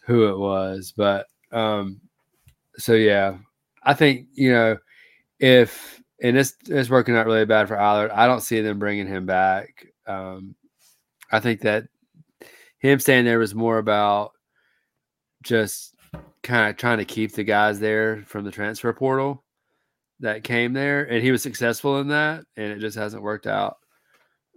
who 0.06 0.28
it 0.28 0.38
was, 0.38 0.92
but 0.96 1.26
um, 1.52 2.00
so 2.76 2.94
yeah, 2.94 3.38
I 3.82 3.94
think 3.94 4.28
you 4.32 4.52
know 4.52 4.76
if 5.38 6.00
and 6.22 6.36
it's 6.36 6.54
it's 6.68 6.90
working 6.90 7.16
out 7.16 7.26
really 7.26 7.44
bad 7.44 7.68
for 7.68 7.78
Eilert. 7.78 8.10
I 8.12 8.26
don't 8.26 8.42
see 8.42 8.60
them 8.60 8.78
bringing 8.78 9.06
him 9.06 9.26
back. 9.26 9.86
Um, 10.06 10.54
I 11.32 11.40
think 11.40 11.62
that 11.62 11.84
him 12.78 12.98
staying 12.98 13.24
there 13.24 13.38
was 13.38 13.54
more 13.54 13.78
about 13.78 14.32
just 15.42 15.94
kind 16.42 16.70
of 16.70 16.76
trying 16.76 16.98
to 16.98 17.04
keep 17.04 17.32
the 17.32 17.44
guys 17.44 17.78
there 17.80 18.22
from 18.26 18.44
the 18.44 18.50
transfer 18.50 18.92
portal 18.92 19.44
that 20.20 20.44
came 20.44 20.72
there, 20.72 21.04
and 21.04 21.22
he 21.22 21.30
was 21.30 21.42
successful 21.42 22.00
in 22.00 22.08
that, 22.08 22.44
and 22.56 22.72
it 22.72 22.78
just 22.78 22.96
hasn't 22.96 23.22
worked 23.22 23.46
out. 23.46 23.78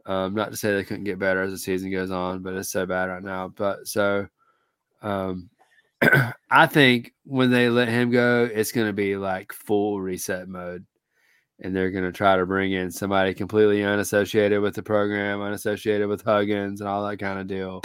Um, 0.05 0.33
not 0.33 0.51
to 0.51 0.57
say 0.57 0.73
they 0.73 0.83
couldn't 0.83 1.05
get 1.05 1.19
better 1.19 1.41
as 1.41 1.51
the 1.51 1.57
season 1.57 1.91
goes 1.91 2.11
on, 2.11 2.41
but 2.41 2.53
it's 2.55 2.71
so 2.71 2.85
bad 2.85 3.05
right 3.05 3.23
now. 3.23 3.47
But 3.47 3.87
so, 3.87 4.27
um, 5.01 5.49
I 6.51 6.67
think 6.67 7.13
when 7.23 7.51
they 7.51 7.69
let 7.69 7.87
him 7.87 8.11
go, 8.11 8.49
it's 8.53 8.73
going 8.73 8.87
to 8.87 8.93
be 8.93 9.15
like 9.15 9.53
full 9.53 10.01
reset 10.01 10.49
mode, 10.49 10.85
and 11.61 11.75
they're 11.75 11.91
going 11.91 12.03
to 12.03 12.11
try 12.11 12.35
to 12.35 12.45
bring 12.45 12.73
in 12.73 12.91
somebody 12.91 13.33
completely 13.33 13.83
unassociated 13.83 14.61
with 14.61 14.75
the 14.75 14.83
program, 14.83 15.41
unassociated 15.41 16.07
with 16.07 16.21
Huggins 16.21 16.81
and 16.81 16.89
all 16.89 17.07
that 17.07 17.17
kind 17.17 17.39
of 17.39 17.47
deal 17.47 17.81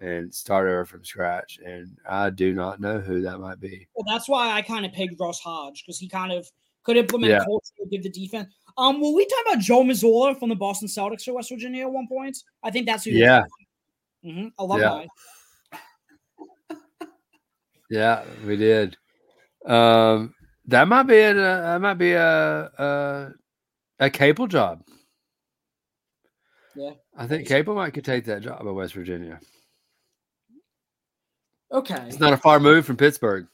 and 0.00 0.34
start 0.34 0.66
over 0.66 0.84
from 0.84 1.04
scratch. 1.04 1.58
And 1.64 1.96
I 2.08 2.30
do 2.30 2.52
not 2.52 2.80
know 2.80 3.00
who 3.00 3.22
that 3.22 3.38
might 3.38 3.60
be. 3.60 3.86
Well, 3.94 4.04
that's 4.12 4.28
why 4.28 4.50
I 4.52 4.62
kind 4.62 4.84
of 4.84 4.92
pegged 4.92 5.20
Ross 5.20 5.40
Hodge 5.40 5.82
because 5.84 5.98
he 5.98 6.08
kind 6.08 6.32
of 6.32 6.48
could 6.82 6.96
implement 6.96 7.30
yeah. 7.30 7.44
culture, 7.44 7.90
give 7.90 8.02
the 8.02 8.10
defense. 8.10 8.52
Um, 8.76 9.00
will 9.00 9.14
we 9.14 9.24
talk 9.26 9.52
about 9.52 9.62
Joe 9.62 9.82
Mazzulla 9.82 10.38
from 10.38 10.48
the 10.48 10.56
Boston 10.56 10.88
Celtics 10.88 11.22
for 11.22 11.34
West 11.34 11.50
Virginia 11.50 11.84
at 11.84 11.92
one 11.92 12.08
point? 12.08 12.36
I 12.62 12.70
think 12.70 12.86
that's 12.86 13.04
who. 13.04 13.12
Yeah. 13.12 13.44
Mm-hmm. 14.24 14.48
Alumni. 14.58 15.06
Yeah. 15.72 16.76
yeah, 17.90 18.22
we 18.44 18.56
did. 18.56 18.96
Um, 19.66 20.34
that 20.66 20.88
might 20.88 21.04
be 21.04 21.18
a 21.18 21.34
that 21.34 21.80
might 21.80 21.94
be 21.94 22.12
a 22.12 22.70
a, 22.78 23.30
a 24.00 24.10
Capel 24.10 24.46
job. 24.46 24.82
Yeah, 26.74 26.92
I 27.16 27.26
think 27.26 27.46
Capel 27.46 27.74
might 27.74 27.94
could 27.94 28.04
take 28.04 28.24
that 28.24 28.42
job 28.42 28.66
at 28.66 28.74
West 28.74 28.94
Virginia. 28.94 29.38
Okay. 31.70 32.02
It's 32.06 32.20
not 32.20 32.32
a 32.32 32.36
far 32.36 32.60
move 32.60 32.86
from 32.86 32.96
Pittsburgh. 32.96 33.46